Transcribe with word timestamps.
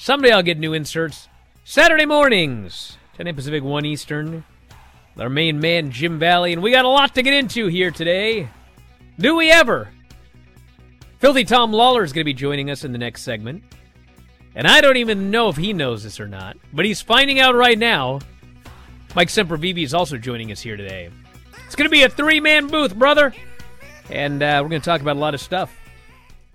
Someday 0.00 0.30
I'll 0.30 0.42
get 0.42 0.58
new 0.58 0.72
inserts. 0.72 1.28
Saturday 1.62 2.06
mornings, 2.06 2.96
10 3.18 3.26
a.m. 3.26 3.36
Pacific, 3.36 3.62
1 3.62 3.84
Eastern. 3.84 4.44
Our 5.18 5.28
main 5.28 5.60
man, 5.60 5.90
Jim 5.90 6.18
Valley, 6.18 6.54
and 6.54 6.62
we 6.62 6.70
got 6.70 6.86
a 6.86 6.88
lot 6.88 7.14
to 7.16 7.22
get 7.22 7.34
into 7.34 7.66
here 7.66 7.90
today. 7.90 8.48
Do 9.18 9.36
we 9.36 9.50
ever? 9.50 9.90
Filthy 11.18 11.44
Tom 11.44 11.70
Lawler 11.70 12.02
is 12.02 12.14
going 12.14 12.22
to 12.22 12.24
be 12.24 12.32
joining 12.32 12.70
us 12.70 12.82
in 12.82 12.92
the 12.92 12.98
next 12.98 13.24
segment. 13.24 13.62
And 14.54 14.66
I 14.66 14.80
don't 14.80 14.96
even 14.96 15.30
know 15.30 15.50
if 15.50 15.58
he 15.58 15.74
knows 15.74 16.02
this 16.02 16.18
or 16.18 16.26
not, 16.26 16.56
but 16.72 16.86
he's 16.86 17.02
finding 17.02 17.38
out 17.38 17.54
right 17.54 17.78
now. 17.78 18.20
Mike 19.14 19.28
Sempervive 19.28 19.84
is 19.84 19.92
also 19.92 20.16
joining 20.16 20.50
us 20.50 20.62
here 20.62 20.78
today. 20.78 21.10
It's 21.66 21.76
going 21.76 21.90
to 21.90 21.92
be 21.92 22.04
a 22.04 22.08
three 22.08 22.40
man 22.40 22.68
booth, 22.68 22.96
brother. 22.96 23.34
And 24.08 24.42
uh, 24.42 24.60
we're 24.62 24.70
going 24.70 24.80
to 24.80 24.90
talk 24.90 25.02
about 25.02 25.16
a 25.16 25.20
lot 25.20 25.34
of 25.34 25.42
stuff 25.42 25.78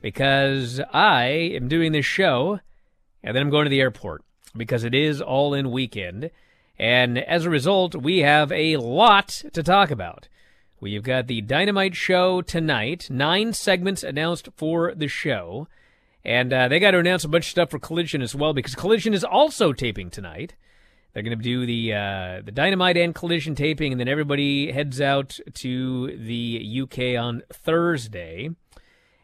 because 0.02 0.82
I 0.92 1.26
am 1.26 1.68
doing 1.68 1.92
this 1.92 2.08
show 2.08 2.60
and 3.26 3.36
then 3.36 3.42
I'm 3.42 3.50
going 3.50 3.66
to 3.66 3.70
the 3.70 3.82
airport 3.82 4.24
because 4.56 4.84
it 4.84 4.94
is 4.94 5.20
all 5.20 5.54
in 5.54 5.72
weekend. 5.72 6.30
And 6.78 7.18
as 7.18 7.44
a 7.44 7.50
result, 7.50 7.96
we 7.96 8.20
have 8.20 8.52
a 8.52 8.78
lot 8.78 9.44
to 9.52 9.64
talk 9.64 9.90
about. 9.90 10.30
We've 10.80 11.04
got 11.04 11.26
the 11.26 11.42
Dynamite 11.42 11.96
show 11.96 12.42
tonight, 12.42 13.10
nine 13.10 13.54
segments 13.54 14.04
announced 14.04 14.50
for 14.56 14.94
the 14.94 15.08
show. 15.08 15.68
And 16.24 16.54
uh, 16.54 16.68
they 16.68 16.80
got 16.80 16.92
to 16.92 17.00
announce 17.00 17.24
a 17.24 17.30
bunch 17.30 17.46
of 17.46 17.52
stuff 17.52 17.72
for 17.72 17.80
Collision 17.80 18.22
as 18.22 18.36
well 18.36 18.54
because 18.54 18.76
Collision 18.76 19.14
is 19.14 19.24
also 19.24 19.74
taping 19.74 20.12
tonight. 20.12 20.54
They're 21.14 21.24
going 21.24 21.38
to 21.38 21.44
do 21.44 21.66
the 21.66 21.94
uh, 21.94 22.42
the 22.44 22.52
Dynamite 22.52 22.98
and 22.98 23.16
Collision 23.16 23.56
taping, 23.56 23.94
and 23.94 24.02
then 24.02 24.10
everybody 24.10 24.74
heads 24.74 25.00
out 25.00 25.40
to 25.54 26.18
the 26.18 26.82
UK 26.84 27.18
on 27.18 27.42
Thursday. 27.54 28.50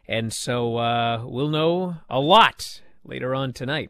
And 0.08 0.32
so 0.32 0.78
uh, 0.78 1.24
we'll 1.26 1.50
know 1.50 1.98
a 2.10 2.20
lot 2.20 2.82
later 3.04 3.34
on 3.36 3.54
tonight. 3.54 3.90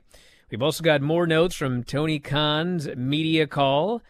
We've 0.50 0.62
also 0.62 0.84
got 0.84 1.02
more 1.02 1.26
notes 1.26 1.56
from 1.56 1.84
Tony 1.84 2.20
Khan's 2.20 2.88
media 2.96 3.48
call 3.48 4.02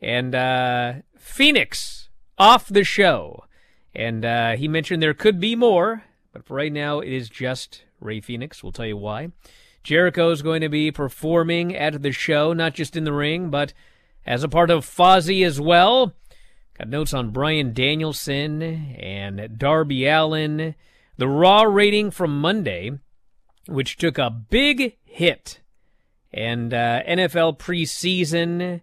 and 0.00 0.34
uh, 0.34 0.92
Fenix 1.16 2.08
off 2.38 2.68
the 2.68 2.84
show. 2.84 3.44
And 3.94 4.24
uh, 4.24 4.56
he 4.56 4.68
mentioned 4.68 5.02
there 5.02 5.14
could 5.14 5.40
be 5.40 5.56
more, 5.56 6.04
but 6.32 6.44
for 6.46 6.54
right 6.54 6.72
now, 6.72 7.00
it 7.00 7.12
is 7.12 7.28
just 7.28 7.82
Rey 8.00 8.20
Fenix. 8.20 8.62
We'll 8.62 8.72
tell 8.72 8.86
you 8.86 8.96
why. 8.96 9.32
Jericho 9.82 10.30
is 10.30 10.42
going 10.42 10.60
to 10.60 10.68
be 10.68 10.92
performing 10.92 11.74
at 11.74 12.02
the 12.02 12.12
show, 12.12 12.52
not 12.52 12.74
just 12.74 12.96
in 12.96 13.04
the 13.04 13.12
ring, 13.12 13.50
but 13.50 13.72
as 14.26 14.44
a 14.44 14.48
part 14.48 14.70
of 14.70 14.84
Fozzy 14.84 15.44
as 15.44 15.60
well. 15.60 16.14
Got 16.78 16.88
notes 16.88 17.12
on 17.12 17.30
Bryan 17.30 17.72
Danielson 17.72 18.62
and 18.62 19.58
Darby 19.58 20.06
Allin. 20.06 20.76
The 21.16 21.26
Raw 21.26 21.62
rating 21.62 22.12
from 22.12 22.40
Monday, 22.40 22.92
which 23.68 23.98
took 23.98 24.18
a 24.18 24.30
big 24.30 24.96
hit. 25.04 25.60
And 26.32 26.74
uh, 26.74 27.02
NFL 27.04 27.58
preseason. 27.58 28.80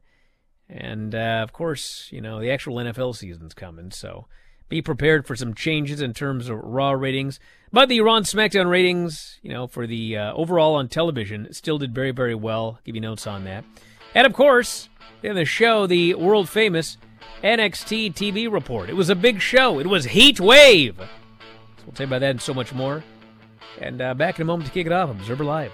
And 0.69 1.13
uh, 1.13 1.41
of 1.44 1.53
course, 1.53 2.07
you 2.12 2.22
know, 2.22 2.40
the 2.40 2.51
actual 2.51 2.75
NFL 2.78 3.16
season's 3.16 3.53
coming. 3.53 3.91
So 3.91 4.28
be 4.69 4.81
prepared 4.81 5.28
for 5.28 5.35
some 5.35 5.53
changes 5.53 6.01
in 6.01 6.13
terms 6.13 6.50
of 6.50 6.59
Raw 6.59 6.91
ratings. 6.91 7.40
But 7.72 7.90
the 7.90 8.01
Raw 8.01 8.19
SmackDown 8.22 8.69
ratings, 8.69 9.40
you 9.41 9.51
know, 9.51 9.68
for 9.68 9.85
the 9.85 10.18
uh, 10.18 10.34
overall 10.34 10.75
on 10.75 10.88
television, 10.88 11.52
still 11.52 11.78
did 11.78 11.94
very, 11.94 12.12
very 12.12 12.35
well. 12.35 12.79
give 12.85 12.96
you 12.96 13.02
notes 13.02 13.28
on 13.28 13.44
that. 13.46 13.66
And 14.13 14.25
of 14.25 14.34
course, 14.34 14.90
in 15.22 15.35
the 15.35 15.46
show, 15.46 15.85
the 15.88 16.13
world 16.13 16.47
famous 16.47 16.97
NXT 17.44 18.13
TV 18.13 18.52
report. 18.52 18.90
It 18.90 18.96
was 18.96 19.09
a 19.09 19.16
big 19.16 19.41
show. 19.41 19.79
It 19.79 19.88
was 19.88 20.06
Heat 20.06 20.40
Wave. 20.40 20.96
So 20.97 21.06
we'll 21.85 21.94
tell 21.94 22.06
you 22.06 22.09
about 22.09 22.22
that 22.22 22.31
and 22.31 22.41
so 22.41 22.53
much 22.53 22.73
more. 22.73 23.03
And 23.80 24.02
uh, 24.02 24.13
back 24.13 24.38
in 24.38 24.44
a 24.44 24.46
moment 24.46 24.68
to 24.68 24.74
kick 24.74 24.86
it 24.86 24.91
off, 24.91 25.09
Observer 25.09 25.44
Live. 25.44 25.74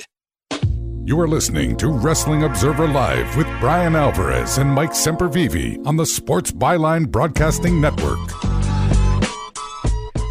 You 1.03 1.19
are 1.19 1.27
listening 1.27 1.75
to 1.77 1.87
Wrestling 1.87 2.43
Observer 2.43 2.87
Live 2.87 3.35
with 3.35 3.47
Bryan 3.59 3.95
Alvarez 3.95 4.59
and 4.59 4.69
Mike 4.69 4.91
Sempervive 4.91 5.83
on 5.87 5.97
the 5.97 6.05
Sports 6.05 6.51
Byline 6.51 7.09
Broadcasting 7.09 7.81
Network. 7.81 8.19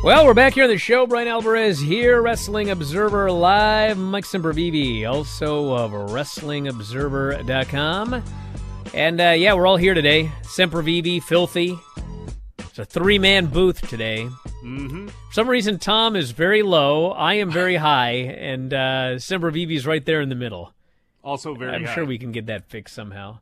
Well, 0.05 0.25
we're 0.25 0.33
back 0.33 0.55
here 0.55 0.63
on 0.65 0.71
the 0.71 0.79
show. 0.79 1.09
Bryan 1.09 1.27
Alvarez 1.27 1.81
here, 1.81 2.23
Wrestling 2.23 2.71
Observer 2.71 3.33
Live. 3.33 3.99
Mike 3.99 4.25
Sempervive, 4.25 5.11
also 5.11 5.75
of 5.75 5.91
WrestlingObserver.com. 5.91 8.23
And 8.95 9.21
uh, 9.21 9.35
yeah, 9.37 9.55
we're 9.55 9.67
all 9.67 9.77
here 9.77 9.95
today. 9.95 10.31
Sempervive, 10.43 11.25
Filthy. 11.25 11.81
It's 12.81 12.97
a 12.97 13.01
three 13.01 13.19
man 13.19 13.47
booth 13.47 13.87
today. 13.89 14.29
Mm-hmm. 14.65 15.09
For 15.09 15.33
some 15.33 15.49
reason, 15.49 15.79
Tom 15.79 16.17
is 16.17 16.31
very 16.31 16.63
low. 16.63 17.11
I 17.11 17.35
am 17.35 17.51
very 17.51 17.77
high, 17.91 18.13
and 18.13 18.73
uh, 18.73 19.17
Sempervive 19.17 19.71
is 19.75 19.87
right 19.87 20.05
there 20.05 20.21
in 20.21 20.29
the 20.29 20.35
middle. 20.35 20.73
Also 21.23 21.55
very 21.55 21.73
I'm 21.75 21.85
high. 21.85 21.95
sure 21.95 22.05
we 22.05 22.19
can 22.19 22.33
get 22.33 22.47
that 22.47 22.69
fixed 22.71 22.95
somehow. 22.95 23.39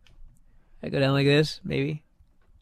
I 0.82 0.88
go 0.88 0.98
down 1.00 1.12
like 1.12 1.26
this, 1.26 1.60
maybe. 1.64 2.02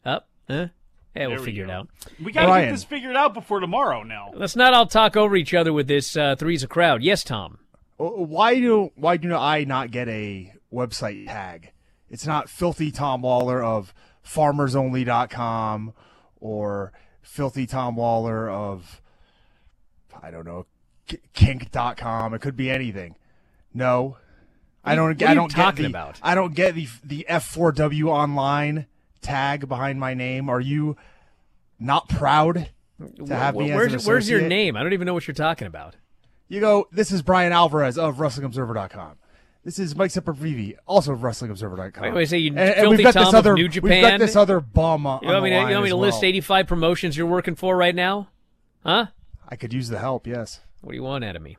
Up, 0.05 0.27
huh? 0.49 0.67
Yeah, 1.15 1.27
we'll 1.27 1.39
we 1.39 1.45
figure 1.45 1.63
it 1.63 1.71
out. 1.71 1.87
We 2.23 2.31
got 2.31 2.45
to 2.53 2.61
get 2.65 2.71
this 2.71 2.83
figured 2.83 3.15
out 3.15 3.33
before 3.33 3.59
tomorrow 3.59 4.03
now. 4.03 4.31
Let's 4.35 4.55
not 4.55 4.73
all 4.75 4.85
talk 4.85 5.17
over 5.17 5.35
each 5.35 5.53
other 5.55 5.73
with 5.73 5.87
this 5.87 6.15
uh, 6.15 6.35
three's 6.35 6.61
a 6.63 6.67
crowd. 6.67 7.01
Yes, 7.01 7.23
Tom. 7.23 7.57
Uh, 7.99 8.05
Why 8.05 8.59
do 8.59 8.91
why 8.95 9.17
do 9.17 9.33
I 9.33 9.63
not 9.63 9.89
get 9.89 10.07
a 10.07 10.53
website 10.71 11.25
tag? 11.25 11.71
It's 12.09 12.27
not 12.27 12.49
filthy 12.49 12.91
Tom 12.91 13.23
Lawler 13.23 13.63
of 13.63 13.93
farmersonly.com 14.23 15.93
or 16.39 16.91
filthy 17.21 17.65
Tom 17.65 17.97
Lawler 17.97 18.49
of 18.49 19.01
I 20.21 20.31
don't 20.31 20.45
know 20.45 20.65
kink.com. 21.33 22.33
It 22.33 22.41
could 22.41 22.55
be 22.55 22.69
anything. 22.69 23.15
No. 23.73 24.17
I 24.83 24.95
don't 24.95 25.21
I 25.21 25.33
don't 25.33 25.49
talking 25.49 25.83
get 25.83 25.83
the, 25.83 25.89
about? 25.89 26.19
I 26.23 26.33
don't 26.33 26.55
get 26.55 26.75
the 26.75 26.87
the 27.03 27.25
F4W 27.29 28.05
online 28.05 28.87
tag 29.21 29.67
behind 29.67 29.99
my 29.99 30.13
name. 30.13 30.49
Are 30.49 30.61
you 30.61 30.95
not 31.79 32.07
proud 32.07 32.69
to 33.17 33.25
have 33.27 33.55
Wh- 33.55 33.59
me 33.59 33.73
where's, 33.73 33.93
as 33.93 34.05
an 34.05 34.11
where's 34.11 34.29
your 34.29 34.41
name? 34.41 34.77
I 34.77 34.83
don't 34.83 34.93
even 34.93 35.05
know 35.05 35.13
what 35.13 35.27
you're 35.27 35.35
talking 35.35 35.67
about. 35.67 35.95
You 36.47 36.61
go, 36.61 36.87
this 36.91 37.11
is 37.11 37.21
Bryan 37.21 37.51
Alvarez 37.51 37.97
of 37.97 38.17
WrestlingObserver.com. 38.17 39.17
This 39.67 39.79
is 39.79 39.97
Mike 39.97 40.11
Sempervive, 40.11 40.77
also 40.85 41.11
of 41.11 41.19
WrestlingObserver.com. 41.19 42.01
Wait, 42.01 42.13
wait, 42.13 42.29
say 42.29 42.37
you 42.37 42.51
and, 42.51 42.57
and 42.57 42.89
we've 42.89 43.03
got 43.03 43.13
Tom 43.13 43.25
this 43.25 43.33
other, 43.33 43.53
New 43.53 43.67
Japan. 43.67 43.89
We've 43.89 44.01
got 44.01 44.17
this 44.17 44.37
other 44.37 44.61
bum 44.61 45.05
on, 45.05 45.19
You 45.21 45.27
want 45.27 45.43
me 45.43 45.49
to, 45.49 45.55
you 45.57 45.61
want 45.61 45.69
me 45.69 45.75
as 45.83 45.89
to 45.89 45.97
well. 45.97 46.07
list 46.07 46.23
85 46.23 46.67
promotions 46.67 47.17
you're 47.17 47.27
working 47.27 47.55
for 47.55 47.75
right 47.75 47.93
now? 47.93 48.29
Huh? 48.85 49.07
I 49.45 49.57
could 49.57 49.73
use 49.73 49.89
the 49.89 49.99
help, 49.99 50.25
yes. 50.25 50.61
What 50.79 50.91
do 50.91 50.95
you 50.95 51.03
want 51.03 51.25
out 51.25 51.35
of 51.35 51.41
me? 51.41 51.57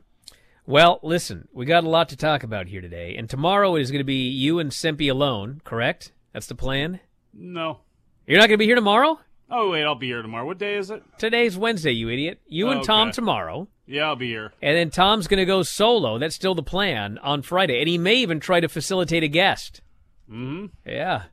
Well, 0.65 0.99
listen, 1.03 1.49
we 1.53 1.67
got 1.67 1.83
a 1.83 1.87
lot 1.87 2.09
to 2.09 2.17
talk 2.17 2.41
about 2.41 2.65
here 2.65 2.81
today, 2.81 3.15
and 3.15 3.29
tomorrow 3.29 3.75
is 3.75 3.91
going 3.91 3.99
to 3.99 4.03
be 4.03 4.27
you 4.27 4.57
and 4.57 4.71
Sempi 4.71 5.11
alone, 5.11 5.61
correct? 5.63 6.11
That's 6.33 6.47
the 6.47 6.55
plan? 6.55 7.01
No. 7.31 7.81
You're 8.25 8.39
not 8.39 8.47
going 8.47 8.55
to 8.55 8.57
be 8.57 8.65
here 8.65 8.73
tomorrow? 8.73 9.19
Oh 9.51 9.71
wait, 9.71 9.83
I'll 9.83 9.95
be 9.95 10.07
here 10.07 10.21
tomorrow. 10.21 10.45
What 10.45 10.57
day 10.59 10.75
is 10.75 10.91
it? 10.91 11.01
Today's 11.17 11.57
Wednesday, 11.57 11.91
you 11.91 12.09
idiot. 12.09 12.39
You 12.47 12.69
and 12.69 12.83
Tom 12.83 13.07
Okay. 13.09 13.15
tomorrow. 13.15 13.67
Yeah, 13.87 14.03
I'll 14.03 14.15
be 14.15 14.27
here. 14.27 14.53
And 14.61 14.77
then 14.77 14.91
Tom's 14.91 15.27
going 15.27 15.39
to 15.39 15.45
go 15.45 15.63
solo. 15.63 16.19
That's 16.19 16.35
still 16.35 16.53
the 16.53 16.61
plan 16.61 17.17
on 17.23 17.41
Friday. 17.41 17.79
And 17.79 17.89
he 17.89 17.97
may 17.97 18.15
even 18.17 18.39
try 18.39 18.59
to 18.59 18.69
facilitate 18.69 19.23
a 19.23 19.27
guest. 19.27 19.81
Mm-hmm. 20.29 20.67
Yeah. 20.87 21.23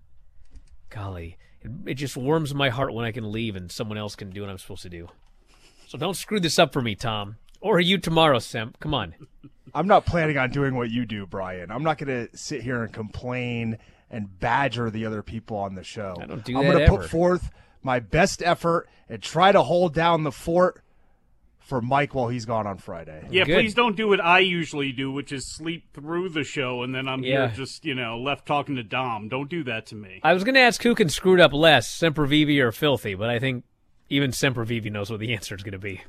Golly. 0.89 1.37
It, 1.61 1.71
it 1.87 1.95
just 1.95 2.17
warms 2.17 2.55
my 2.55 2.71
heart 2.71 2.95
when 2.95 3.05
I 3.05 3.13
can 3.13 3.31
leave 3.31 3.57
and 3.57 3.71
someone 3.71 3.99
else 3.99 4.17
can 4.17 4.31
do 4.31 4.41
what 4.41 4.49
I'm 4.49 4.57
supposed 4.57 4.83
to 4.83 4.89
do. 4.89 5.09
So 5.87 5.99
don't 5.99 6.17
screw 6.17 6.41
this 6.41 6.59
up 6.59 6.73
for 6.73 6.81
me, 6.81 6.95
Tom. 6.95 7.37
Or 7.61 7.79
you 7.81 7.99
tomorrow, 7.99 8.39
Semp. 8.39 8.75
Come 8.81 8.95
on. 8.95 9.15
I'm 9.75 9.87
not 9.87 10.07
planning 10.07 10.39
on 10.39 10.49
doing 10.51 10.75
what 10.77 10.91
you 10.91 11.05
do, 11.05 11.27
Brian. 11.27 11.71
I'm 11.71 11.83
not 11.83 11.99
going 11.99 12.29
to 12.29 12.35
sit 12.37 12.63
here 12.63 12.83
and 12.83 12.91
complain 12.93 13.77
and 14.11 14.39
badger 14.41 14.89
the 14.89 15.05
other 15.05 15.23
people 15.23 15.59
on 15.59 15.75
the 15.75 15.85
show. 15.85 16.17
I 16.19 16.25
don't 16.25 16.43
do 16.45 16.57
I'm 16.57 16.65
that 16.65 16.73
gonna 16.73 16.85
ever. 16.85 16.97
put 16.99 17.11
forth 17.11 17.51
my 17.83 17.99
best 18.01 18.43
effort 18.43 18.89
and 19.09 19.23
try 19.23 19.53
to 19.53 19.63
hold 19.63 19.95
down 19.95 20.23
the 20.25 20.33
fort 20.33 20.83
for 21.59 21.81
Mike 21.81 22.15
while 22.15 22.29
he's 22.29 22.45
gone 22.45 22.67
on 22.67 22.79
Friday. 22.79 23.27
Yeah, 23.31 23.45
Good. 23.45 23.55
please 23.55 23.75
don't 23.75 23.97
do 23.97 24.07
what 24.09 24.25
I 24.25 24.39
usually 24.39 24.93
do, 24.93 25.11
which 25.11 25.33
is 25.33 25.47
sleep 25.53 25.85
through 25.93 26.29
the 26.29 26.45
show, 26.45 26.83
and 26.85 26.95
then 26.95 27.09
I'm 27.09 27.25
Yeah. 27.25 27.49
here 27.49 27.57
just 27.57 27.85
you 27.85 27.95
know 27.95 28.19
left 28.19 28.47
talking 28.47 28.77
to 28.77 28.85
Dom. 28.85 29.29
Don't 29.29 29.51
do 29.51 29.65
that 29.65 29.87
to 29.87 29.95
me. 29.97 30.21
I 30.23 30.33
was 30.33 30.45
going 30.45 30.55
to 30.55 30.61
ask 30.61 30.83
who 30.83 30.95
can 30.95 31.09
screw 31.09 31.35
it 31.35 31.41
up 31.41 31.53
less, 31.53 31.89
Sempervive 31.89 32.59
or 32.61 32.71
Filthy, 32.73 33.15
but 33.15 33.31
I 33.31 33.39
think 33.41 33.65
even 34.09 34.31
Sempervive 34.31 34.91
knows 34.93 35.11
what 35.11 35.19
the 35.19 35.33
answer 35.35 35.57
is 35.57 35.63
going 35.65 35.73
to 35.73 35.79
be. 35.79 36.03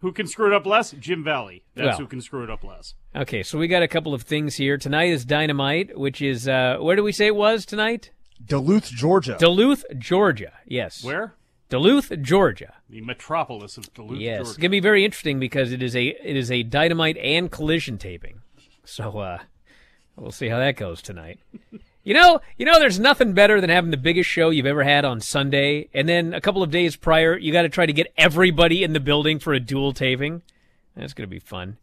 Who 0.00 0.12
can 0.12 0.26
screw 0.28 0.46
it 0.46 0.52
up 0.54 0.64
less? 0.66 0.92
Jim 0.92 1.24
Valley. 1.24 1.64
That's 1.74 1.88
Well. 1.90 1.98
who 1.98 2.06
can 2.06 2.20
screw 2.20 2.44
it 2.44 2.50
up 2.50 2.62
less. 2.62 2.94
Okay, 3.16 3.42
so 3.42 3.58
we 3.58 3.66
got 3.66 3.82
a 3.82 3.88
couple 3.88 4.14
of 4.14 4.22
things 4.22 4.54
here. 4.56 4.78
Tonight 4.78 5.10
is 5.10 5.24
Dynamite, 5.24 5.98
which 5.98 6.22
is, 6.22 6.46
uh, 6.48 6.76
where 6.80 6.94
do 6.94 7.02
we 7.02 7.10
say 7.10 7.26
it 7.26 7.34
was 7.34 7.66
tonight? 7.66 8.10
Duluth, 8.44 8.90
Georgia. 8.90 9.36
Duluth, 9.38 9.84
Georgia. 9.98 10.52
Yes. 10.66 11.04
Where? 11.04 11.34
Duluth, 11.68 12.12
Georgia. 12.22 12.74
The 12.88 13.02
metropolis 13.02 13.76
of 13.76 13.92
Duluth, 13.92 14.18
yes, 14.18 14.48
it's 14.48 14.56
gonna 14.56 14.70
be 14.70 14.80
very 14.80 15.04
interesting 15.04 15.38
because 15.38 15.70
it 15.70 15.82
is 15.82 15.94
a 15.94 16.06
it 16.06 16.36
is 16.36 16.50
a 16.50 16.62
dynamite 16.62 17.18
and 17.18 17.50
collision 17.50 17.98
taping. 17.98 18.40
So 18.84 19.18
uh, 19.18 19.38
we'll 20.16 20.32
see 20.32 20.48
how 20.48 20.58
that 20.58 20.76
goes 20.76 21.02
tonight. 21.02 21.38
You 22.04 22.14
know, 22.14 22.40
you 22.56 22.64
know, 22.64 22.78
there's 22.78 22.98
nothing 22.98 23.34
better 23.34 23.60
than 23.60 23.68
having 23.68 23.90
the 23.90 23.98
biggest 23.98 24.30
show 24.30 24.48
you've 24.48 24.64
ever 24.64 24.82
had 24.82 25.04
on 25.04 25.20
Sunday, 25.20 25.90
and 25.92 26.08
then 26.08 26.32
a 26.32 26.40
couple 26.40 26.62
of 26.62 26.70
days 26.70 26.96
prior, 26.96 27.36
you 27.36 27.52
got 27.52 27.62
to 27.62 27.68
try 27.68 27.84
to 27.84 27.92
get 27.92 28.10
everybody 28.16 28.82
in 28.82 28.94
the 28.94 29.00
building 29.00 29.38
for 29.38 29.52
a 29.52 29.60
dual 29.60 29.92
taping. 29.92 30.40
That's 30.96 31.12
gonna 31.12 31.26
be 31.26 31.38
fun. 31.38 31.76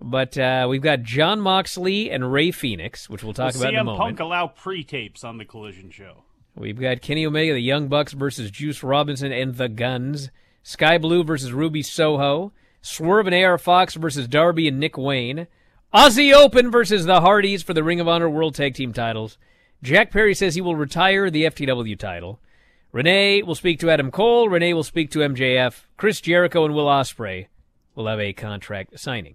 But 0.00 0.36
uh, 0.36 0.66
we've 0.68 0.82
got 0.82 1.02
Jon 1.02 1.40
Moxley 1.40 2.10
and 2.10 2.32
Rey 2.32 2.50
Fenix, 2.50 3.08
which 3.08 3.22
we'll 3.22 3.32
talk 3.32 3.54
Will 3.54 3.62
about 3.62 3.74
in 3.74 3.80
a 3.80 3.82
CM 3.82 3.84
moment. 3.86 4.02
Punk 4.02 4.20
allow 4.20 4.48
pre-tapes 4.48 5.24
on 5.24 5.38
the 5.38 5.44
Collision 5.44 5.90
Show. 5.90 6.24
We've 6.56 6.78
got 6.78 7.00
Kenny 7.00 7.26
Omega, 7.26 7.52
the 7.52 7.60
Young 7.60 7.88
Bucks 7.88 8.12
versus 8.12 8.50
Juice 8.50 8.82
Robinson 8.82 9.32
and 9.32 9.56
the 9.56 9.68
Guns. 9.68 10.30
Skye 10.62 10.98
Blue 10.98 11.24
versus 11.24 11.52
Ruby 11.52 11.82
Soho. 11.82 12.52
Swerve 12.80 13.26
and 13.26 13.34
AR 13.34 13.58
Fox 13.58 13.94
versus 13.94 14.28
Darby 14.28 14.68
and 14.68 14.78
Nick 14.78 14.96
Wayne. 14.98 15.46
Aussie 15.92 16.32
Open 16.34 16.70
versus 16.70 17.06
the 17.06 17.20
Hardys 17.20 17.62
for 17.62 17.72
the 17.72 17.84
Ring 17.84 18.00
of 18.00 18.08
Honor 18.08 18.28
World 18.28 18.54
Tag 18.54 18.74
Team 18.74 18.92
titles. 18.92 19.38
Jack 19.82 20.10
Perry 20.10 20.34
says 20.34 20.54
he 20.54 20.60
will 20.60 20.76
retire 20.76 21.30
the 21.30 21.44
FTW 21.44 21.98
title. 21.98 22.40
Renee 22.92 23.42
will 23.42 23.54
speak 23.54 23.80
to 23.80 23.90
Adam 23.90 24.10
Cole. 24.10 24.48
Renee 24.48 24.74
will 24.74 24.84
speak 24.84 25.10
to 25.10 25.18
MJF. 25.18 25.82
Chris 25.96 26.20
Jericho 26.20 26.64
and 26.64 26.74
Will 26.74 26.86
Ospreay 26.86 27.48
will 27.94 28.06
have 28.06 28.20
a 28.20 28.32
contract 28.32 28.98
signing. 28.98 29.34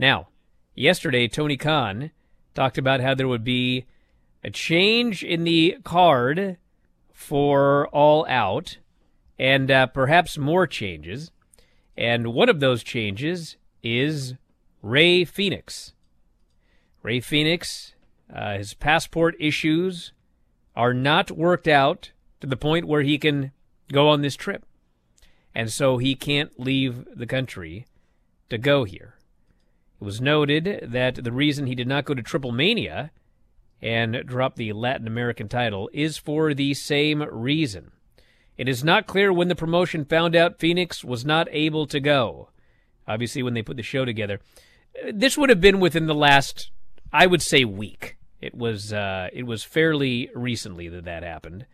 Now, 0.00 0.28
yesterday, 0.74 1.28
Tony 1.28 1.58
Khan 1.58 2.10
talked 2.54 2.78
about 2.78 3.02
how 3.02 3.14
there 3.14 3.28
would 3.28 3.44
be 3.44 3.84
a 4.42 4.48
change 4.48 5.22
in 5.22 5.44
the 5.44 5.76
card 5.84 6.56
for 7.12 7.86
All 7.88 8.24
Out 8.26 8.78
and 9.38 9.70
uh, 9.70 9.88
perhaps 9.88 10.38
more 10.38 10.66
changes. 10.66 11.32
And 11.98 12.32
one 12.32 12.48
of 12.48 12.60
those 12.60 12.82
changes 12.82 13.58
is 13.82 14.36
Rey 14.80 15.26
Fenix. 15.26 15.92
Rey 17.02 17.20
Fenix, 17.20 17.92
uh, 18.34 18.56
his 18.56 18.72
passport 18.72 19.34
issues 19.38 20.14
are 20.74 20.94
not 20.94 21.30
worked 21.30 21.68
out 21.68 22.12
to 22.40 22.46
the 22.46 22.56
point 22.56 22.88
where 22.88 23.02
he 23.02 23.18
can 23.18 23.52
go 23.92 24.08
on 24.08 24.22
this 24.22 24.34
trip. 24.34 24.64
And 25.54 25.70
so 25.70 25.98
he 25.98 26.14
can't 26.14 26.58
leave 26.58 27.04
the 27.14 27.26
country 27.26 27.84
to 28.48 28.56
go 28.56 28.84
here. 28.84 29.16
It 30.00 30.04
was 30.04 30.20
noted 30.20 30.88
that 30.88 31.22
the 31.22 31.32
reason 31.32 31.66
he 31.66 31.74
did 31.74 31.86
not 31.86 32.06
go 32.06 32.14
to 32.14 32.22
Triplemania 32.22 33.10
and 33.82 34.22
drop 34.24 34.56
the 34.56 34.72
Latin 34.72 35.06
American 35.06 35.48
title 35.48 35.90
is 35.92 36.16
for 36.16 36.54
the 36.54 36.74
same 36.74 37.22
reason. 37.22 37.92
It 38.56 38.68
is 38.68 38.84
not 38.84 39.06
clear 39.06 39.32
when 39.32 39.48
the 39.48 39.54
promotion 39.54 40.04
found 40.04 40.34
out 40.36 40.58
Fenix 40.58 41.04
was 41.04 41.24
not 41.24 41.48
able 41.50 41.86
to 41.86 42.00
go. 42.00 42.50
Obviously, 43.06 43.42
when 43.42 43.54
they 43.54 43.62
put 43.62 43.76
the 43.76 43.82
show 43.82 44.04
together, 44.04 44.40
this 45.12 45.36
would 45.36 45.50
have 45.50 45.60
been 45.60 45.80
within 45.80 46.06
the 46.06 46.14
last, 46.14 46.70
I 47.12 47.26
would 47.26 47.42
say, 47.42 47.64
week. 47.64 48.16
It 48.40 48.54
was 48.54 48.92
uh, 48.92 49.28
it 49.32 49.44
was 49.44 49.64
fairly 49.64 50.30
recently 50.34 50.88
that 50.88 51.04
that 51.04 51.22
happened. 51.22 51.66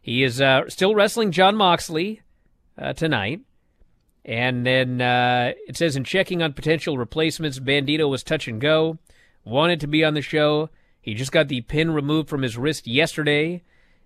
He 0.00 0.22
is 0.22 0.40
uh, 0.40 0.68
still 0.68 0.94
wrestling 0.94 1.32
Jon 1.32 1.56
Moxley 1.56 2.22
uh, 2.78 2.94
tonight. 2.94 3.40
And 4.24 4.66
then 4.66 5.00
uh, 5.00 5.52
it 5.66 5.76
says 5.76 5.96
in 5.96 6.04
checking 6.04 6.42
on 6.42 6.52
potential 6.52 6.98
replacements, 6.98 7.58
Bandito 7.58 8.08
was 8.08 8.22
touch 8.22 8.48
and 8.48 8.60
go, 8.60 8.98
wanted 9.44 9.80
to 9.80 9.86
be 9.86 10.04
on 10.04 10.14
the 10.14 10.22
show. 10.22 10.70
He 11.00 11.14
just 11.14 11.32
got 11.32 11.48
the 11.48 11.62
pin 11.62 11.90
removed 11.90 12.28
from 12.28 12.42
his 12.42 12.58
wrist 12.58 12.86
yesterday, 12.86 13.62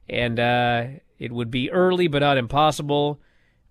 and 0.09 0.39
uh, 0.39 0.85
it 1.19 1.33
would 1.33 1.51
be 1.51 1.71
early 1.71 2.07
but 2.07 2.21
not 2.21 2.39
impossible. 2.39 3.21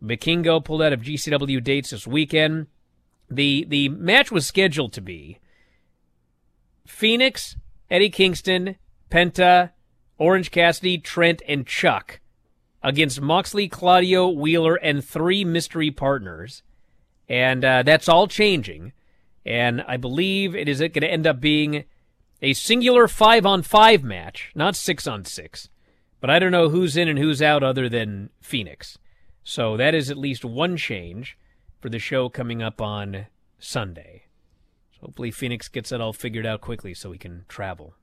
Vikingo 0.04 0.64
pulled 0.64 0.82
out 0.82 0.94
of 0.94 1.02
GCW 1.02 1.64
dates 1.64 1.92
this 1.92 2.08
weekend. 2.08 2.68
The 3.30 3.66
the 3.70 3.90
match 3.90 4.32
was 4.32 4.46
scheduled 4.46 4.94
to 4.94 5.02
be 5.02 5.40
Fenix, 6.86 7.56
Eddie 7.90 8.10
Kingston, 8.10 8.76
Penta, 9.10 9.72
Orange 10.18 10.52
Cassidy, 10.52 10.98
Trent, 10.98 11.42
and 11.48 11.66
Chuck 11.66 12.21
against 12.84 13.22
Moxley, 13.22 13.68
Claudio, 13.68 14.28
Wheeler, 14.30 14.76
and 14.76 15.04
three 15.04 15.46
mystery 15.46 15.92
partners. 15.92 16.64
And 17.30 17.64
uh, 17.64 17.84
that's 17.84 18.10
all 18.10 18.28
changing. 18.28 18.94
And 19.46 19.84
I 19.88 19.98
believe 19.98 20.56
it 20.56 20.68
is 20.68 20.80
going 20.80 20.92
to 20.94 21.12
end 21.12 21.26
up 21.26 21.40
being 21.40 21.86
a 22.42 22.54
singular 22.54 23.08
five 23.08 23.46
on 23.46 23.62
five 23.62 24.04
match, 24.04 24.52
not 24.56 24.76
six 24.76 25.08
on 25.08 25.26
six. 25.26 25.70
But 26.20 26.30
I 26.30 26.40
don't 26.40 26.52
know 26.52 26.70
who's 26.70 26.98
in 26.98 27.08
and 27.08 27.18
who's 27.18 27.42
out 27.42 27.64
other 27.64 27.90
than 27.90 28.30
Fenix. 28.42 28.98
So 29.44 29.78
that 29.78 29.96
is 29.96 30.10
at 30.10 30.18
least 30.18 30.46
one 30.46 30.78
change 30.78 31.38
for 31.80 31.90
the 31.90 32.00
show 32.00 32.30
coming 32.30 32.62
up 32.62 32.80
on 32.80 33.26
Sunday. 33.58 34.26
So 34.94 35.08
hopefully 35.08 35.32
Fenix 35.32 35.68
gets 35.68 35.90
that 35.90 36.02
all 36.02 36.14
figured 36.14 36.46
out 36.46 36.62
quickly 36.62 36.94
so 36.94 37.12
he 37.12 37.18
can 37.18 37.46
travel. 37.48 37.96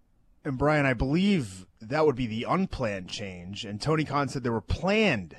And 0.44 0.56
Brian, 0.56 0.86
I 0.86 0.94
believe 0.94 1.66
that 1.80 2.06
would 2.06 2.16
be 2.16 2.26
the 2.26 2.46
unplanned 2.48 3.08
change, 3.08 3.64
and 3.64 3.80
Tony 3.80 4.04
Khan 4.04 4.28
said 4.28 4.42
there 4.42 4.52
were 4.52 4.60
planned 4.60 5.36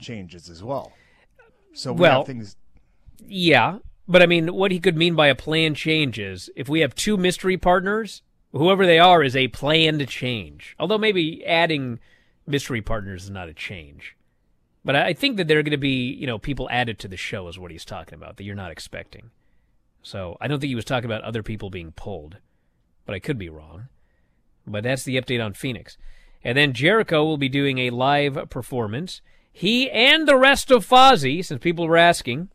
changes 0.00 0.48
as 0.48 0.62
well. 0.62 0.92
So 1.74 1.92
we 1.92 2.02
well, 2.02 2.20
have 2.20 2.26
things. 2.26 2.56
Yeah, 3.26 3.78
but 4.08 4.22
I 4.22 4.26
mean, 4.26 4.54
what 4.54 4.72
he 4.72 4.80
could 4.80 4.96
mean 4.96 5.14
by 5.14 5.28
a 5.28 5.34
planned 5.34 5.76
change 5.76 6.18
is 6.18 6.50
if 6.56 6.68
we 6.68 6.80
have 6.80 6.94
two 6.94 7.16
mystery 7.16 7.56
partners, 7.56 8.22
whoever 8.52 8.86
they 8.86 8.98
are 8.98 9.22
is 9.22 9.36
a 9.36 9.48
planned 9.48 10.06
change. 10.08 10.76
Although 10.78 10.98
maybe 10.98 11.44
adding 11.46 11.98
mystery 12.46 12.82
partners 12.82 13.24
is 13.24 13.30
not 13.30 13.48
a 13.48 13.54
change. 13.54 14.16
But 14.84 14.96
I 14.96 15.12
think 15.12 15.36
that 15.36 15.46
there 15.46 15.58
are 15.60 15.62
going 15.62 15.70
to 15.70 15.78
be, 15.78 16.12
you 16.12 16.26
know, 16.26 16.38
people 16.38 16.68
added 16.70 16.98
to 17.00 17.08
the 17.08 17.16
show 17.16 17.46
is 17.46 17.58
what 17.58 17.70
he's 17.70 17.84
talking 17.84 18.14
about 18.14 18.36
that 18.36 18.44
you're 18.44 18.56
not 18.56 18.72
expecting. 18.72 19.30
So 20.02 20.36
I 20.40 20.48
don't 20.48 20.58
think 20.58 20.70
he 20.70 20.74
was 20.74 20.84
talking 20.84 21.04
about 21.04 21.22
other 21.22 21.44
people 21.44 21.70
being 21.70 21.92
pulled, 21.92 22.38
but 23.06 23.14
I 23.14 23.20
could 23.20 23.38
be 23.38 23.48
wrong. 23.48 23.88
But 24.66 24.84
that's 24.84 25.04
the 25.04 25.20
update 25.20 25.44
on 25.44 25.54
Fenix. 25.54 25.96
And 26.44 26.58
then 26.58 26.72
Jericho 26.72 27.24
will 27.24 27.36
be 27.36 27.48
doing 27.48 27.78
a 27.78 27.90
live 27.90 28.50
performance. 28.50 29.20
He 29.52 29.90
and 29.90 30.26
the 30.26 30.36
rest 30.36 30.70
of 30.70 30.86
Fozzy, 30.86 31.44
since 31.44 31.60
people 31.60 31.86
were 31.86 31.96
asking, 31.96 32.48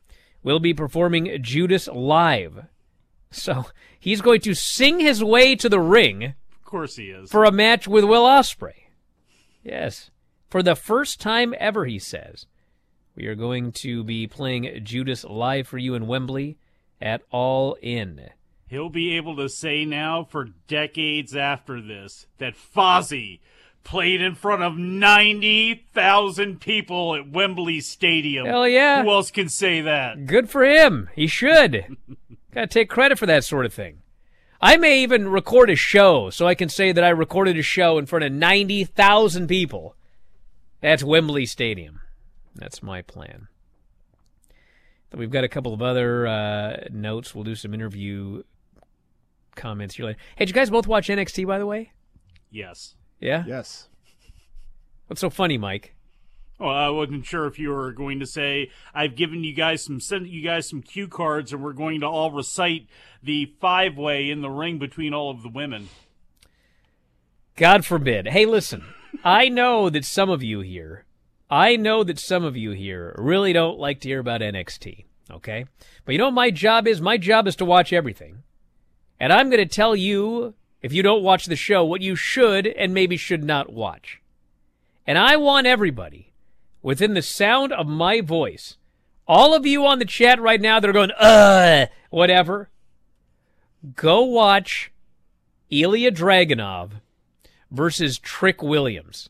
will 0.44 0.60
be 0.60 0.74
performing 0.74 1.42
Judas 1.42 1.88
live. 1.88 2.66
So 3.32 3.66
he's 4.00 4.22
going 4.22 4.42
to 4.42 4.54
sing 4.54 5.00
his 5.00 5.24
way 5.24 5.56
to 5.56 5.70
the 5.70 5.80
ring. 5.80 6.34
Of 6.52 6.64
course 6.64 6.96
he 6.96 7.10
is. 7.10 7.30
For 7.30 7.44
a 7.44 7.52
match 7.52 7.88
with 7.88 8.04
Will 8.04 8.24
Ospreay. 8.24 8.88
Yes. 9.64 10.12
For 10.50 10.64
the 10.64 10.76
first 10.76 11.20
time 11.20 11.54
ever, 11.60 11.86
he 11.86 12.00
says. 12.00 12.46
We 13.16 13.26
are 13.28 13.36
going 13.36 13.72
to 13.74 14.04
be 14.04 14.28
playing 14.28 14.82
Judas 14.84 15.24
live 15.24 15.68
for 15.68 15.78
you 15.78 15.96
in 15.96 16.08
Wembley 16.08 16.58
at 17.02 17.22
All 17.32 17.78
In. 17.82 18.30
He'll 18.68 18.90
be 18.90 19.16
able 19.16 19.36
to 19.38 19.48
say 19.48 19.86
now 19.86 20.24
for 20.24 20.50
decades 20.68 21.36
after 21.36 21.82
this 21.82 22.28
that 22.38 22.56
Fozzy 22.56 23.40
played 23.86 24.22
in 24.22 24.36
front 24.36 24.62
of 24.62 24.78
90,000 24.78 26.60
people 26.60 27.16
at 27.16 27.30
Wembley 27.32 27.80
Stadium. 27.80 28.46
Hell 28.46 28.68
yeah. 28.68 29.02
Who 29.02 29.10
else 29.10 29.32
can 29.32 29.48
say 29.48 29.80
that? 29.82 30.26
Good 30.26 30.50
for 30.50 30.66
him. 30.66 31.10
He 31.16 31.28
should. 31.28 31.96
Got 32.54 32.62
to 32.62 32.68
take 32.68 32.90
credit 32.90 33.18
for 33.18 33.26
that 33.26 33.46
sort 33.46 33.66
of 33.66 33.74
thing. 33.74 34.02
I 34.60 34.76
may 34.76 35.02
even 35.02 35.30
record 35.30 35.70
a 35.70 35.76
show 35.76 36.30
so 36.30 36.46
I 36.46 36.56
can 36.56 36.68
say 36.68 36.92
that 36.92 37.04
I 37.04 37.10
recorded 37.10 37.58
a 37.58 37.62
show 37.62 37.98
in 37.98 38.06
front 38.06 38.26
of 38.26 38.34
90,000 38.34 39.48
people 39.48 39.96
at 40.84 41.04
Wembley 41.04 41.46
Stadium. 41.46 42.02
That's 42.56 42.84
my 42.84 43.02
plan. 43.02 43.48
We've 45.14 45.32
got 45.32 45.46
a 45.46 45.50
couple 45.50 45.74
of 45.74 45.82
other 45.82 46.28
uh, 46.28 46.78
notes. 46.92 47.34
We'll 47.34 47.46
do 47.46 47.56
some 47.56 47.74
interview 47.74 48.44
comments 49.58 49.96
here 49.96 50.06
later. 50.06 50.20
Hey, 50.36 50.46
did 50.46 50.50
you 50.50 50.54
guys 50.54 50.70
both 50.70 50.88
watch 50.88 51.10
NXT, 51.10 51.46
by 51.46 51.60
the 51.60 51.66
way? 51.66 51.92
Yes. 52.50 52.96
Yeah? 53.20 53.44
Yes. 53.46 53.90
What's 55.08 55.22
so 55.22 55.30
funny, 55.30 55.58
Mike? 55.58 55.96
Well, 56.60 56.70
I 56.70 56.90
wasn't 56.90 57.26
sure 57.26 57.46
if 57.46 57.60
you 57.60 57.70
were 57.70 57.92
going 57.92 58.20
to 58.20 58.26
say 58.26 58.72
I've 58.94 59.16
given 59.16 59.44
you 59.44 59.54
guys 59.54 59.84
some 59.84 60.00
sent 60.00 60.28
you 60.28 60.42
guys 60.42 60.68
some 60.68 60.82
cue 60.82 61.08
cards, 61.08 61.54
and 61.54 61.62
we're 61.62 61.74
going 61.74 62.00
to 62.00 62.08
all 62.08 62.32
recite 62.32 62.88
the 63.22 63.54
five 63.60 63.96
way 63.98 64.30
in 64.30 64.42
the 64.42 64.50
ring 64.50 64.80
between 64.80 65.14
all 65.14 65.30
of 65.30 65.44
the 65.44 65.50
women. 65.50 65.90
God 67.56 67.86
forbid. 67.86 68.28
Hey, 68.30 68.46
listen. 68.46 68.84
I 69.24 69.50
know 69.50 69.90
that 69.90 70.06
some 70.06 70.30
of 70.30 70.44
you 70.44 70.62
here, 70.62 71.06
I 71.50 71.76
know 71.76 72.04
that 72.04 72.20
some 72.20 72.44
of 72.44 72.58
you 72.58 72.72
here 72.72 73.16
really 73.18 73.54
don't 73.54 73.80
like 73.80 74.02
to 74.02 74.10
hear 74.10 74.20
about 74.20 74.42
NXT. 74.42 75.06
Okay, 75.30 75.66
but 76.06 76.14
you 76.14 76.18
know 76.18 76.26
what 76.26 76.34
my 76.34 76.52
job 76.52 76.88
is? 76.88 77.02
My 77.02 77.18
job 77.18 77.48
is 77.48 77.56
to 77.58 77.66
watch 77.66 77.92
everything, 77.92 78.44
and 79.20 79.34
I'm 79.34 79.50
going 79.50 79.66
to 79.66 79.76
tell 79.76 79.96
you 79.96 80.54
if 80.82 80.94
you 80.94 81.04
don't 81.04 81.24
watch 81.24 81.46
the 81.46 81.56
show 81.56 81.84
what 81.84 82.02
you 82.02 82.16
should 82.16 82.68
and 82.68 82.94
maybe 82.94 83.18
should 83.18 83.44
not 83.44 83.72
watch. 83.72 84.22
And 85.06 85.18
I 85.18 85.38
want 85.38 85.68
everybody 85.68 86.32
within 86.82 87.14
the 87.14 87.22
sound 87.22 87.72
of 87.74 87.88
my 87.88 88.22
voice, 88.22 88.78
all 89.28 89.54
of 89.54 89.66
you 89.66 89.86
on 89.86 90.00
the 90.00 90.06
chat 90.06 90.40
right 90.40 90.62
now 90.62 90.80
that 90.80 90.90
are 90.90 90.94
going, 90.94 91.12
uh, 91.12 91.88
whatever, 92.10 92.70
go 93.96 94.24
watch 94.24 94.92
Ilja 95.72 96.12
Dragunov 96.12 96.92
versus 97.72 98.20
Trick 98.20 98.62
Williams. 98.62 99.30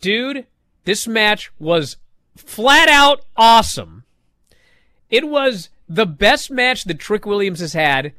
Dude, 0.00 0.46
this 0.84 1.06
match 1.06 1.50
was 1.58 1.96
flat 2.36 2.88
out 2.88 3.24
awesome. 3.36 4.04
It 5.10 5.28
was 5.28 5.70
the 5.88 6.06
best 6.06 6.50
match 6.50 6.84
that 6.84 6.98
Trick 6.98 7.26
Williams 7.26 7.60
has 7.60 7.72
had. 7.72 8.12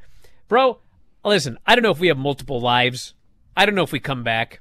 Bro, 0.50 0.78
listen, 1.24 1.58
I 1.64 1.76
don't 1.76 1.84
know 1.84 1.92
if 1.92 2.00
we 2.00 2.08
have 2.08 2.18
multiple 2.18 2.60
lives. 2.60 3.14
I 3.56 3.64
don't 3.64 3.76
know 3.76 3.84
if 3.84 3.92
we 3.92 4.00
come 4.00 4.24
back. 4.24 4.60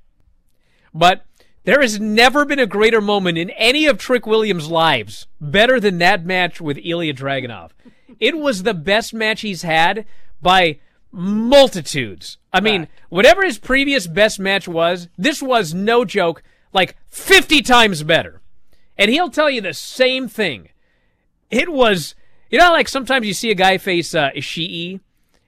But 0.94 1.26
there 1.64 1.82
has 1.82 2.00
never 2.00 2.46
been 2.46 2.60
a 2.60 2.68
greater 2.68 3.02
moment 3.02 3.40
in 3.40 3.50
any 3.50 3.88
of 3.88 3.98
Trick 3.98 4.28
Williams' 4.28 4.70
lives 4.70 5.26
better 5.42 5.80
than 5.80 5.98
that 5.98 6.28
match 6.28 6.62
with 6.62 6.78
Ilja 6.78 7.18
Dragunov. 7.18 7.72
It 8.20 8.38
was 8.38 8.62
the 8.62 8.76
best 8.76 9.16
match 9.16 9.42
he's 9.42 9.64
had 9.64 10.06
by 10.40 10.80
multitudes. 11.12 12.38
I 12.54 12.60
mean, 12.60 12.88
whatever 13.10 13.44
his 13.44 13.58
previous 13.58 14.06
best 14.06 14.40
match 14.40 14.68
was, 14.68 15.08
this 15.18 15.42
was 15.42 15.74
no 15.74 16.06
joke, 16.06 16.44
like 16.72 16.98
50 17.08 17.64
times 17.64 18.04
better. 18.04 18.42
And 18.96 19.10
he'll 19.10 19.32
tell 19.32 19.50
you 19.50 19.62
the 19.62 19.74
same 19.74 20.28
thing. 20.28 20.70
It 21.50 21.74
was, 21.74 22.14
you 22.52 22.60
know, 22.60 22.74
like 22.74 22.88
sometimes 22.88 23.26
you 23.26 23.34
see 23.34 23.50
a 23.50 23.56
guy 23.56 23.80
face 23.80 24.14
uh, 24.14 24.30
Ishii, 24.36 25.00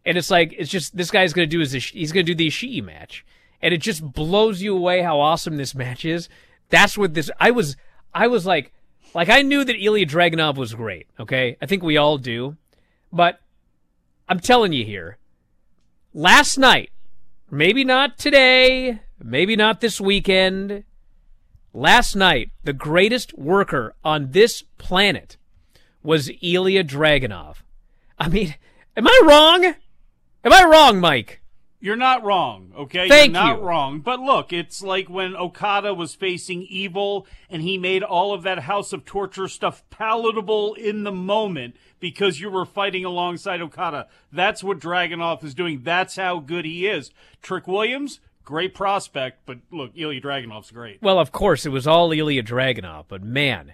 and 0.06 0.18
it's 0.18 0.32
like 0.32 0.54
it's 0.58 0.70
just 0.70 0.96
this 0.96 1.12
guy's 1.12 1.34
gonna 1.34 1.48
do 1.48 1.60
his 1.60 1.74
he's 1.74 2.12
gonna 2.12 2.24
do 2.24 2.36
the 2.36 2.48
Ishii 2.48 2.84
match, 2.84 3.26
and 3.62 3.74
it 3.74 3.80
just 3.80 4.04
blows 4.14 4.62
you 4.62 4.76
away 4.76 5.02
how 5.02 5.20
awesome 5.20 5.58
this 5.58 5.76
match 5.76 6.06
is. 6.06 6.30
That's 6.70 6.98
what 6.98 7.14
this. 7.14 7.30
I 7.40 7.52
was 7.52 7.76
I 8.14 8.28
was 8.28 8.46
like, 8.46 8.74
like 9.14 9.30
I 9.30 9.42
knew 9.42 9.64
that 9.64 9.76
Ilja 9.76 10.08
Dragunov 10.10 10.56
was 10.56 10.74
great. 10.74 11.08
Okay, 11.20 11.58
I 11.62 11.66
think 11.66 11.84
we 11.84 11.98
all 11.98 12.18
do, 12.18 12.58
but 13.12 13.40
I'm 14.28 14.40
telling 14.40 14.74
you 14.74 14.86
here, 14.86 15.18
last 16.14 16.58
night, 16.58 16.92
maybe 17.50 17.84
not 17.84 18.18
today, 18.18 19.02
maybe 19.22 19.56
not 19.56 19.82
this 19.82 20.02
weekend. 20.02 20.84
Last 21.74 22.16
night, 22.16 22.50
the 22.66 22.74
greatest 22.74 23.38
worker 23.38 23.96
on 24.04 24.32
this 24.32 24.62
planet 24.78 25.38
was 26.04 26.28
Ilja 26.28 26.86
Dragunov. 26.86 27.58
I 28.20 28.28
mean, 28.28 28.56
am 28.98 29.08
I 29.08 29.22
wrong? 29.24 29.76
Am 30.44 30.54
I 30.54 30.64
wrong, 30.64 31.00
Mike? 31.00 31.42
You're 31.84 31.96
not 31.96 32.24
wrong, 32.24 32.74
okay? 32.78 33.10
Thank 33.10 33.34
You're 33.34 33.44
not 33.44 33.58
you. 33.58 33.64
wrong. 33.64 34.00
But 34.02 34.20
look, 34.20 34.54
it's 34.54 34.84
like 34.84 35.10
when 35.10 35.36
Okada 35.36 35.96
was 35.96 36.14
facing 36.14 36.62
evil 36.64 37.26
and 37.50 37.64
he 37.64 37.78
made 37.80 38.04
all 38.04 38.34
of 38.34 38.44
that 38.44 38.60
House 38.60 38.94
of 38.94 39.04
Torture 39.04 39.48
stuff 39.48 39.84
palatable 39.90 40.76
in 40.76 41.04
the 41.04 41.12
moment 41.12 41.76
because 42.00 42.40
you 42.40 42.52
were 42.52 42.66
fighting 42.66 43.04
alongside 43.04 43.62
Okada. 43.62 44.08
That's 44.32 44.64
what 44.64 44.80
Dragunov 44.80 45.44
is 45.44 45.56
doing. 45.56 45.82
That's 45.84 46.16
how 46.18 46.40
good 46.40 46.66
he 46.66 46.86
is. 46.86 47.10
Trick 47.42 47.68
Williams, 47.68 48.20
great 48.44 48.76
prospect, 48.76 49.40
but 49.48 49.58
look, 49.72 49.96
Ilja 49.96 50.22
Dragunov's 50.22 50.70
great. 50.70 51.02
Well, 51.02 51.18
of 51.20 51.32
course, 51.32 51.66
it 51.66 51.70
was 51.70 51.88
all 51.88 52.10
Ilja 52.10 52.46
Dragunov, 52.46 53.06
but 53.08 53.24
man, 53.24 53.74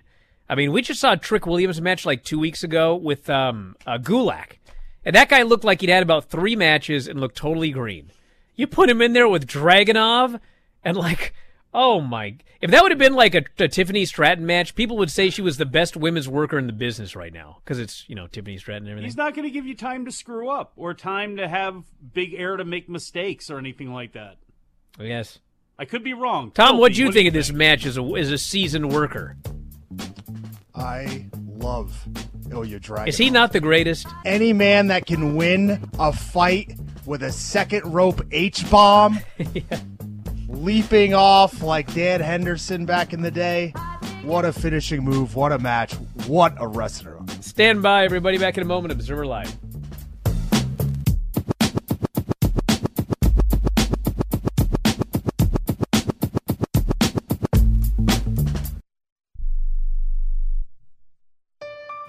I 0.50 0.56
mean, 0.56 0.72
we 0.72 0.82
just 0.82 1.02
saw 1.02 1.16
Trick 1.16 1.46
Williams 1.46 1.82
match 1.82 2.06
like 2.06 2.24
two 2.24 2.40
weeks 2.40 2.64
ago 2.64 2.96
with 2.96 3.30
um, 3.30 3.76
uh, 3.86 3.98
Gulak, 3.98 4.60
and 5.08 5.16
that 5.16 5.30
guy 5.30 5.44
looked 5.44 5.64
like 5.64 5.80
he'd 5.80 5.90
had 5.90 6.04
about 6.04 6.30
three 6.30 6.58
matches 6.58 7.08
and 7.08 7.18
looked 7.22 7.38
totally 7.38 7.72
green. 7.72 8.12
You 8.56 8.68
put 8.68 8.90
him 8.90 9.02
in 9.02 9.14
there 9.14 9.30
with 9.30 9.48
Dragunov, 9.48 10.38
and 10.84 10.98
like, 10.98 11.34
oh 11.74 12.02
my! 12.02 12.36
If 12.60 12.72
that 12.72 12.84
would 12.84 12.92
have 12.92 13.00
been 13.00 13.14
like 13.14 13.34
a, 13.34 13.44
a 13.58 13.70
Tiffany 13.70 14.04
Stratton 14.04 14.46
match, 14.46 14.76
people 14.76 14.98
would 14.98 15.10
say 15.10 15.30
she 15.30 15.42
was 15.42 15.56
the 15.56 15.66
best 15.66 15.96
women's 15.96 16.28
worker 16.28 16.60
in 16.60 16.68
the 16.68 16.74
business 16.74 17.16
right 17.16 17.32
now 17.32 17.60
because 17.64 17.80
it's 17.80 18.04
you 18.10 18.16
know 18.16 18.28
Tiffany 18.28 18.58
Stratton 18.58 18.84
and 18.84 18.92
everything. 18.92 19.06
He's 19.06 19.16
not 19.16 19.34
going 19.34 19.48
to 19.48 19.52
give 19.52 19.66
you 19.66 19.76
time 19.76 20.04
to 20.04 20.12
screw 20.12 20.50
up 20.50 20.74
or 20.76 20.94
time 20.94 21.38
to 21.38 21.48
have 21.48 21.86
big 22.14 22.34
air 22.34 22.58
to 22.58 22.66
make 22.66 22.90
mistakes 22.90 23.50
or 23.50 23.58
anything 23.60 23.94
like 23.94 24.12
that. 24.12 24.36
Yes. 25.00 25.40
I 25.80 25.86
could 25.86 26.04
be 26.04 26.14
wrong. 26.14 26.52
Tom, 26.52 26.72
Tell 26.72 26.80
what 26.80 26.90
me, 26.90 26.96
do 26.96 27.02
you 27.02 27.08
what 27.08 27.14
think 27.14 27.28
of 27.30 27.34
this 27.34 27.54
match 27.54 27.86
as 27.86 27.98
a 27.98 28.04
as 28.04 28.30
a 28.30 28.38
seasoned 28.38 28.92
worker? 28.92 29.38
I 30.76 31.28
love 31.48 32.06
Oh, 32.52 32.62
Ilja 32.62 32.80
Dragunov. 32.80 33.08
Is 33.08 33.18
he 33.18 33.30
not 33.30 33.52
the 33.54 33.60
greatest? 33.60 34.08
Any 34.26 34.54
man 34.54 34.88
that 34.88 35.06
can 35.06 35.36
win 35.36 35.90
a 36.00 36.14
fight 36.14 36.78
with 37.06 37.24
a 37.24 37.32
second 37.32 37.92
rope 37.92 38.22
H 38.32 38.70
bomb, 38.70 39.20
leaping 40.48 41.14
off 41.14 41.62
like 41.62 41.94
Dan 41.94 42.20
Henderson 42.22 42.86
back 42.86 43.14
in 43.14 43.22
the 43.22 43.32
day. 43.32 43.74
What 44.24 44.46
a 44.46 44.52
finishing 44.52 45.04
move. 45.04 45.36
What 45.36 45.52
a 45.52 45.60
match. 45.60 45.94
What 46.26 46.54
a 46.58 46.68
wrestler. 46.68 47.18
Stand 47.42 47.82
by, 47.82 48.04
everybody. 48.04 48.38
Back 48.38 48.58
in 48.58 48.64
a 48.64 48.66
moment. 48.66 48.92
Observer 48.92 49.26
Live. 49.26 49.56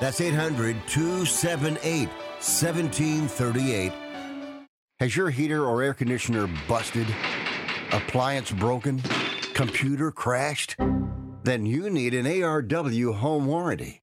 That's 0.00 0.20
800 0.20 0.76
278 0.88 2.08
1738. 2.08 3.92
Has 5.00 5.16
your 5.16 5.30
heater 5.30 5.64
or 5.64 5.82
air 5.82 5.94
conditioner 5.94 6.48
busted? 6.68 7.06
Appliance 7.92 8.50
broken? 8.50 9.02
Computer 9.54 10.10
crashed? 10.10 10.76
Then 11.44 11.66
you 11.66 11.90
need 11.90 12.14
an 12.14 12.26
ARW 12.26 13.14
home 13.14 13.46
warranty. 13.46 14.02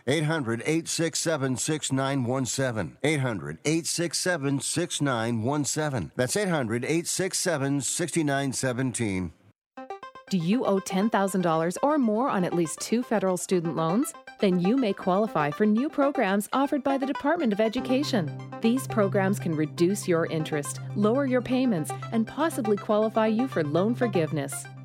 800 0.07 0.61
867 0.65 1.57
6917. 1.57 2.97
800 3.03 3.57
867 3.65 4.59
6917. 4.59 6.11
That's 6.15 6.35
800 6.35 6.83
867 6.85 7.81
6917. 7.81 9.33
Do 10.31 10.37
you 10.37 10.63
owe 10.63 10.79
$10,000 10.79 11.77
or 11.83 11.97
more 11.97 12.29
on 12.29 12.45
at 12.45 12.53
least 12.53 12.79
two 12.79 13.03
federal 13.03 13.35
student 13.35 13.75
loans? 13.75 14.13
Then 14.39 14.61
you 14.61 14.77
may 14.77 14.93
qualify 14.93 15.51
for 15.51 15.65
new 15.65 15.89
programs 15.89 16.47
offered 16.53 16.85
by 16.85 16.97
the 16.97 17.05
Department 17.05 17.51
of 17.51 17.59
Education. 17.59 18.31
These 18.61 18.87
programs 18.87 19.39
can 19.39 19.53
reduce 19.53 20.07
your 20.07 20.27
interest, 20.27 20.79
lower 20.95 21.25
your 21.25 21.41
payments, 21.41 21.91
and 22.13 22.25
possibly 22.25 22.77
qualify 22.77 23.27
you 23.27 23.49
for 23.49 23.61
loan 23.61 23.93
forgiveness. 23.93 24.53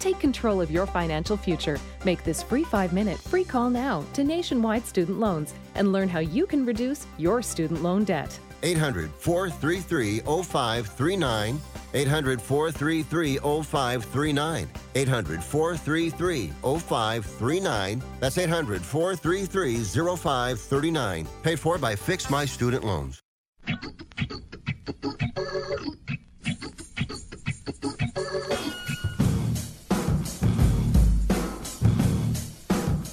Take 0.00 0.18
control 0.18 0.62
of 0.62 0.70
your 0.70 0.86
financial 0.86 1.36
future. 1.36 1.78
Make 2.04 2.24
this 2.24 2.42
free 2.42 2.64
five 2.64 2.92
minute 2.92 3.18
free 3.18 3.44
call 3.44 3.68
now 3.68 4.02
to 4.14 4.24
Nationwide 4.24 4.86
Student 4.86 5.20
Loans 5.20 5.54
and 5.74 5.92
learn 5.92 6.08
how 6.08 6.20
you 6.20 6.46
can 6.46 6.64
reduce 6.64 7.06
your 7.18 7.42
student 7.42 7.82
loan 7.82 8.04
debt. 8.04 8.40
800 8.62 9.10
433 9.12 10.20
0539. 10.20 11.60
800 11.92 12.40
433 12.40 13.36
0539. 13.36 14.68
800 14.94 15.44
433 15.44 16.46
0539. 16.62 18.02
That's 18.20 18.38
800 18.38 18.82
433 18.82 19.84
0539. 20.16 21.26
Paid 21.42 21.60
for 21.60 21.78
by 21.78 21.94
Fix 21.94 22.30
My 22.30 22.46
Student 22.46 22.84
Loans. 22.84 23.20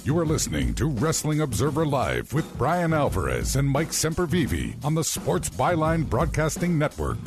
You 0.08 0.18
are 0.18 0.24
listening 0.24 0.72
to 0.76 0.86
Wrestling 0.86 1.42
Observer 1.42 1.84
Live 1.84 2.32
with 2.32 2.56
Bryan 2.56 2.94
Alvarez 2.94 3.56
and 3.56 3.68
Mike 3.68 3.90
Sempervive 3.90 4.82
on 4.82 4.94
the 4.94 5.04
Sports 5.04 5.50
Byline 5.50 6.08
Broadcasting 6.08 6.78
Network. 6.78 7.18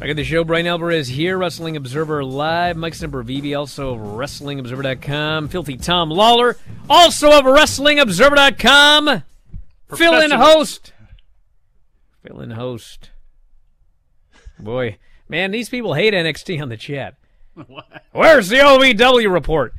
Back 0.00 0.08
at 0.08 0.16
the 0.16 0.24
show, 0.24 0.42
Bryan 0.42 0.66
Alvarez 0.66 1.06
here, 1.06 1.36
Wrestling 1.36 1.76
Observer 1.76 2.24
Live. 2.24 2.78
Mike 2.78 2.94
Sempervive, 2.94 3.58
also 3.58 3.92
of 3.92 4.00
WrestlingObserver.com. 4.00 5.48
Filthy 5.48 5.76
Tom 5.76 6.08
Lawler, 6.08 6.56
also 6.88 7.38
of 7.38 7.44
WrestlingObserver.com. 7.44 9.22
Fill 9.96 10.20
in 10.22 10.30
host. 10.30 10.94
Fill 12.26 12.40
in 12.40 12.52
host. 12.52 13.10
Boy, 14.58 14.96
man, 15.28 15.50
these 15.50 15.68
people 15.68 15.92
hate 15.92 16.14
NXT 16.14 16.62
on 16.62 16.70
the 16.70 16.78
chat. 16.78 17.16
What? 17.66 18.04
Where's 18.12 18.48
the 18.48 18.56
OVW 18.56 19.30
report? 19.30 19.74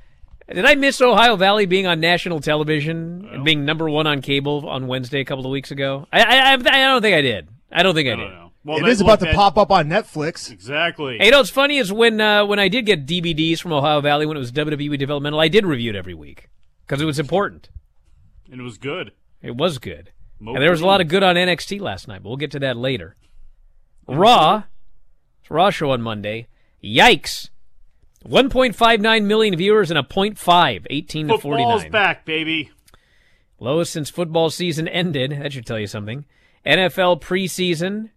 Did 0.53 0.65
I 0.65 0.75
miss 0.75 0.99
Ohio 0.99 1.35
Valley 1.35 1.65
being 1.65 1.85
on 1.85 1.99
national 1.99 2.39
television 2.41 3.27
and 3.31 3.43
being 3.45 3.65
number 3.65 3.89
one 3.89 4.07
on 4.07 4.21
cable 4.21 4.67
on 4.67 4.88
Wednesday 4.88 5.19
a 5.19 5.25
couple 5.25 5.45
of 5.45 5.51
weeks 5.51 5.71
ago? 5.71 6.07
I 6.12 6.21
I, 6.21 6.53
I 6.53 6.57
don't 6.57 7.01
think 7.01 7.15
I 7.15 7.21
did. 7.21 7.49
I 7.71 7.83
don't 7.83 7.93
think 7.93 8.09
I, 8.09 8.15
did. 8.15 8.31
Well, 8.63 8.77
it 8.77 8.81
that- 8.81 8.89
is 8.89 9.01
about 9.01 9.12
look, 9.12 9.19
to 9.19 9.25
that- 9.27 9.35
pop 9.35 9.57
up 9.57 9.71
on 9.71 9.88
Netflix. 9.88 10.51
Exactly. 10.51 11.17
Hey, 11.19 11.25
you 11.25 11.31
know 11.31 11.38
what's 11.38 11.49
funny 11.51 11.77
is 11.77 11.93
when 11.93 12.19
uh, 12.19 12.45
when 12.45 12.57
I 12.59 12.67
did 12.67 12.85
get 12.85 13.05
DVDs 13.05 13.59
from 13.59 13.73
Ohio 13.73 14.01
Valley 14.01 14.25
when 14.25 14.38
it 14.38 14.39
was 14.39 14.51
WWE 14.51 14.97
Developmental, 14.97 15.39
I 15.39 15.49
did 15.49 15.65
review 15.65 15.91
it 15.91 15.95
every 15.95 16.13
week 16.15 16.49
because 16.85 17.01
it 17.01 17.05
was 17.05 17.19
important. 17.19 17.69
And 18.51 18.59
it 18.59 18.63
was 18.63 18.77
good. 18.79 19.12
It 19.43 19.55
was 19.55 19.77
good, 19.77 20.12
Mo 20.39 20.53
and 20.53 20.62
there 20.62 20.71
was 20.71 20.81
a 20.81 20.85
lot 20.85 20.99
of 20.99 21.07
good 21.07 21.21
on 21.23 21.35
NXT 21.35 21.79
last 21.79 22.07
night. 22.07 22.23
But 22.23 22.29
we'll 22.29 22.38
get 22.38 22.51
to 22.51 22.59
that 22.59 22.75
later. 22.75 23.15
Raw, 24.07 24.63
it's 25.41 25.51
Raw 25.51 25.69
show 25.69 25.91
on 25.91 26.01
Monday. 26.01 26.47
Yikes! 26.83 27.49
1.59 28.27 29.23
million 29.23 29.55
viewers 29.55 29.89
and 29.89 29.97
a 29.97 30.03
0.5, 30.03 30.88
18 30.89 31.27
to 31.27 31.34
Football's 31.36 31.82
49. 31.82 31.91
back, 31.91 32.25
baby. 32.25 32.71
Lowest 33.60 33.93
since 33.93 34.10
football 34.10 34.49
season 34.49 34.88
ended. 34.88 35.32
That 35.32 35.53
should 35.53 35.65
tell 35.65 35.79
you 35.79 35.88
something. 35.88 36.25
NFL 36.65 37.21
preseason 37.21 38.10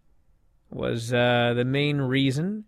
was 0.70 1.12
uh, 1.12 1.54
the 1.56 1.64
main 1.64 2.00
reason. 2.00 2.64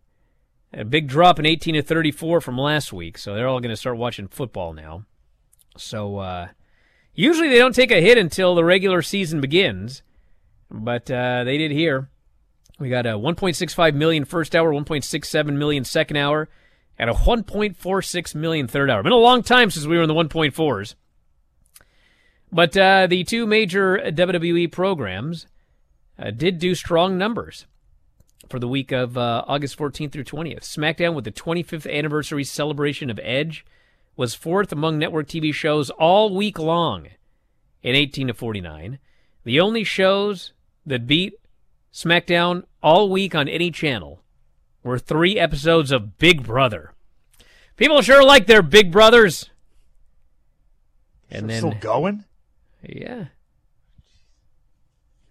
A 0.73 0.85
big 0.85 1.07
drop 1.07 1.39
in 1.39 1.47
18 1.47 1.75
to 1.75 1.83
34 1.83 2.41
from 2.41 2.59
last 2.59 2.93
week, 2.93 3.17
so 3.17 3.35
they're 3.35 3.47
all 3.47 3.61
going 3.61 3.71
to 3.71 3.77
start 3.77 3.97
watching 3.97 4.27
football 4.27 4.73
now. 4.73 5.05
So 5.77 6.19
uh, 6.19 6.49
usually 7.15 7.49
they 7.49 7.59
don't 7.59 7.75
take 7.75 7.93
a 7.93 8.01
hit 8.01 8.19
until 8.19 8.55
the 8.55 8.65
regular 8.65 9.03
season 9.03 9.41
begins, 9.41 10.03
but 10.71 11.09
uh, 11.11 11.45
they 11.45 11.59
did 11.59 11.71
here. 11.71 12.09
We 12.81 12.89
got 12.89 13.07
a 13.07 13.11
1.65 13.11 13.95
million 13.95 14.25
first 14.25 14.57
hour, 14.57 14.73
1.67 14.73 15.53
million 15.55 15.85
second 15.85 16.17
hour, 16.17 16.49
and 16.99 17.11
a 17.11 17.15
1.46 17.15 18.35
million 18.35 18.69
third 18.69 18.91
hour. 18.91 19.03
Been 19.03 19.13
a 19.13 19.17
long 19.17 19.43
time 19.43 19.71
since 19.71 19.87
we 19.87 19.97
were 19.97 20.03
in 20.03 20.09
the 20.09 20.15
1.4s. 20.15 20.95
But 22.53 22.77
uh, 22.77 23.07
the 23.09 23.25
two 23.25 23.47
major 23.47 23.99
WWE 23.99 24.71
programs 24.71 25.47
uh, 26.19 26.31
did 26.31 26.59
do 26.59 26.75
strong 26.75 27.19
numbers 27.19 27.67
for 28.49 28.59
the 28.59 28.69
week 28.69 28.93
of 28.93 29.19
uh, 29.19 29.45
August 29.49 29.77
14th 29.77 30.13
through 30.13 30.25
20th. 30.25 30.61
SmackDown, 30.61 31.15
with 31.15 31.25
the 31.25 31.33
25th 31.33 31.91
anniversary 31.93 32.45
celebration 32.45 33.11
of 33.11 33.19
Edge, 33.23 33.65
was 34.17 34.35
fourth 34.35 34.71
among 34.71 34.99
network 34.99 35.27
TV 35.27 35.53
shows 35.53 35.91
all 35.91 36.35
week 36.35 36.59
long 36.59 37.09
in 37.83 37.95
18 37.97 38.29
to 38.29 38.35
49. 38.35 38.99
The 39.45 39.61
only 39.61 39.85
shows 39.85 40.53
that 40.87 41.07
beat 41.07 41.35
SmackDown 41.93 42.65
all 42.83 43.09
week 43.11 43.35
on 43.35 43.49
any 43.49 43.71
channel 43.71 44.23
were 44.85 44.99
three 44.99 45.39
episodes 45.39 45.91
of 45.91 46.19
Big 46.19 46.45
Brother. 46.45 46.93
People 47.77 48.03
sure 48.03 48.23
like 48.23 48.47
their 48.47 48.63
Big 48.63 48.93
Brothers. 48.93 49.51
And 51.31 51.51
then 51.51 51.59
still 51.59 51.75
going? 51.81 52.25
yeah. 52.83 53.27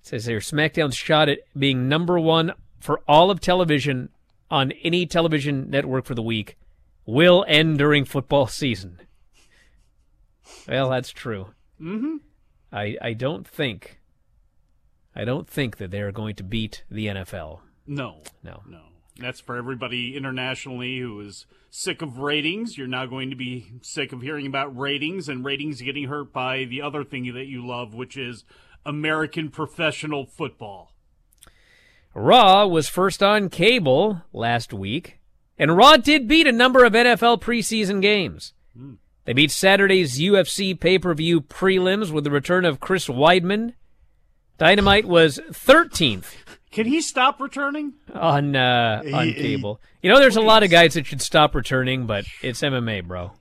It 0.02 0.08
says 0.08 0.26
here 0.26 0.40
SmackDown's 0.40 0.98
shot 0.98 1.30
at 1.30 1.40
being 1.58 1.88
number 1.88 2.20
one 2.20 2.52
for 2.82 3.02
all 3.08 3.32
of 3.32 3.40
television 3.40 4.10
on 4.52 4.74
any 4.84 5.06
television 5.06 5.70
network 5.70 6.06
for 6.06 6.16
the 6.16 6.22
week 6.22 6.58
will 7.06 7.46
end 7.48 7.78
during 7.78 8.04
football 8.04 8.48
season. 8.48 9.00
Well, 10.68 10.90
that's 10.90 11.12
true. 11.12 11.54
Mm-hmm. 11.80 12.18
I 12.74 12.98
I 13.02 13.14
don't 13.14 13.48
think 13.48 14.02
I 15.16 15.24
don't 15.24 15.48
think 15.48 15.78
that 15.78 15.92
they're 15.92 16.12
going 16.12 16.36
to 16.36 16.44
beat 16.44 16.84
the 16.90 17.08
NFL. 17.08 17.60
No. 17.88 18.22
No. 18.44 18.62
No. 18.68 18.82
That's 19.20 19.40
for 19.40 19.56
everybody 19.56 20.16
internationally 20.18 21.00
who 21.00 21.20
is 21.20 21.46
sick 21.70 22.02
of 22.02 22.20
ratings. 22.20 22.78
You're 22.78 22.88
now 22.88 23.06
going 23.06 23.30
to 23.30 23.36
be 23.36 23.74
sick 23.82 24.12
of 24.12 24.22
hearing 24.22 24.48
about 24.48 24.78
ratings 24.78 25.30
and 25.30 25.46
ratings 25.46 25.82
getting 25.82 26.08
hurt 26.08 26.34
by 26.34 26.66
the 26.66 26.82
other 26.82 27.04
thing 27.04 27.32
that 27.34 27.46
you 27.46 27.66
love, 27.66 27.94
which 27.94 28.18
is 28.18 28.44
American 28.86 29.50
professional 29.50 30.26
football. 30.26 30.92
Raw 32.14 32.66
was 32.68 32.90
first 32.90 33.24
on 33.24 33.50
cable 33.50 34.22
last 34.32 34.74
week, 34.74 35.20
and 35.58 35.76
Raw 35.76 35.98
did 35.98 36.28
beat 36.28 36.48
a 36.48 36.52
number 36.52 36.84
of 36.84 36.94
NFL 36.94 37.42
preseason 37.42 38.02
games. 38.02 38.54
Hmm. 38.76 38.94
They 39.26 39.34
beat 39.34 39.52
Saturday's 39.52 40.20
UFC 40.20 40.80
pay 40.80 41.00
per 41.00 41.14
view 41.14 41.42
prelims 41.42 42.12
with 42.12 42.24
the 42.24 42.32
return 42.32 42.66
of 42.66 42.80
Chris 42.80 43.08
Weidman. 43.08 43.74
Dynamite 44.58 45.06
was 45.06 45.40
13th 45.50 46.36
Can 46.74 46.88
he 46.88 47.02
stop 47.02 47.40
returning? 47.40 47.94
on 48.14 48.56
uh, 48.56 49.02
on 49.14 49.28
He- 49.28 49.34
cable. 49.34 49.80
You 50.02 50.10
know, 50.10 50.20
there's 50.20 50.36
a 50.36 50.42
lot 50.42 50.64
of 50.64 50.70
guys 50.70 50.96
that 50.96 51.06
should 51.06 51.22
stop 51.22 51.56
returning, 51.56 52.06
but 52.08 52.26
it's 52.42 52.62
MMA, 52.62 53.06
bro. 53.08 53.32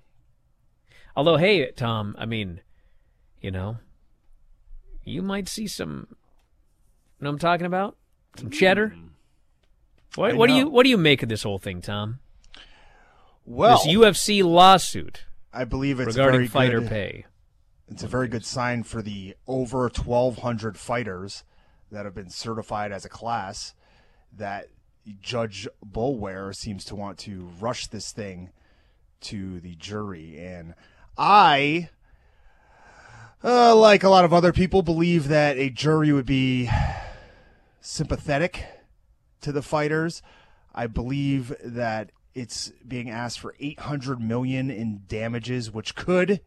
Although, 1.16 1.36
hey, 1.38 1.70
Tom, 1.72 2.14
I 2.18 2.26
mean, 2.26 2.60
you 3.40 3.50
know, 3.50 3.78
you 5.04 5.22
might 5.22 5.48
see 5.48 5.66
some. 5.66 6.06
You 7.18 7.24
know 7.24 7.30
what 7.30 7.34
I'm 7.34 7.38
talking 7.38 7.66
about? 7.66 7.96
Some 8.36 8.50
cheddar. 8.50 8.94
What, 10.14 10.36
what 10.36 10.48
do 10.48 10.54
you 10.54 10.68
what 10.68 10.84
do 10.84 10.90
you 10.90 10.98
make 10.98 11.22
of 11.22 11.28
this 11.28 11.42
whole 11.42 11.58
thing, 11.58 11.80
Tom? 11.80 12.18
Well, 13.44 13.78
this 13.82 13.94
UFC 13.94 14.44
lawsuit 14.44 15.24
I 15.52 15.64
believe 15.64 16.00
it's 16.00 16.16
regarding 16.16 16.48
fighter 16.48 16.80
good. 16.80 16.88
pay. 16.88 17.26
It's 17.88 18.02
a 18.02 18.08
very 18.08 18.28
good 18.28 18.44
sign 18.44 18.84
for 18.84 19.02
the 19.02 19.34
over 19.46 19.82
1,200 19.82 20.78
fighters 20.78 21.44
that 21.92 22.04
have 22.04 22.14
been 22.14 22.30
certified 22.30 22.90
as 22.90 23.04
a 23.04 23.08
class 23.08 23.74
that 24.36 24.68
Judge 25.20 25.68
Boulware 25.84 26.54
seems 26.54 26.84
to 26.86 26.96
want 26.96 27.18
to 27.18 27.50
rush 27.60 27.86
this 27.86 28.12
thing 28.12 28.50
to 29.20 29.60
the 29.60 29.74
jury. 29.74 30.38
And 30.38 30.74
I, 31.16 31.90
uh, 33.44 33.76
like 33.76 34.02
a 34.02 34.08
lot 34.08 34.24
of 34.24 34.32
other 34.32 34.52
people, 34.52 34.82
believe 34.82 35.28
that 35.28 35.56
a 35.58 35.70
jury 35.70 36.12
would 36.12 36.26
be 36.26 36.70
sympathetic 37.80 38.64
to 39.42 39.52
the 39.52 39.62
fighters. 39.62 40.22
I 40.74 40.86
believe 40.86 41.54
that 41.62 42.10
it's 42.34 42.72
being 42.86 43.10
asked 43.10 43.38
for 43.38 43.54
800 43.60 44.20
million 44.20 44.70
in 44.70 45.02
damages, 45.06 45.70
which 45.70 45.94
could 45.94 46.40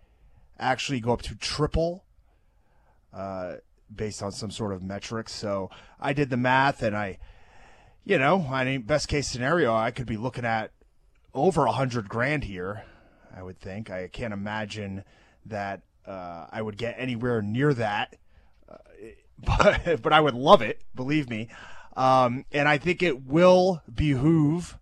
actually 0.57 0.99
go 0.99 1.13
up 1.13 1.21
to 1.23 1.35
triple 1.35 2.05
uh, 3.13 3.55
based 3.93 4.21
on 4.23 4.31
some 4.31 4.51
sort 4.51 4.73
of 4.73 4.83
metrics. 4.83 5.33
So 5.33 5.69
I 5.99 6.13
did 6.13 6.29
the 6.29 6.37
math, 6.37 6.81
and 6.81 6.95
I, 6.95 7.19
you 8.03 8.17
know, 8.17 8.47
I 8.51 8.65
mean, 8.65 8.81
best 8.81 9.07
case 9.07 9.27
scenario, 9.27 9.75
I 9.75 9.91
could 9.91 10.07
be 10.07 10.17
looking 10.17 10.45
at 10.45 10.71
over 11.33 11.65
a 11.65 11.71
hundred 11.71 12.09
grand 12.09 12.45
here. 12.45 12.83
I 13.35 13.43
would 13.43 13.59
think. 13.59 13.89
I 13.89 14.07
can't 14.07 14.33
imagine 14.33 15.03
that 15.45 15.81
uh, 16.05 16.47
I 16.51 16.61
would 16.61 16.77
get 16.77 16.95
anywhere 16.97 17.41
near 17.41 17.73
that, 17.73 18.15
uh, 18.69 18.77
but 19.39 20.01
but 20.01 20.13
I 20.13 20.21
would 20.21 20.35
love 20.35 20.61
it. 20.61 20.81
Believe 20.95 21.29
me. 21.29 21.49
Um, 21.95 22.45
and 22.51 22.67
I 22.67 22.77
think 22.77 23.01
it 23.01 23.25
will 23.25 23.81
behoove 23.93 24.77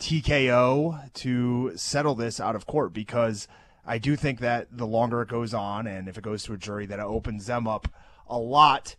TKO 0.00 1.12
to 1.12 1.72
settle 1.76 2.14
this 2.14 2.40
out 2.40 2.56
of 2.56 2.66
court 2.66 2.92
because 2.92 3.46
I 3.86 3.98
do 3.98 4.16
think 4.16 4.40
that 4.40 4.66
the 4.70 4.86
longer 4.86 5.22
it 5.22 5.28
goes 5.28 5.54
on 5.54 5.86
and 5.86 6.08
if 6.08 6.18
it 6.18 6.24
goes 6.24 6.42
to 6.44 6.52
a 6.54 6.56
jury, 6.56 6.86
that 6.86 6.98
it 6.98 7.04
opens 7.04 7.46
them 7.46 7.68
up 7.68 7.88
a 8.30 8.38
lot 8.38 8.96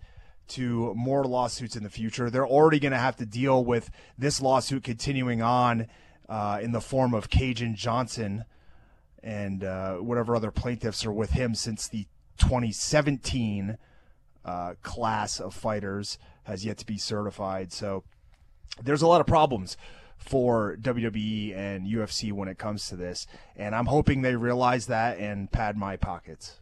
to 0.50 0.94
more 0.96 1.24
lawsuits 1.24 1.76
in 1.76 1.84
the 1.84 1.90
future. 1.90 2.30
They're 2.30 2.48
already 2.48 2.80
going 2.80 2.92
to 2.92 2.98
have 2.98 3.16
to 3.18 3.26
deal 3.26 3.64
with 3.64 3.90
this 4.18 4.42
lawsuit 4.42 4.84
continuing 4.84 5.42
on 5.42 5.88
uh, 6.28 6.60
in 6.62 6.72
the 6.72 6.82
form 6.82 7.14
of 7.14 7.30
Kajan 7.30 7.76
Johnson 7.76 8.46
and 9.24 9.64
uh, 9.64 9.96
whatever 9.96 10.36
other 10.36 10.52
plaintiffs 10.52 11.06
are 11.06 11.12
with 11.12 11.32
him 11.32 11.56
since 11.56 11.88
the 11.88 12.06
2017 12.38 13.78
uh, 14.44 14.74
class 14.82 15.40
of 15.40 15.54
fighters 15.54 16.18
has 16.44 16.66
yet 16.66 16.78
to 16.80 16.86
be 16.86 16.98
certified. 16.98 17.72
So 17.72 18.04
there's 18.82 19.02
a 19.02 19.08
lot 19.08 19.22
of 19.22 19.28
problems 19.28 19.78
for 20.18 20.78
WWE 20.82 21.56
and 21.56 21.88
UFC 21.88 22.32
when 22.32 22.48
it 22.48 22.58
comes 22.58 22.88
to 22.90 22.96
this, 22.96 23.28
and 23.56 23.76
I'm 23.76 23.88
hoping 23.88 24.22
they 24.22 24.36
realize 24.36 24.88
that 24.88 25.18
and 25.18 25.52
pad 25.52 25.78
my 25.78 25.98
pockets. 25.98 26.61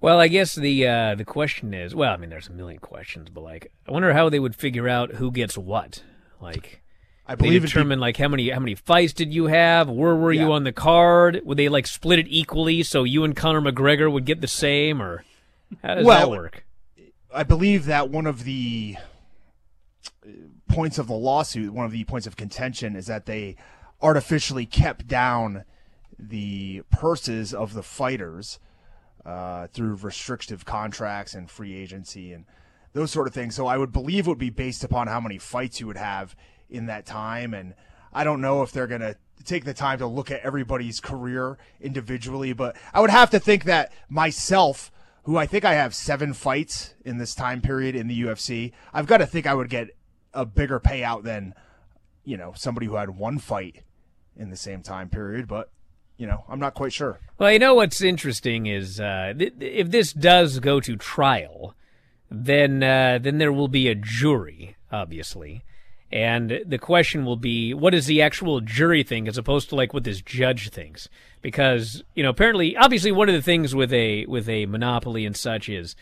Well, 0.00 0.20
I 0.20 0.28
guess 0.28 0.54
the 0.54 0.86
uh, 0.86 1.14
the 1.16 1.24
question 1.24 1.74
is, 1.74 1.94
well, 1.94 2.12
I 2.12 2.16
mean, 2.16 2.30
there's 2.30 2.48
a 2.48 2.52
million 2.52 2.78
questions, 2.78 3.30
but 3.30 3.42
like, 3.42 3.72
I 3.86 3.92
wonder 3.92 4.12
how 4.12 4.28
they 4.28 4.38
would 4.38 4.54
figure 4.54 4.88
out 4.88 5.14
who 5.14 5.32
gets 5.32 5.58
what. 5.58 6.02
Like, 6.40 6.82
I 7.26 7.34
believe 7.34 7.62
be- 7.62 7.66
determine 7.66 7.98
like 7.98 8.16
how 8.16 8.28
many 8.28 8.48
how 8.50 8.60
many 8.60 8.76
fights 8.76 9.12
did 9.12 9.34
you 9.34 9.46
have? 9.46 9.88
Where 9.88 10.14
were 10.14 10.32
you 10.32 10.52
on 10.52 10.62
the 10.62 10.72
card? 10.72 11.40
Would 11.44 11.58
they 11.58 11.68
like 11.68 11.86
split 11.86 12.20
it 12.20 12.26
equally 12.28 12.84
so 12.84 13.02
you 13.02 13.24
and 13.24 13.34
Conor 13.34 13.60
McGregor 13.60 14.10
would 14.10 14.24
get 14.24 14.40
the 14.40 14.46
same, 14.46 15.02
or 15.02 15.24
how 15.82 15.96
does 15.96 16.06
Well, 16.06 16.30
that 16.30 16.36
work? 16.36 16.64
I 17.34 17.42
believe 17.42 17.86
that 17.86 18.08
one 18.08 18.26
of 18.26 18.44
the 18.44 18.96
uh, 20.24 20.30
points 20.68 20.98
of 20.98 21.08
the 21.08 21.14
lawsuit, 21.14 21.72
one 21.72 21.84
of 21.86 21.92
the 21.92 22.04
points 22.04 22.26
of 22.26 22.36
contention, 22.36 22.94
is 22.94 23.06
that 23.06 23.26
they 23.26 23.56
artificially 24.00 24.64
kept 24.64 25.08
down 25.08 25.64
the 26.16 26.82
purses 26.90 27.52
of 27.52 27.74
the 27.74 27.82
fighters 27.82 28.60
uh, 29.28 29.66
through 29.66 29.94
restrictive 29.96 30.64
contracts 30.64 31.34
and 31.34 31.50
free 31.50 31.74
agency 31.74 32.32
and 32.32 32.46
those 32.94 33.10
sort 33.10 33.26
of 33.26 33.34
things. 33.34 33.54
So 33.54 33.66
I 33.66 33.76
would 33.76 33.92
believe 33.92 34.26
it 34.26 34.30
would 34.30 34.38
be 34.38 34.48
based 34.48 34.82
upon 34.82 35.06
how 35.06 35.20
many 35.20 35.36
fights 35.36 35.80
you 35.80 35.86
would 35.86 35.98
have 35.98 36.34
in 36.70 36.86
that 36.86 37.04
time. 37.04 37.52
And 37.52 37.74
I 38.10 38.24
don't 38.24 38.40
know 38.40 38.62
if 38.62 38.72
they're 38.72 38.86
going 38.86 39.02
to 39.02 39.16
take 39.44 39.66
the 39.66 39.74
time 39.74 39.98
to 39.98 40.06
look 40.06 40.30
at 40.30 40.40
everybody's 40.40 40.98
career 40.98 41.58
individually, 41.78 42.54
but 42.54 42.74
I 42.94 43.02
would 43.02 43.10
have 43.10 43.28
to 43.30 43.38
think 43.38 43.64
that 43.64 43.92
myself, 44.08 44.90
who 45.24 45.36
I 45.36 45.44
think 45.44 45.62
I 45.62 45.74
have 45.74 45.94
seven 45.94 46.32
fights 46.32 46.94
in 47.04 47.18
this 47.18 47.34
time 47.34 47.60
period 47.60 47.94
in 47.94 48.08
the 48.08 48.22
UFC, 48.22 48.72
I've 48.94 49.06
got 49.06 49.18
to 49.18 49.26
think 49.26 49.46
I 49.46 49.52
would 49.52 49.68
get 49.68 49.90
a 50.32 50.46
bigger 50.46 50.80
payout 50.80 51.24
than, 51.24 51.52
you 52.24 52.38
know, 52.38 52.54
somebody 52.56 52.86
who 52.86 52.96
had 52.96 53.10
one 53.10 53.38
fight 53.38 53.82
in 54.34 54.48
the 54.48 54.56
same 54.56 54.80
time 54.80 55.10
period. 55.10 55.46
But, 55.46 55.70
you 56.18 56.26
know, 56.26 56.44
I'm 56.48 56.58
not 56.58 56.74
quite 56.74 56.92
sure. 56.92 57.20
Well, 57.38 57.52
you 57.52 57.60
know 57.60 57.74
what's 57.74 58.00
interesting 58.00 58.66
is 58.66 59.00
uh, 59.00 59.32
th- 59.38 59.54
if 59.60 59.90
this 59.90 60.12
does 60.12 60.58
go 60.58 60.80
to 60.80 60.96
trial, 60.96 61.74
then 62.30 62.82
uh, 62.82 63.18
then 63.22 63.38
there 63.38 63.52
will 63.52 63.68
be 63.68 63.88
a 63.88 63.94
jury, 63.94 64.76
obviously, 64.92 65.64
and 66.10 66.60
the 66.66 66.78
question 66.78 67.24
will 67.24 67.36
be 67.36 67.72
what 67.72 67.90
does 67.90 68.06
the 68.06 68.20
actual 68.20 68.60
jury 68.60 69.04
think 69.04 69.28
as 69.28 69.38
opposed 69.38 69.68
to 69.68 69.76
like 69.76 69.94
what 69.94 70.04
this 70.04 70.20
judge 70.20 70.70
thinks? 70.70 71.08
Because 71.40 72.02
you 72.14 72.24
know, 72.24 72.30
apparently, 72.30 72.76
obviously, 72.76 73.12
one 73.12 73.28
of 73.28 73.34
the 73.34 73.42
things 73.42 73.74
with 73.74 73.92
a 73.92 74.26
with 74.26 74.48
a 74.48 74.66
monopoly 74.66 75.24
and 75.24 75.36
such 75.36 75.68
is, 75.68 75.94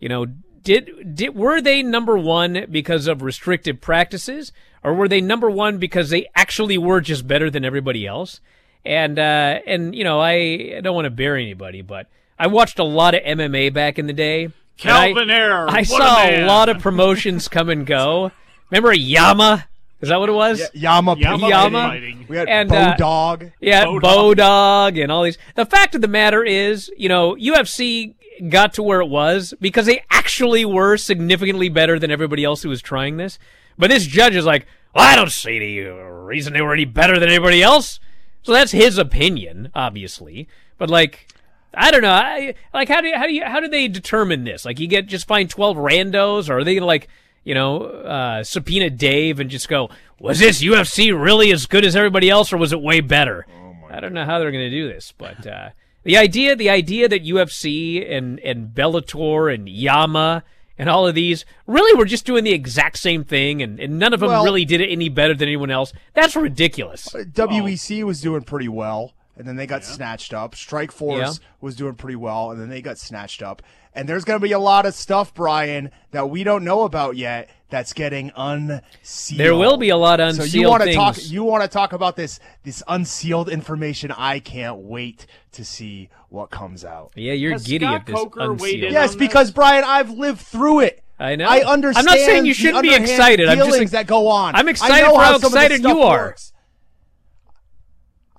you 0.00 0.08
know, 0.08 0.26
did 0.64 1.14
did 1.14 1.36
were 1.36 1.60
they 1.60 1.82
number 1.82 2.18
one 2.18 2.66
because 2.70 3.06
of 3.06 3.22
restrictive 3.22 3.80
practices, 3.80 4.52
or 4.82 4.94
were 4.94 5.08
they 5.08 5.20
number 5.20 5.48
one 5.48 5.78
because 5.78 6.10
they 6.10 6.26
actually 6.34 6.76
were 6.76 7.00
just 7.00 7.28
better 7.28 7.48
than 7.48 7.64
everybody 7.64 8.04
else? 8.04 8.40
And 8.84 9.18
uh, 9.18 9.60
and 9.66 9.94
you 9.94 10.04
know, 10.04 10.20
I, 10.20 10.74
I 10.76 10.80
don't 10.82 10.94
want 10.94 11.04
to 11.06 11.10
bury 11.10 11.42
anybody, 11.42 11.82
but 11.82 12.06
I 12.38 12.46
watched 12.46 12.78
a 12.78 12.84
lot 12.84 13.14
of 13.14 13.22
MMA 13.22 13.72
back 13.72 13.98
in 13.98 14.06
the 14.06 14.12
day. 14.12 14.44
and 14.44 14.52
Calvin 14.78 15.30
I, 15.30 15.34
Ayre, 15.34 15.68
I 15.68 15.78
what 15.78 15.86
saw 15.86 16.22
a 16.22 16.44
a 16.44 16.46
lot 16.46 16.68
of 16.68 16.78
promotions 16.78 17.48
come 17.48 17.68
and 17.68 17.86
go. 17.86 18.32
Remember 18.70 18.92
Yama? 18.92 19.66
Is 20.00 20.08
that 20.08 20.18
what 20.18 20.30
it 20.30 20.32
was? 20.32 20.62
Yama, 20.72 21.14
Yama 21.18 21.48
Yama. 21.48 21.82
fighting. 21.88 22.24
We 22.26 22.36
had 22.38 22.48
And, 22.48 22.70
Bo 22.70 22.76
uh, 22.76 22.96
Dog. 22.96 23.50
Yeah, 23.60 23.84
Bodog. 23.84 24.36
Bodog 24.36 25.02
and 25.02 25.12
all 25.12 25.24
these. 25.24 25.36
The 25.56 25.66
fact 25.66 25.94
of 25.94 26.00
the 26.00 26.08
matter 26.08 26.42
is, 26.42 26.90
you 26.96 27.10
know, 27.10 27.34
UFC 27.34 28.14
got 28.48 28.72
to 28.74 28.82
where 28.82 29.02
it 29.02 29.08
was 29.08 29.52
because 29.60 29.84
they 29.84 30.02
actually 30.10 30.64
were 30.64 30.96
significantly 30.96 31.68
better 31.68 31.98
than 31.98 32.10
everybody 32.10 32.44
else 32.44 32.62
who 32.62 32.70
was 32.70 32.80
trying 32.80 33.18
this. 33.18 33.38
But 33.76 33.90
this 33.90 34.06
judge 34.06 34.34
is 34.34 34.46
like, 34.46 34.66
well, 34.94 35.04
I 35.06 35.16
don't 35.16 35.30
see 35.30 35.56
any 35.56 35.86
uh, 35.86 35.92
reason 35.92 36.54
they 36.54 36.62
were 36.62 36.72
any 36.72 36.86
better 36.86 37.18
than 37.20 37.28
anybody 37.28 37.62
else. 37.62 38.00
So 38.42 38.52
that's 38.52 38.72
his 38.72 38.98
opinion, 38.98 39.70
obviously. 39.74 40.48
But 40.78 40.90
like, 40.90 41.28
I 41.74 41.90
don't 41.90 42.02
know. 42.02 42.12
I, 42.12 42.54
like, 42.74 42.88
how 42.88 43.00
do 43.00 43.08
you, 43.08 43.16
how 43.16 43.26
do 43.26 43.32
you 43.32 43.44
how 43.44 43.60
do 43.60 43.68
they 43.68 43.86
determine 43.88 44.44
this? 44.44 44.64
Like, 44.64 44.80
you 44.80 44.86
get 44.86 45.06
just 45.06 45.26
find 45.26 45.48
twelve 45.48 45.76
randos, 45.76 46.48
or 46.48 46.58
are 46.58 46.64
they 46.64 46.80
like, 46.80 47.08
you 47.44 47.54
know, 47.54 47.82
uh, 47.84 48.42
subpoena 48.42 48.90
Dave 48.90 49.40
and 49.40 49.50
just 49.50 49.68
go, 49.68 49.90
was 50.18 50.40
this 50.40 50.62
UFC 50.62 51.18
really 51.18 51.52
as 51.52 51.66
good 51.66 51.84
as 51.84 51.94
everybody 51.94 52.28
else, 52.28 52.52
or 52.52 52.56
was 52.56 52.72
it 52.72 52.80
way 52.80 53.00
better? 53.00 53.46
I 53.90 54.00
don't 54.00 54.12
know 54.12 54.24
how 54.24 54.38
they're 54.38 54.52
going 54.52 54.70
to 54.70 54.76
do 54.76 54.88
this, 54.88 55.12
but 55.16 55.46
uh, 55.46 55.70
the 56.04 56.16
idea 56.16 56.56
the 56.56 56.70
idea 56.70 57.08
that 57.08 57.24
UFC 57.24 58.10
and 58.10 58.38
and 58.40 58.68
Bellator 58.68 59.52
and 59.52 59.68
Yama 59.68 60.44
and 60.80 60.88
all 60.88 61.06
of 61.06 61.14
these 61.14 61.44
really 61.66 61.96
were 61.96 62.06
just 62.06 62.24
doing 62.24 62.42
the 62.42 62.52
exact 62.52 62.98
same 62.98 63.22
thing, 63.22 63.60
and, 63.62 63.78
and 63.78 63.98
none 63.98 64.14
of 64.14 64.20
them 64.20 64.30
Well- 64.30 64.44
really 64.44 64.64
did 64.64 64.80
it 64.80 64.88
any 64.88 65.10
better 65.10 65.34
than 65.34 65.46
anyone 65.46 65.70
else. 65.70 65.92
That's 66.14 66.34
ridiculous. 66.34 67.14
Uh, 67.14 67.24
WEC 67.34 67.90
E 67.98 68.04
was 68.04 68.22
doing 68.22 68.42
pretty 68.42 68.68
well, 68.68 69.12
and 69.40 69.48
then 69.48 69.56
they 69.56 69.66
got 69.66 69.82
snatched 69.82 70.32
up. 70.34 70.54
Strikeforce 70.54 71.18
Yeah. 71.18 71.32
was 71.62 71.74
doing 71.74 71.94
pretty 71.94 72.14
well, 72.16 72.50
and 72.50 72.60
then 72.60 72.68
they 72.68 72.82
got 72.82 72.98
snatched 72.98 73.42
up. 73.42 73.62
And 73.94 74.08
there's 74.08 74.24
going 74.24 74.38
to 74.38 74.44
be 74.46 74.52
a 74.52 74.58
lot 74.58 74.86
of 74.86 74.94
stuff, 74.94 75.34
Brian, 75.34 75.90
that 76.12 76.30
we 76.30 76.44
don't 76.44 76.62
know 76.62 76.82
about 76.82 77.16
yet. 77.16 77.48
That's 77.70 77.92
getting 77.92 78.30
unsealed. 78.36 79.40
There 79.40 79.54
will 79.54 79.76
be 79.76 79.88
a 79.88 79.96
lot 79.96 80.20
of 80.20 80.34
So 80.34 80.42
you 80.42 80.44
unsealed 80.44 80.70
want 80.70 80.82
to 80.84 80.92
talk? 80.92 81.16
You 81.30 81.42
want 81.44 81.62
to 81.62 81.68
talk 81.68 81.92
about 81.92 82.16
this 82.16 82.38
this 82.64 82.82
unsealed 82.86 83.48
information? 83.48 84.12
I 84.12 84.40
can't 84.40 84.78
wait 84.78 85.26
to 85.52 85.64
see 85.64 86.08
what 86.28 86.50
comes 86.50 86.84
out. 86.84 87.12
Yeah, 87.16 87.32
you're 87.32 87.52
Has 87.52 87.66
giddy 87.66 87.84
Scott 87.86 87.94
at 88.00 88.06
this 88.06 88.14
Coker 88.14 88.40
unsealed. 88.40 88.60
weighed 88.60 88.92
Yes, 88.92 89.12
on 89.12 89.18
because 89.18 89.50
Brian, 89.50 89.84
I've 89.84 90.10
lived 90.10 90.40
through 90.40 90.80
it. 90.80 91.02
I 91.18 91.36
know. 91.36 91.46
I 91.46 91.60
understand. 91.62 92.08
I'm 92.08 92.14
not 92.16 92.24
saying 92.24 92.46
you 92.46 92.54
shouldn't 92.54 92.82
be 92.82 92.94
excited. 92.94 93.48
I'm 93.48 93.58
just 93.58 93.70
dealings 93.70 93.90
that 93.92 94.06
go 94.06 94.28
on. 94.28 94.54
I'm 94.54 94.66
I 94.66 94.70
excited 94.70 95.04
know 95.06 95.14
for 95.16 95.20
how 95.22 95.38
some 95.38 95.48
excited 95.52 95.82
you 95.82 96.00
are. 96.02 96.16
works. 96.26 96.52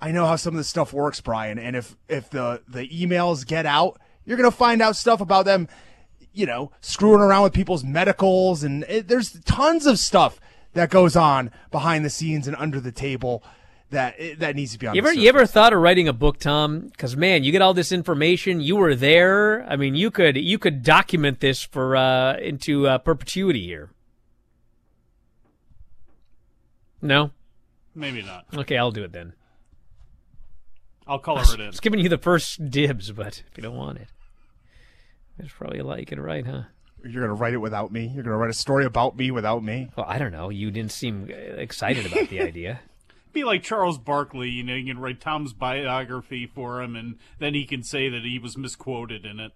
I 0.02 0.10
know 0.10 0.26
how 0.26 0.34
some 0.34 0.54
of 0.54 0.58
this 0.58 0.68
stuff 0.68 0.92
works, 0.92 1.20
Brian. 1.20 1.60
And 1.60 1.76
if 1.76 1.96
if 2.08 2.28
the 2.28 2.60
the 2.66 2.88
emails 2.88 3.46
get 3.46 3.66
out, 3.66 4.00
you're 4.24 4.36
gonna 4.36 4.50
find 4.50 4.82
out 4.82 4.96
stuff 4.96 5.20
about 5.20 5.44
them. 5.44 5.68
You 6.34 6.46
know, 6.46 6.72
screwing 6.80 7.20
around 7.20 7.44
with 7.44 7.52
people's 7.52 7.84
medicals, 7.84 8.64
and 8.64 8.84
it, 8.88 9.06
there's 9.06 9.38
tons 9.44 9.86
of 9.86 9.98
stuff 9.98 10.40
that 10.72 10.90
goes 10.90 11.14
on 11.14 11.52
behind 11.70 12.04
the 12.04 12.10
scenes 12.10 12.48
and 12.48 12.56
under 12.56 12.80
the 12.80 12.90
table 12.90 13.44
that 13.90 14.16
that 14.38 14.56
needs 14.56 14.72
to 14.72 14.78
be 14.78 14.88
on. 14.88 14.96
You 14.96 15.02
the 15.02 15.08
ever 15.08 15.16
you 15.16 15.28
ever 15.28 15.46
thought 15.46 15.72
of 15.72 15.80
writing 15.80 16.08
a 16.08 16.12
book, 16.12 16.38
Tom? 16.38 16.80
Because 16.80 17.16
man, 17.16 17.44
you 17.44 17.52
get 17.52 17.62
all 17.62 17.74
this 17.74 17.92
information. 17.92 18.60
You 18.60 18.76
were 18.76 18.96
there. 18.96 19.64
I 19.70 19.76
mean, 19.76 19.94
you 19.94 20.10
could 20.10 20.36
you 20.36 20.58
could 20.58 20.82
document 20.82 21.38
this 21.38 21.62
for 21.62 21.94
uh, 21.94 22.38
into 22.38 22.88
uh, 22.88 22.98
perpetuity 22.98 23.66
here. 23.66 23.90
No. 27.00 27.30
Maybe 27.94 28.22
not. 28.22 28.46
Okay, 28.52 28.76
I'll 28.76 28.90
do 28.90 29.04
it 29.04 29.12
then. 29.12 29.34
I'll 31.06 31.18
color 31.18 31.42
it 31.42 31.60
in. 31.60 31.68
It's 31.68 31.80
giving 31.80 32.00
you 32.00 32.08
the 32.08 32.18
first 32.18 32.70
dibs, 32.70 33.10
but 33.12 33.42
if 33.50 33.56
you 33.56 33.62
don't 33.62 33.76
want 33.76 33.98
it, 33.98 34.08
it's 35.38 35.52
probably 35.52 35.78
a 35.78 35.84
like 35.84 36.12
it, 36.12 36.20
right? 36.20 36.46
Huh? 36.46 36.62
You're 37.04 37.22
gonna 37.22 37.34
write 37.34 37.54
it 37.54 37.58
without 37.58 37.92
me. 37.92 38.06
You're 38.14 38.22
gonna 38.22 38.36
write 38.36 38.50
a 38.50 38.54
story 38.54 38.84
about 38.84 39.16
me 39.16 39.30
without 39.30 39.62
me. 39.64 39.90
Well, 39.96 40.06
I 40.08 40.18
don't 40.18 40.32
know. 40.32 40.50
You 40.50 40.70
didn't 40.70 40.92
seem 40.92 41.28
uh, 41.30 41.34
excited 41.34 42.06
about 42.06 42.28
the 42.28 42.40
idea. 42.42 42.80
Be 43.32 43.44
like 43.44 43.62
Charles 43.62 43.98
Barkley, 43.98 44.50
you 44.50 44.62
know, 44.62 44.74
you 44.74 44.92
can 44.92 45.00
write 45.00 45.20
Tom's 45.20 45.54
biography 45.54 46.46
for 46.46 46.82
him, 46.82 46.94
and 46.94 47.16
then 47.38 47.54
he 47.54 47.64
can 47.64 47.82
say 47.82 48.10
that 48.10 48.22
he 48.24 48.38
was 48.38 48.58
misquoted 48.58 49.24
in 49.24 49.40
it. 49.40 49.52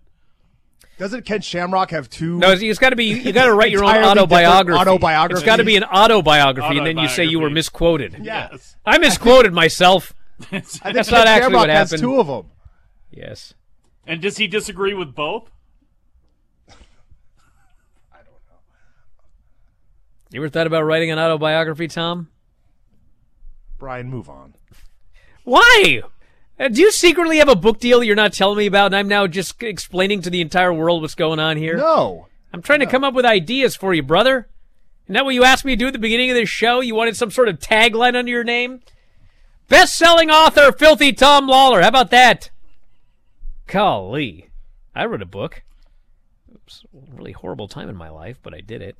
Doesn't 0.99 1.27
Ken 1.27 1.43
Shamrock 1.43 1.91
have 1.91 2.09
two? 2.09 2.39
No, 2.39 2.53
it's, 2.53 2.63
it's 2.63 2.79
got 2.79 2.91
to 2.91 2.97
be. 2.97 3.07
You 3.07 3.33
got 3.33 3.47
to 3.47 3.53
write 3.53 3.71
your 3.71 3.85
own 3.85 4.03
autobiography. 4.03 4.81
autobiography. 4.81 5.39
It's 5.39 5.45
got 5.47 5.57
to 5.57 5.65
be 5.65 5.77
an 5.77 5.85
autobiography, 5.85 6.79
and 6.79 6.87
then 6.87 6.97
you 6.97 7.09
say 7.09 7.25
you 7.25 7.39
were 7.39 7.51
misquoted. 7.51 8.17
Yes. 8.23 8.77
I 8.85 8.99
misquoted 8.99 9.53
myself. 9.53 10.15
I 10.53 10.61
think 10.61 10.81
That's 10.95 11.09
Ken 11.09 11.19
not 11.19 11.27
actually 11.27 11.55
what 11.55 11.69
happened. 11.71 12.01
two 12.01 12.21
of 12.21 12.27
them. 12.27 12.51
Yes. 13.11 13.55
And 14.07 14.21
does 14.21 14.37
he 14.37 14.47
disagree 14.47 14.95
with 14.95 15.15
both? 15.15 15.51
I 16.69 18.19
don't 18.19 18.27
know. 18.27 18.59
You 20.31 20.41
ever 20.41 20.49
thought 20.49 20.67
about 20.67 20.83
writing 20.85 21.11
an 21.11 21.19
autobiography, 21.19 21.89
Tom? 21.89 22.29
Brian, 23.79 24.09
move 24.09 24.29
on. 24.29 24.55
Why? 25.45 26.03
Uh, 26.59 26.69
do 26.69 26.81
you 26.81 26.91
secretly 26.91 27.39
have 27.39 27.49
a 27.49 27.57
book 27.57 27.79
deal 27.79 28.03
you're 28.03 28.17
not 28.17 28.33
telling 28.33 28.59
me 28.59 28.67
about, 28.67 28.87
and 28.87 28.97
I'm 28.97 29.09
now 29.09 29.27
just 29.27 29.63
explaining 29.63 30.23
to 30.23 30.31
the 30.31 30.41
entire 30.41 30.73
world 30.73 31.03
what's 31.03 31.15
going 31.15 31.39
on 31.39 31.57
here? 31.57 31.77
No. 31.77 32.29
I'm 32.53 32.63
trying 32.63 32.81
to 32.81 32.87
come 32.87 33.05
up 33.05 33.15
with 33.15 33.27
ideas 33.27 33.77
for 33.77 33.93
you, 33.93 34.03
brother. 34.03 34.49
Isn't 35.05 35.15
that 35.15 35.25
what 35.25 35.35
you 35.35 35.45
asked 35.45 35.65
me 35.65 35.73
to 35.73 35.77
do 35.77 35.87
at 35.87 35.93
the 35.93 35.99
beginning 35.99 36.31
of 36.31 36.37
this 36.37 36.49
show? 36.49 36.81
You 36.81 36.95
wanted 36.95 37.17
some 37.17 37.31
sort 37.31 37.49
of 37.49 37.59
tagline 37.59 38.17
under 38.17 38.31
your 38.31 38.45
name? 38.45 38.81
Best-selling 39.69 40.31
author, 40.31 40.73
Filthy 40.73 41.13
Tom 41.13 41.47
Lawler. 41.47 41.83
How 41.83 41.89
about 41.89 42.11
that? 42.11 42.51
Golly. 43.67 44.51
I 44.95 45.07
wrote 45.07 45.23
a 45.23 45.27
book. 45.27 45.63
Oops, 46.55 46.85
really 47.13 47.33
horrible 47.33 47.69
time 47.69 47.89
in 47.89 47.97
my 47.97 48.09
life, 48.09 48.39
but 48.43 48.55
I 48.55 48.61
did 48.61 48.83
it. 48.83 48.97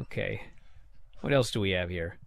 Okay. 0.00 0.42
What 1.20 1.32
else 1.32 1.50
do 1.50 1.60
we 1.60 1.70
have 1.70 1.90
here? 1.90 2.18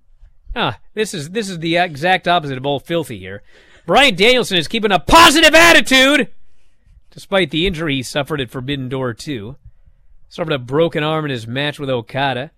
Ah, 0.56 0.80
this 0.94 1.14
is 1.14 1.32
this 1.32 1.50
is 1.50 1.60
the 1.60 1.78
exact 1.78 2.28
opposite 2.28 2.58
of 2.58 2.66
old 2.66 2.86
filthy 2.86 3.18
here. 3.18 3.42
Bryan 3.86 4.16
Danielson 4.16 4.58
is 4.58 4.68
keeping 4.68 4.92
a 4.92 5.00
positive 5.00 5.56
attitude 5.56 6.30
Despite 7.14 7.52
the 7.52 7.68
injury 7.68 7.98
he 7.98 8.04
suffered 8.04 8.42
at 8.42 8.50
Forbidden 8.50 8.90
Door 8.90 9.14
2, 9.14 9.56
suffered 10.30 10.52
a 10.52 10.58
broken 10.58 11.04
arm 11.04 11.26
in 11.26 11.32
his 11.32 11.46
match 11.46 11.78
with 11.78 11.90
Okada. 11.90 12.50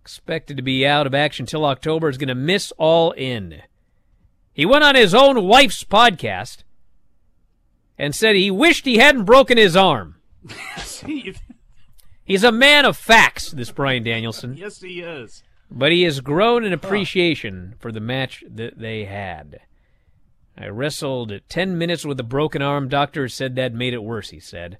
Expected 0.00 0.56
to 0.56 0.64
be 0.64 0.84
out 0.84 1.06
of 1.06 1.14
action 1.14 1.46
till 1.46 1.64
October, 1.64 2.08
is 2.08 2.18
going 2.18 2.28
to 2.28 2.34
miss 2.34 2.72
all 2.72 3.12
in. 3.12 3.62
He 4.54 4.64
went 4.64 4.84
on 4.84 4.94
his 4.94 5.14
own 5.14 5.44
wife's 5.44 5.82
podcast 5.82 6.62
and 7.98 8.14
said 8.14 8.36
he 8.36 8.50
wished 8.50 8.86
he 8.86 8.98
hadn't 8.98 9.24
broken 9.24 9.58
his 9.58 9.76
arm. 9.76 10.16
He's 12.24 12.44
a 12.44 12.52
man 12.52 12.86
of 12.86 12.96
facts, 12.96 13.50
this 13.50 13.70
Bryan 13.70 14.02
Danielson. 14.04 14.56
yes, 14.56 14.80
he 14.80 15.00
is. 15.00 15.42
But 15.70 15.92
he 15.92 16.02
has 16.04 16.20
grown 16.20 16.64
in 16.64 16.72
appreciation 16.72 17.74
for 17.78 17.90
the 17.90 18.00
match 18.00 18.44
that 18.48 18.78
they 18.78 19.04
had. 19.04 19.60
I 20.56 20.68
wrestled 20.68 21.32
10 21.48 21.76
minutes 21.76 22.04
with 22.04 22.20
a 22.20 22.24
broken 22.24 22.62
arm. 22.62 22.88
Doctor 22.88 23.28
said 23.28 23.56
that 23.56 23.74
made 23.74 23.92
it 23.92 24.04
worse, 24.04 24.30
he 24.30 24.38
said. 24.38 24.78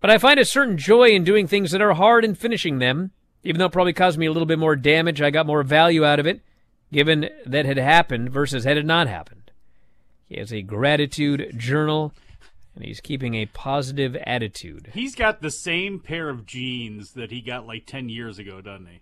But 0.00 0.10
I 0.10 0.18
find 0.18 0.40
a 0.40 0.44
certain 0.44 0.78
joy 0.78 1.10
in 1.10 1.22
doing 1.22 1.46
things 1.46 1.70
that 1.72 1.82
are 1.82 1.94
hard 1.94 2.24
and 2.24 2.36
finishing 2.36 2.78
them. 2.78 3.10
Even 3.44 3.58
though 3.58 3.66
it 3.66 3.72
probably 3.72 3.92
caused 3.92 4.18
me 4.18 4.26
a 4.26 4.32
little 4.32 4.46
bit 4.46 4.58
more 4.58 4.74
damage, 4.74 5.20
I 5.20 5.30
got 5.30 5.46
more 5.46 5.62
value 5.62 6.04
out 6.04 6.18
of 6.18 6.26
it, 6.26 6.40
given 6.92 7.28
that 7.44 7.66
had 7.66 7.76
happened 7.78 8.30
versus 8.30 8.64
had 8.64 8.76
it 8.76 8.86
not 8.86 9.08
happened. 9.08 9.50
He 10.28 10.38
has 10.38 10.52
a 10.52 10.62
gratitude 10.62 11.54
journal, 11.56 12.12
and 12.74 12.84
he's 12.84 13.00
keeping 13.00 13.34
a 13.34 13.46
positive 13.46 14.16
attitude. 14.16 14.90
He's 14.92 15.14
got 15.14 15.40
the 15.40 15.50
same 15.50 16.00
pair 16.00 16.28
of 16.28 16.46
jeans 16.46 17.12
that 17.12 17.30
he 17.30 17.40
got 17.40 17.66
like 17.66 17.86
10 17.86 18.08
years 18.08 18.38
ago, 18.38 18.60
doesn't 18.60 18.86
he? 18.86 19.00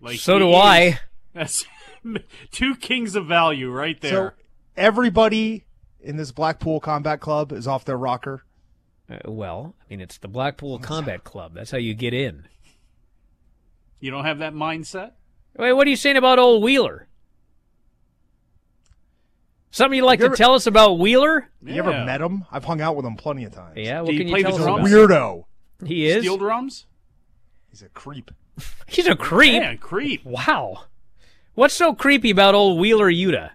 Like 0.00 0.18
So 0.18 0.34
he 0.34 0.38
do 0.40 0.50
is- 0.50 0.56
I. 0.56 1.00
That's 1.34 1.64
two 2.50 2.76
kings 2.76 3.14
of 3.14 3.26
value 3.26 3.70
right 3.70 4.00
there. 4.00 4.10
So 4.10 4.30
everybody 4.76 5.64
in 6.00 6.16
this 6.16 6.32
Blackpool 6.32 6.80
Combat 6.80 7.20
Club 7.20 7.52
is 7.52 7.66
off 7.66 7.84
their 7.84 7.98
rocker. 7.98 8.44
Uh, 9.10 9.18
well, 9.26 9.74
I 9.80 9.84
mean, 9.90 10.00
it's 10.00 10.16
the 10.18 10.28
Blackpool 10.28 10.78
Combat 10.78 11.24
Club. 11.24 11.54
That's 11.54 11.70
how 11.72 11.78
you 11.78 11.92
get 11.94 12.14
in. 12.14 12.46
you 14.00 14.10
don't 14.10 14.24
have 14.24 14.38
that 14.38 14.54
mindset? 14.54 15.12
Wait, 15.58 15.72
what 15.72 15.86
are 15.86 15.90
you 15.90 15.96
saying 15.96 16.16
about 16.16 16.38
old 16.38 16.62
Wheeler? 16.62 17.06
Something 19.70 19.98
you'd 19.98 20.06
like 20.06 20.18
You 20.20 20.24
to 20.24 20.30
ever- 20.30 20.36
tell 20.36 20.54
us 20.54 20.66
about 20.66 20.94
Wheeler? 20.98 21.50
You 21.62 21.74
ever 21.76 21.90
met 22.04 22.20
him? 22.20 22.44
I've 22.50 22.64
hung 22.64 22.80
out 22.80 22.96
with 22.96 23.04
him 23.04 23.16
plenty 23.16 23.44
of 23.44 23.52
times. 23.52 23.76
Yeah, 23.76 24.00
what 24.00 24.10
Do 24.10 24.14
you 24.14 24.20
can 24.20 24.28
play 24.28 24.38
you 24.40 24.44
the 24.44 24.50
tell 24.52 24.58
us 24.58 24.64
drums? 24.64 24.92
about? 24.92 25.10
Weirdo. 25.10 25.86
He 25.86 26.06
is. 26.06 26.22
Steel 26.24 26.38
drums? 26.38 26.86
He's 27.70 27.82
a 27.82 27.88
creep. 27.90 28.30
He's 28.86 29.06
a 29.06 29.14
creep. 29.16 29.60
Man, 29.60 29.76
creep. 29.78 30.24
Wow. 30.24 30.84
What's 31.54 31.74
so 31.74 31.94
creepy 31.94 32.30
about 32.30 32.54
old 32.54 32.78
Wheeler 32.80 33.10
Yuta? 33.10 33.50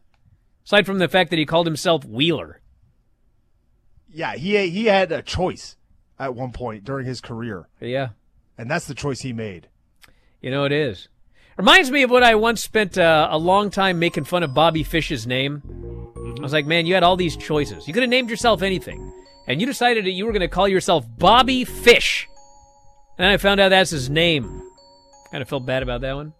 Aside 0.66 0.86
from 0.86 1.00
the 1.00 1.08
fact 1.08 1.32
that 1.32 1.40
he 1.40 1.46
called 1.46 1.66
himself 1.66 2.06
Wheeler. 2.06 2.62
Yeah, 4.14 4.36
he 4.36 4.70
he 4.70 4.86
had 4.86 5.12
a 5.12 5.22
choice 5.24 5.76
at 6.20 6.36
one 6.36 6.52
point 6.52 6.84
during 6.84 7.06
his 7.08 7.22
career, 7.22 7.68
Yeah, 7.80 8.10
and 8.58 8.70
that's 8.70 8.86
the 8.86 8.94
choice 8.94 9.22
he 9.22 9.34
made. 9.34 9.70
you 10.42 10.52
know 10.52 10.66
it 10.66 10.72
is. 10.72 11.08
Reminds 11.62 11.92
me 11.92 12.02
of 12.02 12.10
what 12.10 12.24
I 12.24 12.34
once 12.34 12.64
spent 12.64 12.98
uh, 12.98 13.28
a 13.30 13.38
long 13.38 13.70
time 13.70 14.00
making 14.00 14.24
fun 14.24 14.42
of 14.42 14.52
Bobby 14.52 14.82
Fish's 14.82 15.28
name. 15.28 15.62
I 16.40 16.42
was 16.42 16.54
like, 16.54 16.66
man, 16.66 16.88
you 16.88 16.96
had 16.96 17.04
all 17.04 17.16
these 17.16 17.38
choices. 17.38 17.88
You 17.88 17.94
could 17.94 18.02
have 18.02 18.10
named 18.10 18.32
yourself 18.32 18.64
anything. 18.64 19.14
And 19.48 19.62
you 19.62 19.68
decided 19.68 20.06
that 20.06 20.14
you 20.14 20.26
were 20.26 20.32
going 20.32 20.42
to 20.42 20.48
call 20.48 20.68
yourself 20.68 21.06
Bobby 21.20 21.64
Fish. 21.64 22.28
And 23.20 23.28
I 23.28 23.38
found 23.38 23.60
out 23.60 23.70
that's 23.70 23.92
his 23.92 24.10
name. 24.10 24.64
Kind 25.30 25.44
of 25.44 25.50
felt 25.50 25.68
bad 25.68 25.84
about 25.84 26.02
that 26.02 26.16
one. 26.16 26.34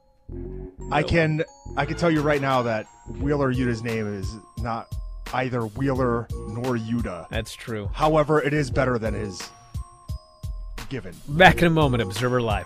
I 0.92 1.04
can 1.04 1.44
I 1.78 1.86
can 1.86 1.98
tell 1.98 2.10
you 2.10 2.22
right 2.22 2.42
now 2.42 2.64
that 2.64 2.88
Wheeler 3.20 3.54
Yuta's 3.54 3.84
name 3.84 4.12
is 4.12 4.28
not 4.58 4.92
either 5.36 5.68
Wheeler 5.68 6.26
nor 6.48 6.78
Yuta. 6.78 7.30
That's 7.30 7.54
true. 7.54 7.92
However, 7.94 8.42
it 8.42 8.56
is 8.56 8.72
better 8.72 8.98
than 8.98 9.14
his 9.14 9.52
given. 10.90 11.14
Back 11.28 11.60
in 11.60 11.66
a 11.66 11.70
moment, 11.70 12.02
Observer 12.02 12.42
Live. 12.42 12.66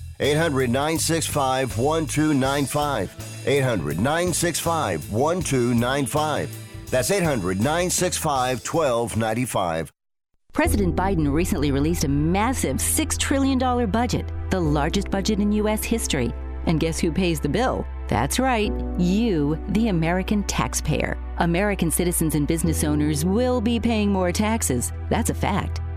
800 0.21 0.69
965 0.69 1.77
1295. 1.77 3.47
800 3.47 3.97
965 3.97 5.11
1295. 5.11 6.89
That's 6.91 7.11
800 7.11 7.57
965 7.57 8.59
1295. 8.59 9.91
President 10.53 10.95
Biden 10.97 11.31
recently 11.31 11.71
released 11.71 12.03
a 12.03 12.09
massive 12.09 12.77
$6 12.77 13.17
trillion 13.17 13.89
budget, 13.89 14.29
the 14.49 14.59
largest 14.59 15.09
budget 15.09 15.39
in 15.39 15.51
U.S. 15.53 15.83
history. 15.83 16.33
And 16.65 16.79
guess 16.79 16.99
who 16.99 17.11
pays 17.11 17.39
the 17.39 17.49
bill? 17.49 17.87
That's 18.09 18.37
right, 18.37 18.71
you, 18.99 19.57
the 19.69 19.87
American 19.87 20.43
taxpayer. 20.43 21.17
American 21.37 21.89
citizens 21.89 22.35
and 22.35 22.45
business 22.45 22.83
owners 22.83 23.23
will 23.23 23.61
be 23.61 23.79
paying 23.79 24.11
more 24.11 24.33
taxes. 24.33 24.91
That's 25.09 25.29
a 25.29 25.33
fact. 25.33 25.79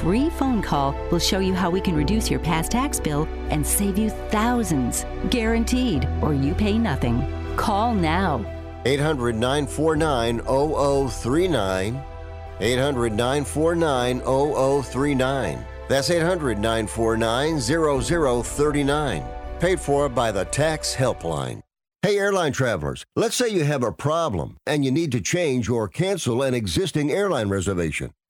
free 0.00 0.30
phone 0.30 0.62
call 0.62 0.94
will 1.10 1.18
show 1.18 1.38
you 1.38 1.54
how 1.54 1.70
we 1.70 1.80
can 1.80 1.94
reduce 1.94 2.30
your 2.30 2.40
past 2.40 2.70
tax 2.70 2.98
bill 2.98 3.28
and 3.50 3.66
save 3.66 3.98
you 3.98 4.10
thousands. 4.30 5.04
Guaranteed, 5.30 6.08
or 6.20 6.34
you 6.34 6.54
pay 6.54 6.78
nothing. 6.78 7.26
Call 7.56 7.94
now. 7.94 8.44
800 8.84 9.36
949 9.36 10.40
0039. 10.40 12.02
800 12.60 13.12
949 13.12 14.20
0039. 14.20 15.64
That's 15.88 16.10
800 16.10 16.58
949 16.58 17.60
0039. 17.60 19.24
Paid 19.60 19.80
for 19.80 20.08
by 20.08 20.32
the 20.32 20.44
Tax 20.46 20.94
Helpline. 20.94 21.62
Hey, 22.02 22.18
airline 22.18 22.52
travelers, 22.52 23.04
let's 23.14 23.36
say 23.36 23.48
you 23.48 23.62
have 23.62 23.84
a 23.84 23.92
problem 23.92 24.56
and 24.66 24.84
you 24.84 24.90
need 24.90 25.12
to 25.12 25.20
change 25.20 25.68
or 25.68 25.86
cancel 25.86 26.42
an 26.42 26.52
existing 26.52 27.12
airline 27.12 27.48
reservation. 27.48 28.10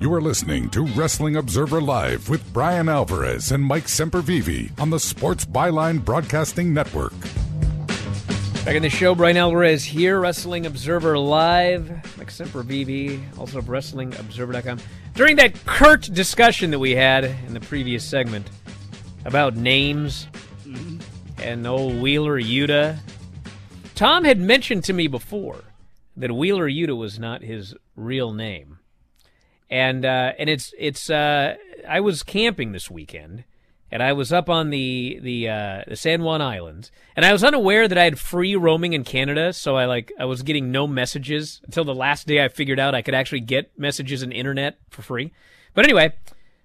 You 0.00 0.14
are 0.14 0.20
listening 0.20 0.70
to 0.70 0.82
Wrestling 0.82 1.34
Observer 1.34 1.80
Live 1.80 2.28
with 2.28 2.52
Bryan 2.52 2.88
Alvarez 2.88 3.50
and 3.50 3.64
Mike 3.64 3.86
Sempervive 3.86 4.78
on 4.80 4.90
the 4.90 5.00
Sports 5.00 5.44
Byline 5.44 6.04
Broadcasting 6.04 6.72
Network. 6.72 7.12
Back 8.64 8.76
in 8.76 8.82
the 8.82 8.90
show, 8.90 9.16
Bryan 9.16 9.38
Alvarez 9.38 9.84
here, 9.84 10.20
Wrestling 10.20 10.66
Observer 10.66 11.18
Live. 11.18 11.90
Mike 12.16 12.30
Sempervive, 12.30 13.20
also 13.40 13.58
of 13.58 13.64
WrestlingObserver.com. 13.64 14.78
During 15.16 15.34
that 15.34 15.66
curt 15.66 16.02
discussion 16.12 16.70
that 16.70 16.78
we 16.78 16.94
had 16.94 17.24
in 17.24 17.52
the 17.52 17.60
previous 17.60 18.04
segment 18.04 18.48
about 19.24 19.56
names 19.56 20.28
and 21.38 21.66
old 21.66 22.00
Wheeler 22.00 22.40
Yuta, 22.40 23.00
Tom 23.96 24.22
had 24.22 24.38
mentioned 24.38 24.84
to 24.84 24.92
me 24.92 25.08
before 25.08 25.64
that 26.16 26.30
Wheeler 26.30 26.70
Yuta 26.70 26.96
was 26.96 27.18
not 27.18 27.42
his 27.42 27.74
real 27.96 28.32
name 28.32 28.77
and 29.70 30.04
uh, 30.04 30.32
and 30.38 30.48
it's 30.48 30.72
it's 30.78 31.10
uh, 31.10 31.56
I 31.86 32.00
was 32.00 32.22
camping 32.22 32.72
this 32.72 32.90
weekend, 32.90 33.44
and 33.90 34.02
I 34.02 34.12
was 34.12 34.32
up 34.32 34.48
on 34.48 34.70
the 34.70 35.18
the 35.22 35.48
uh, 35.48 35.82
the 35.86 35.96
San 35.96 36.22
Juan 36.22 36.40
Islands, 36.40 36.90
and 37.16 37.24
I 37.24 37.32
was 37.32 37.44
unaware 37.44 37.86
that 37.88 37.98
I 37.98 38.04
had 38.04 38.18
free 38.18 38.56
roaming 38.56 38.92
in 38.92 39.04
Canada, 39.04 39.52
so 39.52 39.76
I 39.76 39.84
like 39.84 40.12
I 40.18 40.24
was 40.24 40.42
getting 40.42 40.70
no 40.72 40.86
messages 40.86 41.60
until 41.64 41.84
the 41.84 41.94
last 41.94 42.26
day. 42.26 42.42
I 42.42 42.48
figured 42.48 42.80
out 42.80 42.94
I 42.94 43.02
could 43.02 43.14
actually 43.14 43.40
get 43.40 43.78
messages 43.78 44.22
and 44.22 44.32
internet 44.32 44.78
for 44.90 45.02
free. 45.02 45.32
But 45.74 45.84
anyway, 45.84 46.14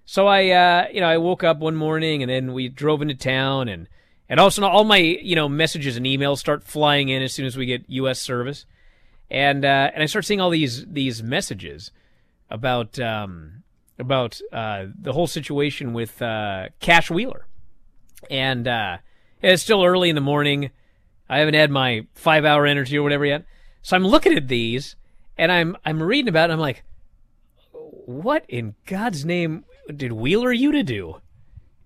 so 0.06 0.26
I 0.26 0.48
uh, 0.50 0.88
you 0.92 1.00
know 1.00 1.08
I 1.08 1.18
woke 1.18 1.44
up 1.44 1.58
one 1.58 1.76
morning, 1.76 2.22
and 2.22 2.30
then 2.30 2.52
we 2.52 2.68
drove 2.68 3.02
into 3.02 3.14
town, 3.14 3.68
and 3.68 3.86
and 4.28 4.40
also 4.40 4.66
all 4.66 4.84
my 4.84 4.98
you 4.98 5.36
know 5.36 5.48
messages 5.48 5.96
and 5.96 6.06
emails 6.06 6.38
start 6.38 6.62
flying 6.62 7.10
in 7.10 7.22
as 7.22 7.34
soon 7.34 7.44
as 7.46 7.56
we 7.56 7.66
get 7.66 7.84
U.S. 7.88 8.18
service, 8.18 8.64
and 9.30 9.64
uh, 9.64 9.90
and 9.92 10.02
I 10.02 10.06
start 10.06 10.24
seeing 10.24 10.40
all 10.40 10.50
these 10.50 10.86
these 10.86 11.22
messages 11.22 11.90
about 12.50 12.98
um, 12.98 13.62
about 13.98 14.40
uh, 14.52 14.86
the 15.00 15.12
whole 15.12 15.26
situation 15.26 15.92
with 15.92 16.20
uh, 16.20 16.68
Cash 16.80 17.10
Wheeler, 17.10 17.46
and 18.30 18.66
uh, 18.66 18.98
it's 19.42 19.62
still 19.62 19.84
early 19.84 20.08
in 20.08 20.14
the 20.14 20.20
morning. 20.20 20.70
I 21.28 21.38
haven't 21.38 21.54
had 21.54 21.70
my 21.70 22.06
five 22.14 22.44
hour 22.44 22.66
energy 22.66 22.98
or 22.98 23.02
whatever 23.02 23.24
yet, 23.24 23.44
so 23.82 23.96
I'm 23.96 24.06
looking 24.06 24.36
at 24.36 24.48
these 24.48 24.96
and 25.36 25.50
I'm 25.50 25.76
I'm 25.84 26.02
reading 26.02 26.28
about 26.28 26.50
it. 26.50 26.52
and 26.52 26.52
I'm 26.54 26.60
like, 26.60 26.82
what 27.72 28.44
in 28.48 28.74
God's 28.86 29.24
name 29.24 29.64
did 29.94 30.12
Wheeler 30.12 30.54
Yuta 30.54 30.84
do? 30.84 31.20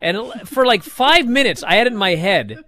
And 0.00 0.48
for 0.48 0.64
like 0.64 0.82
five 0.82 1.26
minutes, 1.26 1.62
I 1.62 1.74
had 1.74 1.86
it 1.86 1.92
in 1.92 1.98
my 1.98 2.14
head 2.14 2.58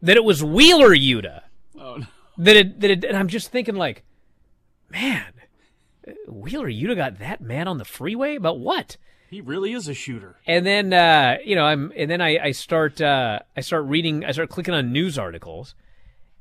that 0.00 0.16
it 0.16 0.24
was 0.24 0.42
Wheeler 0.42 0.90
Yuta. 0.90 1.42
Oh, 1.78 1.96
no. 1.96 2.06
That 2.38 2.56
it, 2.56 2.80
that 2.80 2.90
it, 2.90 3.04
and 3.04 3.16
I'm 3.16 3.28
just 3.28 3.50
thinking 3.50 3.76
like, 3.76 4.02
man, 4.90 5.32
Wheeler 6.28 6.68
Yuta 6.68 6.96
got 6.96 7.18
that 7.18 7.40
man 7.40 7.68
on 7.68 7.78
the 7.78 7.84
freeway 7.84 8.36
about 8.36 8.58
what? 8.58 8.96
He 9.30 9.40
really 9.40 9.72
is 9.72 9.88
a 9.88 9.94
shooter. 9.94 10.36
And 10.46 10.66
then 10.66 10.92
uh, 10.92 11.38
you 11.44 11.56
know 11.56 11.64
I'm 11.64 11.92
and 11.96 12.10
then 12.10 12.20
I, 12.20 12.38
I 12.38 12.50
start 12.52 13.00
uh, 13.00 13.40
I 13.56 13.60
start 13.60 13.84
reading 13.86 14.24
I 14.24 14.32
start 14.32 14.50
clicking 14.50 14.74
on 14.74 14.92
news 14.92 15.18
articles, 15.18 15.74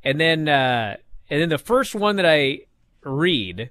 and 0.04 0.20
then 0.20 0.50
uh, 0.50 0.98
and 1.30 1.42
then 1.42 1.50
the 1.50 1.58
first 1.58 1.96
one 1.96 2.18
that 2.18 2.26
I 2.26 2.62
read 3.04 3.70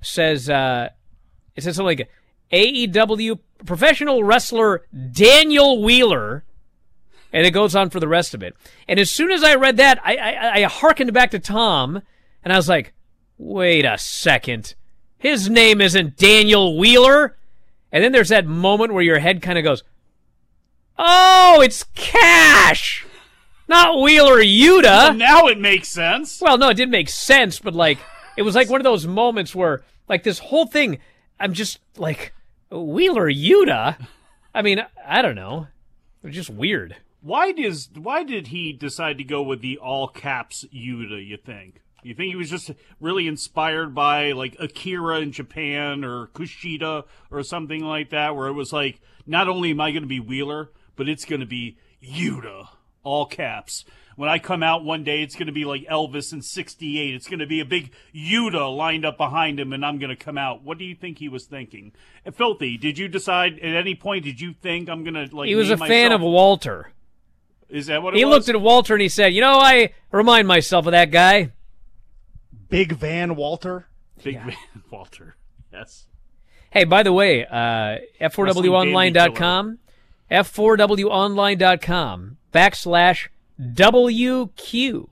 says 0.00 0.48
uh, 0.48 0.90
it 1.56 1.64
says 1.64 1.76
something 1.76 1.98
like 1.98 2.08
AEW 2.52 3.40
professional 3.64 4.22
wrestler 4.24 4.86
Daniel 5.12 5.82
Wheeler. 5.82 6.44
And 7.30 7.44
it 7.44 7.50
goes 7.50 7.76
on 7.76 7.90
for 7.90 8.00
the 8.00 8.08
rest 8.08 8.32
of 8.32 8.42
it. 8.42 8.56
And 8.88 8.98
as 8.98 9.10
soon 9.10 9.30
as 9.30 9.44
I 9.44 9.56
read 9.56 9.76
that, 9.76 10.00
I, 10.02 10.16
I, 10.16 10.52
I 10.54 10.62
hearkened 10.62 11.12
back 11.12 11.32
to 11.32 11.38
Tom, 11.38 12.00
and 12.42 12.54
I 12.54 12.56
was 12.56 12.70
like, 12.70 12.94
wait 13.36 13.84
a 13.84 13.98
second. 13.98 14.74
His 15.18 15.50
name 15.50 15.80
isn't 15.80 16.16
Daniel 16.16 16.78
Wheeler. 16.78 17.36
And 17.90 18.04
then 18.04 18.12
there's 18.12 18.28
that 18.28 18.46
moment 18.46 18.92
where 18.92 19.02
your 19.02 19.18
head 19.18 19.42
kind 19.42 19.58
of 19.58 19.64
goes, 19.64 19.82
Oh, 20.98 21.60
it's 21.62 21.84
Cash, 21.94 23.06
not 23.68 24.00
Wheeler 24.00 24.38
Yuta. 24.38 24.82
Well, 24.82 25.14
now 25.14 25.46
it 25.46 25.60
makes 25.60 25.88
sense. 25.88 26.40
Well, 26.40 26.58
no, 26.58 26.70
it 26.70 26.74
didn't 26.74 26.90
make 26.90 27.08
sense, 27.08 27.60
but 27.60 27.74
like, 27.74 27.98
it 28.36 28.42
was 28.42 28.54
like 28.54 28.68
one 28.68 28.80
of 28.80 28.84
those 28.84 29.06
moments 29.06 29.54
where, 29.54 29.82
like, 30.08 30.22
this 30.24 30.38
whole 30.38 30.66
thing, 30.66 30.98
I'm 31.38 31.52
just 31.52 31.78
like, 31.96 32.32
Wheeler 32.70 33.30
Yuta? 33.30 34.06
I 34.54 34.62
mean, 34.62 34.84
I 35.06 35.22
don't 35.22 35.36
know. 35.36 35.68
It's 36.22 36.34
just 36.34 36.50
weird. 36.50 36.96
Why 37.20 37.52
does 37.52 37.88
why 37.94 38.22
did 38.24 38.48
he 38.48 38.72
decide 38.72 39.18
to 39.18 39.24
go 39.24 39.42
with 39.42 39.60
the 39.60 39.78
all 39.78 40.08
caps 40.08 40.64
Yuta? 40.74 41.24
You 41.24 41.36
think? 41.36 41.80
You 42.08 42.14
think 42.14 42.30
he 42.30 42.36
was 42.36 42.48
just 42.48 42.70
really 43.00 43.26
inspired 43.26 43.94
by 43.94 44.32
like 44.32 44.56
Akira 44.58 45.20
in 45.20 45.30
Japan 45.30 46.04
or 46.04 46.28
Kushida 46.28 47.04
or 47.30 47.42
something 47.42 47.84
like 47.84 48.10
that, 48.10 48.34
where 48.34 48.48
it 48.48 48.54
was 48.54 48.72
like, 48.72 49.00
not 49.26 49.46
only 49.46 49.70
am 49.70 49.80
I 49.80 49.90
going 49.90 50.02
to 50.04 50.08
be 50.08 50.18
Wheeler, 50.20 50.70
but 50.96 51.08
it's 51.08 51.26
going 51.26 51.40
to 51.40 51.46
be 51.46 51.76
Yuta, 52.02 52.68
all 53.02 53.26
caps. 53.26 53.84
When 54.16 54.28
I 54.30 54.38
come 54.38 54.62
out 54.62 54.84
one 54.84 55.04
day, 55.04 55.22
it's 55.22 55.36
going 55.36 55.46
to 55.46 55.52
be 55.52 55.64
like 55.66 55.86
Elvis 55.86 56.32
in 56.32 56.40
'68. 56.42 57.14
It's 57.14 57.28
going 57.28 57.38
to 57.40 57.46
be 57.46 57.60
a 57.60 57.64
big 57.66 57.92
Yuta 58.14 58.74
lined 58.74 59.04
up 59.04 59.16
behind 59.18 59.60
him, 59.60 59.72
and 59.74 59.84
I'm 59.84 59.98
going 59.98 60.08
to 60.10 60.16
come 60.16 60.38
out. 60.38 60.64
What 60.64 60.78
do 60.78 60.84
you 60.84 60.94
think 60.94 61.18
he 61.18 61.28
was 61.28 61.44
thinking? 61.44 61.92
And 62.24 62.34
Filthy, 62.34 62.78
did 62.78 62.98
you 62.98 63.06
decide 63.06 63.58
at 63.58 63.74
any 63.74 63.94
point? 63.94 64.24
Did 64.24 64.40
you 64.40 64.54
think 64.54 64.88
I'm 64.88 65.04
going 65.04 65.14
to 65.14 65.36
like? 65.36 65.48
He 65.48 65.54
was 65.54 65.70
a 65.70 65.76
fan 65.76 66.10
myself- 66.10 66.14
of 66.14 66.20
Walter. 66.22 66.90
Is 67.68 67.86
that 67.88 68.02
what 68.02 68.14
it 68.14 68.18
He 68.18 68.24
was? 68.24 68.34
looked 68.34 68.48
at 68.48 68.60
Walter 68.60 68.94
and 68.94 69.02
he 69.02 69.10
said, 69.10 69.34
"You 69.34 69.42
know, 69.42 69.58
I 69.58 69.90
remind 70.10 70.48
myself 70.48 70.86
of 70.86 70.92
that 70.92 71.10
guy." 71.10 71.52
Big 72.68 72.92
Van 72.92 73.36
Walter. 73.36 73.88
Big 74.22 74.36
Van 74.36 74.56
Walter. 74.90 75.36
Yes. 75.72 76.06
Hey, 76.70 76.84
by 76.84 77.02
the 77.02 77.12
way, 77.12 77.46
uh, 77.46 77.98
F4WOnline.com, 78.20 79.78
F4WOnline.com 80.30 82.36
backslash 82.52 83.28
WQ. 83.60 85.08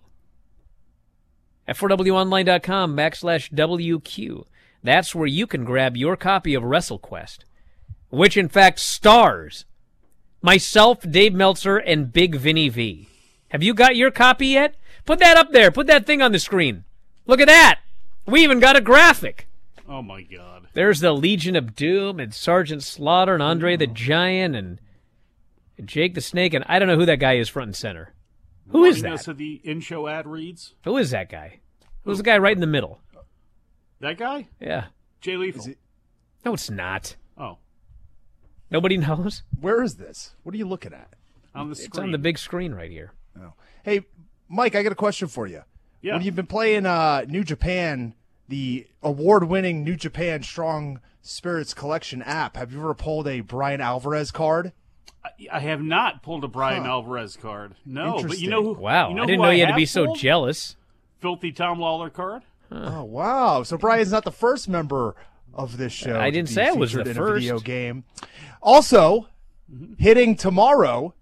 F4WOnline.com 1.69 2.97
backslash 2.97 3.53
WQ. 3.53 4.45
That's 4.83 5.15
where 5.15 5.27
you 5.27 5.47
can 5.47 5.65
grab 5.65 5.97
your 5.97 6.17
copy 6.17 6.55
of 6.55 6.63
WrestleQuest, 6.63 7.39
which 8.11 8.37
in 8.37 8.49
fact 8.49 8.79
stars 8.79 9.65
myself, 10.43 11.01
Dave 11.11 11.35
Meltzer, 11.35 11.79
and 11.79 12.13
Big 12.13 12.37
Vinny 12.37 12.69
V. 12.69 13.09
Have 13.49 13.63
you 13.63 13.75
got 13.75 13.97
your 13.97 14.11
copy 14.11 14.49
yet? 14.49 14.77
Put 15.05 15.19
that 15.21 15.37
up 15.37 15.53
there. 15.53 15.71
Put 15.71 15.87
that 15.89 16.07
thing 16.07 16.23
on 16.23 16.33
the 16.33 16.39
screen. 16.39 16.85
Look 17.27 17.41
at 17.41 17.49
that. 17.49 17.81
We 18.27 18.43
even 18.43 18.61
got 18.61 18.77
a 18.77 18.81
graphic. 18.81 19.49
Oh 19.89 20.03
my 20.03 20.23
God. 20.23 20.69
There's 20.75 21.01
the 21.01 21.13
Legion 21.13 21.55
of 21.57 21.75
Doom 21.75 22.19
and 22.21 22.35
Sergeant 22.35 22.83
Slaughter 22.83 23.35
and 23.35 23.43
Andre 23.43 23.77
the 23.77 23.87
Giant 23.87 24.57
and 24.57 24.81
Jake 25.85 26.15
the 26.15 26.21
Snake 26.21 26.55
and 26.55 26.65
I 26.69 26.79
don't 26.79 26.89
know 26.89 26.97
who 26.97 27.07
that 27.07 27.21
guy 27.21 27.35
is 27.37 27.49
front 27.49 27.69
and 27.69 27.77
center. 27.77 28.13
Who 28.71 28.85
is 28.85 28.97
Remind 28.97 29.13
that? 29.13 29.21
us 29.21 29.29
of 29.29 29.39
the 29.39 29.61
in-show 29.63 30.09
ad 30.09 30.27
reads. 30.27 30.75
Who 30.85 30.97
is 30.97 31.11
that 31.11 31.31
guy? 31.31 31.61
Who's 32.05 32.19
the 32.19 32.25
guy 32.25 32.39
right 32.39 32.57
in 32.57 32.61
the 32.61 32.67
middle? 32.67 33.01
That 34.01 34.19
guy? 34.19 34.49
Yeah. 34.61 34.87
Jay 35.21 35.37
Lethal. 35.37 35.67
No, 36.45 36.55
it's 36.55 36.69
not. 36.71 37.17
Oh, 37.39 37.59
Nobody 38.71 38.97
knows. 38.97 39.43
Where 39.61 39.83
is 39.83 39.95
this? 39.97 40.35
What 40.43 40.55
are 40.55 40.59
you 40.59 40.67
looking 40.67 40.93
at? 40.93 41.11
on 41.55 41.69
the 41.69 41.73
It's 41.73 41.85
screen. 41.85 42.05
on 42.07 42.11
the 42.13 42.19
big 42.19 42.37
screen 42.39 42.75
right 42.75 42.91
here. 42.91 43.13
Oh. 43.41 43.53
Hey, 43.85 44.01
Mike, 44.49 44.75
I 44.75 44.83
got 44.83 44.93
a 44.93 44.97
question 44.97 45.29
for 45.29 45.47
you. 45.47 45.63
Yeah. 46.03 46.15
When 46.15 46.23
you've 46.23 46.37
been 46.37 46.47
playing 46.47 46.87
uh, 46.87 47.25
New 47.29 47.43
Japan, 47.45 48.15
the 48.49 48.87
award-winning 49.03 49.83
New 49.83 49.97
Japan 49.97 50.43
Strong 50.43 51.01
Spirits 51.23 51.75
Collection 51.75 52.23
app, 52.23 52.57
have 52.57 52.73
you 52.73 52.79
ever 52.79 52.95
pulled 52.95 53.27
a 53.27 53.41
Bryan 53.41 53.81
Alvarez 53.81 54.31
card? 54.31 54.73
I 55.53 55.59
have 55.59 55.83
not 55.83 56.23
pulled 56.23 56.45
a 56.45 56.49
Bryan 56.49 56.85
Huh. 56.85 56.91
Alvarez 56.91 57.37
card. 57.37 57.75
No, 57.85 58.23
but 58.23 58.39
you 58.39 58.49
know 58.49 58.63
who? 58.63 58.73
Wow. 58.75 59.09
you 59.09 59.15
know 59.17 59.25
I 59.25 59.27
didn't 59.27 59.41
who 59.41 59.47
know 59.47 59.51
you 59.51 59.61
had 59.61 59.67
to 59.67 59.73
have 59.73 59.77
be 59.79 59.87
so 59.87 60.05
pulled? 60.07 60.19
jealous. 60.19 60.77
Filthy 61.21 61.51
Tom 61.51 61.81
Lawler 61.81 62.11
card. 62.11 62.43
Oh 62.71 63.03
wow! 63.05 63.63
So 63.65 63.77
Bryan's 63.77 64.13
not 64.13 64.25
the 64.25 64.31
first 64.31 64.69
member 64.69 65.17
of 65.55 65.79
this 65.79 65.93
show. 65.93 66.19
I 66.21 66.31
didn't 66.31 66.49
say 66.51 66.69
I 66.69 66.73
was 66.73 66.93
the 66.93 66.99
featured 67.05 67.17
in 67.17 67.23
a 67.23 67.33
video 67.35 67.59
game. 67.59 68.05
Also, 68.63 69.29
hitting 69.99 70.37
tomorrow 70.37 71.15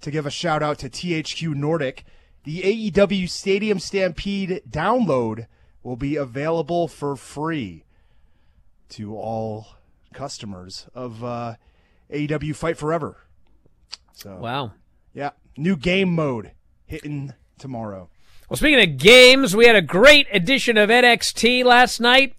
to 0.00 0.10
give 0.10 0.26
a 0.26 0.30
shout 0.30 0.62
out 0.62 0.78
to 0.80 0.88
THQ 0.90 1.54
Nordic, 1.54 2.04
The 2.48 2.62
AEW 2.90 3.28
Stadium 3.28 3.78
Stampede 3.78 4.62
download 4.66 5.48
will 5.82 5.96
be 5.96 6.16
available 6.16 6.88
for 6.88 7.14
free 7.14 7.84
to 8.88 9.14
all 9.14 9.66
customers 10.14 10.88
of 10.94 11.22
uh, 11.22 11.56
AEW 12.10 12.56
Fight 12.56 12.78
Forever. 12.78 13.18
So 14.14 14.38
Wow. 14.38 14.72
yeah, 15.12 15.32
new 15.58 15.76
game 15.76 16.14
mode 16.14 16.52
hitting 16.86 17.34
tomorrow. 17.58 18.08
Well, 18.48 18.56
speaking 18.56 18.80
of 18.80 18.96
games, 18.96 19.54
we 19.54 19.66
had 19.66 19.76
a 19.76 19.82
great 19.82 20.26
edition 20.32 20.78
of 20.78 20.88
NXT 20.88 21.66
last 21.66 22.00
night. 22.00 22.34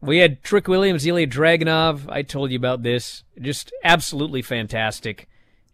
We 0.00 0.18
had 0.18 0.44
Trick 0.44 0.68
Williams, 0.68 1.04
Ilja 1.04 1.28
Dragunov. 1.28 2.08
I 2.08 2.22
told 2.22 2.52
you 2.52 2.56
about 2.56 2.84
this. 2.84 3.24
Just 3.40 3.72
absolutely 3.82 4.40
fantastic. 4.40 5.28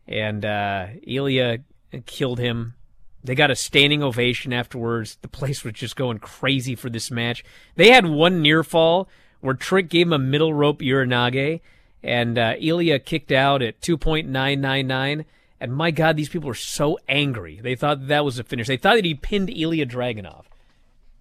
And 0.08 0.42
uh, 0.46 0.86
Ilja 1.06 1.64
killed 2.06 2.38
him. 2.38 2.76
They 3.24 3.34
got 3.34 3.50
a 3.50 3.56
standing 3.56 4.02
ovation 4.02 4.52
afterwards. 4.52 5.16
The 5.22 5.28
place 5.28 5.64
was 5.64 5.72
just 5.72 5.96
going 5.96 6.18
crazy 6.18 6.74
for 6.74 6.90
this 6.90 7.10
match. 7.10 7.42
They 7.74 7.90
had 7.90 8.04
one 8.04 8.42
near 8.42 8.62
fall 8.62 9.08
where 9.40 9.54
Trick 9.54 9.88
gave 9.88 10.08
him 10.08 10.12
a 10.12 10.18
middle 10.18 10.52
rope 10.52 10.80
Uranage, 10.80 11.60
and 12.02 12.38
uh, 12.38 12.54
Ilja 12.56 13.02
kicked 13.02 13.32
out 13.32 13.62
at 13.62 13.80
2.999. 13.80 15.24
And 15.58 15.74
my 15.74 15.90
God, 15.90 16.16
these 16.16 16.28
people 16.28 16.48
were 16.48 16.54
so 16.54 16.98
angry. 17.08 17.60
They 17.62 17.74
thought 17.74 18.08
that 18.08 18.26
was 18.26 18.38
a 18.38 18.44
finish. 18.44 18.66
They 18.66 18.76
thought 18.76 18.96
that 18.96 19.06
he 19.06 19.14
pinned 19.14 19.48
Ilja 19.48 19.90
Dragunov. 19.90 20.44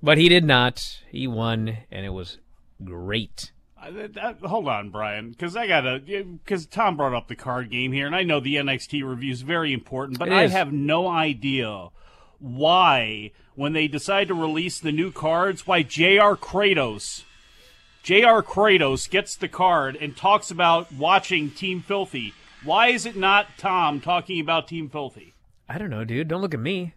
But 0.02 0.18
he 0.18 0.28
did 0.28 0.44
not. 0.44 1.00
He 1.10 1.26
won, 1.26 1.78
and 1.90 2.06
it 2.06 2.10
was 2.10 2.40
great. 2.84 3.53
Uh, 3.86 4.34
hold 4.48 4.68
on, 4.68 4.90
Bryan, 4.90 5.32
because 5.32 5.56
I 5.58 5.68
gotta 5.68 6.00
because 6.00 6.66
Tom 6.66 6.96
brought 6.98 7.14
up 7.14 7.28
the 7.28 7.36
card 7.36 7.70
game 7.70 7.92
here, 7.92 8.06
and 8.06 8.16
I 8.16 8.24
know 8.24 8.40
the 8.40 8.56
NXT 8.56 9.04
review 9.08 9.32
is 9.32 9.42
very 9.42 9.74
important, 9.74 10.20
but 10.20 10.30
It 10.30 10.34
I 10.34 10.44
is. 10.44 10.52
have 10.52 10.72
no 10.72 11.08
idea 11.08 11.90
why 12.40 13.32
when 13.56 13.74
they 13.74 13.88
decide 13.88 14.28
to 14.30 14.34
release 14.34 14.80
the 14.80 14.92
new 14.92 15.12
cards, 15.12 15.68
why 15.68 15.82
JR 15.84 16.36
Kratos, 16.36 17.24
JR 18.04 18.42
Kratos 18.42 19.10
gets 19.10 19.36
the 19.36 19.48
card 19.50 19.96
and 20.00 20.16
talks 20.16 20.50
about 20.50 20.92
watching 20.92 21.52
Team 21.52 21.82
Filthy. 21.82 22.34
Why 22.64 22.88
is 22.88 23.06
it 23.06 23.16
not 23.18 23.48
Tom 23.58 24.00
talking 24.00 24.40
about 24.40 24.68
Team 24.70 24.90
Filthy? 24.90 25.34
I 25.68 25.78
don't 25.78 25.90
know, 25.90 26.04
dude. 26.06 26.28
Don't 26.30 26.42
look 26.42 26.54
at 26.54 26.60
me. 26.60 26.94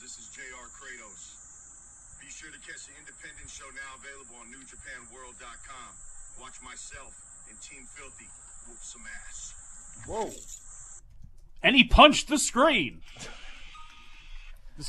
This 0.00 0.16
is 0.18 0.28
JR 0.32 0.68
Kratos. 0.72 2.20
Be 2.20 2.28
sure 2.30 2.50
to 2.50 2.58
catch 2.64 2.86
the 2.86 2.94
independent 3.00 3.48
show 3.50 3.68
now 3.76 3.92
available 4.00 4.36
on 4.40 4.46
NewJapanWorld.com. 4.52 5.90
Watch 6.40 6.60
myself 6.64 7.12
and 7.50 7.56
Team 7.60 7.84
Filthy 7.96 8.28
whoop 8.68 8.78
some 8.80 9.02
ass. 9.26 9.52
Whoa. 10.06 10.30
And 11.62 11.76
he 11.76 11.84
punched 11.84 12.28
the 12.28 12.38
screen. 12.38 13.00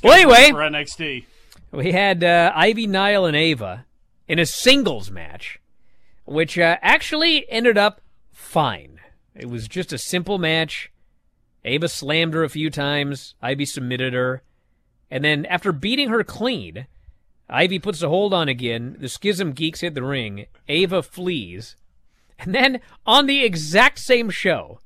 Well, 0.04 0.14
anyway. 0.14 0.52
for 0.52 0.58
NXT. 0.58 1.26
We 1.72 1.92
had 1.92 2.24
uh, 2.24 2.52
Ivy, 2.56 2.88
Nile, 2.88 3.26
and 3.26 3.36
Ava 3.36 3.86
in 4.28 4.40
a 4.40 4.46
singles 4.46 5.10
match, 5.10 5.60
which 6.26 6.58
uh, 6.60 6.78
actually 6.82 7.50
ended 7.50 7.78
up 7.78 8.02
fine. 8.32 9.00
It 9.34 9.50
was 9.50 9.68
just 9.68 9.94
a 9.94 9.98
simple 9.98 10.38
match. 10.38 10.92
Ava 11.64 11.88
slammed 11.88 12.34
her 12.34 12.44
a 12.44 12.50
few 12.50 12.70
times. 12.70 13.36
Ivy 13.42 13.66
submitted 13.66 14.14
her. 14.14 14.42
And 15.10 15.24
then 15.24 15.46
after 15.46 15.72
beating 15.72 16.10
her 16.10 16.24
clean, 16.24 16.88
Ivy 17.50 17.80
puts 17.80 18.02
a 18.02 18.10
hold 18.10 18.34
on 18.34 18.50
again. 18.50 18.98
The 19.00 19.10
Schism 19.10 19.54
Geeks 19.54 19.82
hit 19.82 19.94
the 19.94 20.04
ring. 20.04 20.48
Ava 20.68 21.02
flees. 21.02 21.76
And 22.40 22.54
then 22.54 22.82
on 23.06 23.26
the 23.26 23.44
exact 23.44 24.00
same 24.00 24.30
show, 24.30 24.80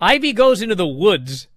Ivy 0.00 0.32
goes 0.32 0.62
into 0.62 0.74
the 0.74 0.86
woods 0.86 1.48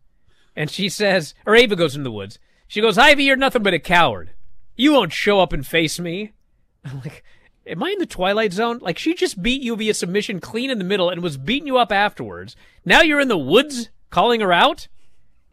and 0.56 0.70
she 0.70 0.90
says, 0.90 1.34
or 1.46 1.56
Ava 1.56 1.76
goes 1.76 1.96
into 1.96 2.04
the 2.04 2.12
woods. 2.12 2.40
She 2.68 2.82
goes, 2.82 2.98
Ivy, 2.98 3.24
you're 3.24 3.36
nothing 3.36 3.64
but 3.64 3.74
a 3.74 3.80
coward. 3.80 4.32
You 4.76 4.94
won't 4.94 5.14
show 5.14 5.40
up 5.40 5.54
and 5.54 5.66
face 5.66 6.00
me. 6.00 6.34
I'm 6.86 7.02
like, 7.02 7.24
am 7.66 7.84
I 7.84 7.92
in 7.92 8.00
the 8.00 8.06
Twilight 8.06 8.54
Zone? 8.54 8.80
Like, 8.82 8.98
she 8.98 9.14
just 9.14 9.42
beat 9.42 9.62
you 9.62 9.76
via 9.76 9.94
submission 9.94 10.40
clean 10.40 10.70
in 10.70 10.80
the 10.80 10.84
middle 10.84 11.10
and 11.10 11.22
was 11.22 11.38
beating 11.38 11.68
you 11.68 11.78
up 11.78 11.92
afterwards. 11.92 12.56
Now 12.86 13.02
you're 13.02 13.20
in 13.20 13.28
the 13.28 13.38
woods 13.38 13.90
calling 14.10 14.42
her 14.42 14.52
out? 14.52 14.88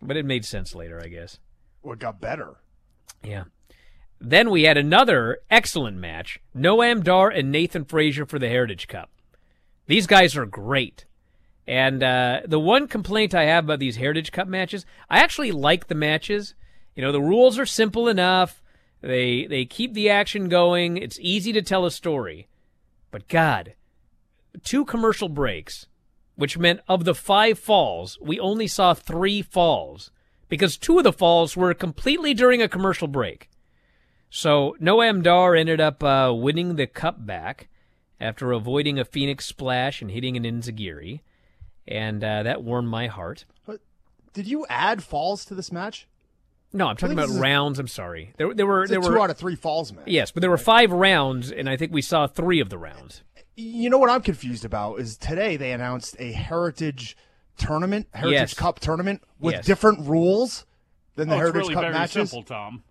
But 0.02 0.16
it 0.16 0.24
made 0.24 0.44
sense 0.44 0.74
later, 0.74 1.00
I 1.02 1.08
guess. 1.08 1.38
Well, 1.82 1.94
it 1.94 1.98
got 1.98 2.20
better. 2.20 2.56
Yeah. 3.22 3.44
Then 4.20 4.50
we 4.50 4.64
had 4.64 4.76
another 4.76 5.38
excellent 5.50 5.96
match 5.96 6.40
Noam 6.54 7.02
Dar 7.02 7.30
and 7.30 7.50
Nathan 7.50 7.84
Frazer 7.84 8.26
for 8.26 8.38
the 8.38 8.48
Heritage 8.48 8.86
Cup. 8.86 9.10
These 9.86 10.06
guys 10.06 10.36
are 10.36 10.46
great. 10.46 11.06
And 11.66 12.02
uh, 12.02 12.40
the 12.46 12.58
one 12.58 12.88
complaint 12.88 13.34
I 13.34 13.44
have 13.44 13.64
about 13.64 13.78
these 13.78 13.96
Heritage 13.96 14.32
Cup 14.32 14.48
matches, 14.48 14.84
I 15.08 15.20
actually 15.20 15.52
like 15.52 15.86
the 15.86 15.94
matches. 15.94 16.54
You 16.96 17.02
know, 17.02 17.12
the 17.12 17.20
rules 17.20 17.58
are 17.58 17.66
simple 17.66 18.08
enough. 18.08 18.62
They 19.00 19.46
they 19.46 19.64
keep 19.64 19.94
the 19.94 20.10
action 20.10 20.48
going. 20.48 20.96
It's 20.96 21.18
easy 21.20 21.52
to 21.52 21.62
tell 21.62 21.86
a 21.86 21.90
story. 21.90 22.48
But 23.10 23.28
God, 23.28 23.74
two 24.62 24.84
commercial 24.84 25.28
breaks, 25.28 25.86
which 26.36 26.58
meant 26.58 26.80
of 26.88 27.04
the 27.04 27.14
five 27.14 27.58
falls, 27.58 28.18
we 28.20 28.38
only 28.38 28.66
saw 28.66 28.94
three 28.94 29.42
falls 29.42 30.10
because 30.48 30.76
two 30.76 30.98
of 30.98 31.04
the 31.04 31.12
falls 31.12 31.56
were 31.56 31.72
completely 31.72 32.34
during 32.34 32.60
a 32.60 32.68
commercial 32.68 33.08
break. 33.08 33.48
So 34.28 34.76
Noam 34.80 35.22
Dar 35.22 35.56
ended 35.56 35.80
up 35.80 36.02
uh, 36.02 36.32
winning 36.34 36.76
the 36.76 36.86
cup 36.86 37.24
back 37.24 37.68
after 38.20 38.52
avoiding 38.52 38.98
a 38.98 39.04
Phoenix 39.04 39.46
splash 39.46 40.02
and 40.02 40.10
hitting 40.10 40.36
an 40.36 40.44
enzuigiri, 40.44 41.20
and 41.90 42.22
uh, 42.22 42.42
that 42.44 42.62
warmed 42.62 42.88
my 42.88 43.06
heart. 43.06 43.44
Did 44.32 44.46
you 44.46 44.64
add 44.68 45.02
falls 45.02 45.44
to 45.46 45.54
this 45.56 45.72
match? 45.72 46.06
No, 46.72 46.86
I'm 46.86 46.96
talking 46.96 47.14
about 47.14 47.22
this 47.26 47.32
is 47.32 47.38
a- 47.38 47.42
rounds. 47.42 47.78
I'm 47.80 47.88
sorry. 47.88 48.32
There, 48.36 48.54
there 48.54 48.64
were 48.66 48.84
It's 48.84 48.92
a 48.92 48.94
two 48.94 49.00
were 49.00 49.18
out 49.20 49.28
of 49.30 49.36
three 49.36 49.56
falls 49.56 49.92
match. 49.92 50.04
Yes, 50.06 50.30
but 50.30 50.40
there 50.40 50.50
were 50.50 50.56
five 50.56 50.92
rounds, 50.92 51.50
and 51.50 51.68
I 51.68 51.76
think 51.76 51.92
we 51.92 52.00
saw 52.00 52.28
three 52.28 52.60
of 52.60 52.68
the 52.68 52.78
rounds. 52.78 53.24
You 53.56 53.90
know 53.90 53.98
what 53.98 54.08
I'm 54.08 54.22
confused 54.22 54.64
about 54.64 55.00
is 55.00 55.16
today 55.16 55.56
they 55.56 55.72
announced 55.72 56.14
a 56.20 56.30
Heritage 56.30 57.16
tournament, 57.58 58.06
Heritage 58.14 58.38
Yes. 58.38 58.54
Cup 58.54 58.78
tournament 58.78 59.22
with 59.40 59.54
Yes. 59.54 59.66
different 59.66 60.06
rules 60.06 60.64
than 61.16 61.28
the 61.28 61.34
Oh, 61.34 61.38
it's 61.38 61.40
Heritage 61.40 61.62
really 61.62 61.74
Cup 61.74 61.82
very 61.82 61.92
matches. 61.94 62.30
simple, 62.30 62.44
Tom. 62.44 62.84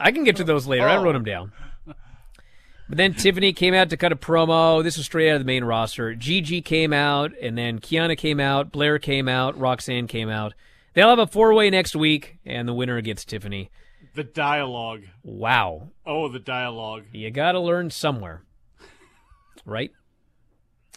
I 0.00 0.10
can 0.10 0.24
get 0.24 0.34
to 0.36 0.44
those 0.44 0.66
later. 0.66 0.88
I 0.88 0.96
Oh. 0.96 1.04
wrote 1.04 1.12
them 1.12 1.22
down. 1.24 1.52
But 2.88 2.98
then 2.98 3.14
Tiffany 3.14 3.52
came 3.52 3.74
out 3.74 3.90
to 3.90 3.96
cut 3.96 4.12
a 4.12 4.16
promo. 4.16 4.82
This 4.82 4.96
was 4.96 5.06
straight 5.06 5.30
out 5.30 5.36
of 5.36 5.40
the 5.40 5.46
main 5.46 5.64
roster. 5.64 6.14
Gigi 6.14 6.62
came 6.62 6.92
out, 6.92 7.32
and 7.42 7.58
then 7.58 7.80
Kiana 7.80 8.16
came 8.16 8.38
out, 8.38 8.70
Blair 8.70 8.98
came 8.98 9.28
out, 9.28 9.58
Roxanne 9.58 10.06
came 10.06 10.28
out. 10.28 10.54
They'll 10.94 11.08
have 11.08 11.18
a 11.18 11.26
four 11.26 11.52
way 11.52 11.68
next 11.68 11.96
week, 11.96 12.38
and 12.46 12.68
the 12.68 12.74
winner 12.74 13.00
gets 13.00 13.24
Tiffany. 13.24 13.70
The 14.14 14.24
dialogue. 14.24 15.02
Wow. 15.22 15.90
Oh, 16.06 16.28
the 16.28 16.38
dialogue. 16.38 17.04
You 17.12 17.30
got 17.30 17.52
to 17.52 17.60
learn 17.60 17.90
somewhere. 17.90 18.44
Right? 19.64 19.90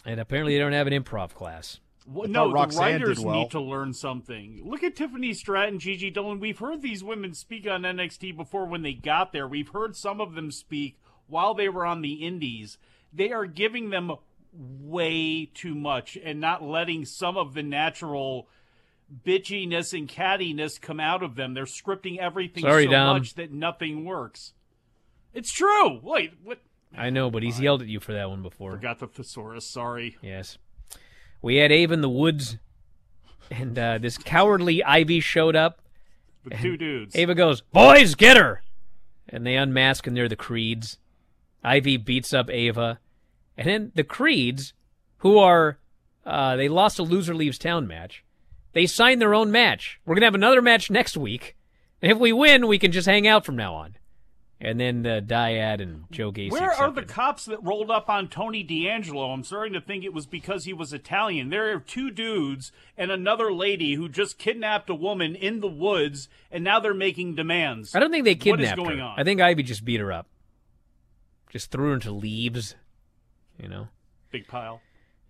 And 0.06 0.20
apparently 0.20 0.54
they 0.54 0.60
don't 0.60 0.72
have 0.72 0.86
an 0.86 0.92
improv 0.92 1.34
class. 1.34 1.80
Well, 2.06 2.28
no, 2.28 2.46
thought 2.46 2.54
Roxanne 2.54 2.92
the 2.92 2.98
did 2.98 3.04
writers 3.08 3.20
well. 3.20 3.34
need 3.34 3.50
to 3.50 3.60
learn 3.60 3.92
something. 3.92 4.62
Look 4.64 4.82
at 4.82 4.96
Tiffany 4.96 5.34
Stratton, 5.34 5.78
Gigi 5.78 6.10
Dolan. 6.10 6.40
We've 6.40 6.58
heard 6.58 6.80
these 6.82 7.04
women 7.04 7.34
speak 7.34 7.68
on 7.68 7.82
NXT 7.82 8.36
before 8.36 8.64
when 8.64 8.82
they 8.82 8.94
got 8.94 9.32
there. 9.32 9.46
We've 9.46 9.68
heard 9.68 9.94
some 9.96 10.20
of 10.20 10.34
them 10.34 10.50
speak 10.50 10.96
while 11.30 11.54
they 11.54 11.68
were 11.68 11.86
on 11.86 12.02
the 12.02 12.14
Indies. 12.26 12.78
They 13.12 13.30
are 13.32 13.46
giving 13.46 13.90
them 13.90 14.12
way 14.52 15.50
too 15.54 15.74
much 15.74 16.18
and 16.22 16.40
not 16.40 16.62
letting 16.62 17.04
some 17.04 17.36
of 17.36 17.54
the 17.54 17.62
natural 17.62 18.48
bitchiness 19.26 19.96
and 19.96 20.08
cattiness 20.08 20.80
come 20.80 21.00
out 21.00 21.22
of 21.22 21.34
them. 21.36 21.54
They're 21.54 21.64
scripting 21.64 22.18
everything 22.18 22.62
Sorry, 22.62 22.84
so 22.84 22.90
Dom. 22.90 23.18
much 23.18 23.34
that 23.34 23.52
nothing 23.52 24.04
works. 24.04 24.52
It's 25.34 25.52
true. 25.52 26.00
Wait, 26.02 26.34
what? 26.42 26.60
I 26.96 27.10
know, 27.10 27.30
but 27.30 27.42
he's 27.42 27.60
yelled 27.60 27.82
at 27.82 27.88
you 27.88 28.00
for 28.00 28.12
that 28.12 28.28
one 28.28 28.42
before. 28.42 28.72
Forgot 28.72 28.98
the 28.98 29.06
thesaurus. 29.06 29.64
Sorry. 29.64 30.16
Yes. 30.22 30.58
We 31.40 31.56
had 31.56 31.70
Ava 31.72 31.94
in 31.94 32.00
the 32.00 32.08
woods, 32.08 32.58
and 33.50 33.78
uh, 33.78 33.98
this 33.98 34.18
cowardly 34.18 34.82
Ivy 34.82 35.20
showed 35.20 35.56
up. 35.56 35.80
The 36.44 36.56
two 36.56 36.76
dudes. 36.76 37.14
Ava 37.14 37.34
goes, 37.34 37.60
Boys, 37.60 38.14
get 38.14 38.36
her! 38.36 38.62
And 39.28 39.46
they 39.46 39.56
unmask, 39.56 40.06
and 40.06 40.16
they're 40.16 40.28
the 40.28 40.36
Creeds. 40.36 40.98
Ivy 41.62 41.96
beats 41.96 42.32
up 42.32 42.50
Ava. 42.50 42.98
And 43.56 43.68
then 43.68 43.92
the 43.94 44.04
Creeds, 44.04 44.72
who 45.18 45.38
are, 45.38 45.78
uh, 46.24 46.56
they 46.56 46.68
lost 46.68 46.98
a 46.98 47.02
loser 47.02 47.34
leaves 47.34 47.58
town 47.58 47.86
match, 47.86 48.24
they 48.72 48.86
signed 48.86 49.20
their 49.20 49.34
own 49.34 49.50
match. 49.50 50.00
We're 50.04 50.14
going 50.14 50.22
to 50.22 50.26
have 50.26 50.34
another 50.34 50.62
match 50.62 50.90
next 50.90 51.16
week. 51.16 51.56
And 52.00 52.10
if 52.10 52.18
we 52.18 52.32
win, 52.32 52.66
we 52.66 52.78
can 52.78 52.92
just 52.92 53.06
hang 53.08 53.26
out 53.26 53.44
from 53.44 53.56
now 53.56 53.74
on. 53.74 53.96
And 54.62 54.78
then 54.78 55.02
the 55.02 55.24
Dyad 55.26 55.80
and 55.80 56.04
Joe 56.10 56.30
Gacy. 56.30 56.50
Where 56.52 56.70
are 56.70 56.90
the 56.90 57.02
cops 57.02 57.46
that 57.46 57.62
rolled 57.62 57.90
up 57.90 58.10
on 58.10 58.28
Tony 58.28 58.62
D'Angelo? 58.62 59.30
I'm 59.32 59.42
starting 59.42 59.72
to 59.72 59.80
think 59.80 60.04
it 60.04 60.12
was 60.12 60.26
because 60.26 60.66
he 60.66 60.74
was 60.74 60.92
Italian. 60.92 61.48
There 61.48 61.74
are 61.74 61.80
two 61.80 62.10
dudes 62.10 62.70
and 62.96 63.10
another 63.10 63.50
lady 63.52 63.94
who 63.94 64.06
just 64.06 64.38
kidnapped 64.38 64.90
a 64.90 64.94
woman 64.94 65.34
in 65.34 65.60
the 65.60 65.66
woods, 65.66 66.28
and 66.50 66.62
now 66.62 66.78
they're 66.78 66.92
making 66.92 67.36
demands. 67.36 67.94
I 67.94 68.00
don't 68.00 68.10
think 68.10 68.26
they 68.26 68.34
kidnapped 68.34 68.78
What 68.78 68.84
is 68.84 68.88
going 68.88 68.98
her. 68.98 69.04
on? 69.04 69.18
I 69.18 69.24
think 69.24 69.40
Ivy 69.40 69.62
just 69.62 69.82
beat 69.84 70.00
her 70.00 70.12
up. 70.12 70.26
Just 71.50 71.70
threw 71.70 71.92
into 71.92 72.10
leaves. 72.10 72.74
You 73.58 73.68
know? 73.68 73.88
Big 74.30 74.48
pile. 74.48 74.80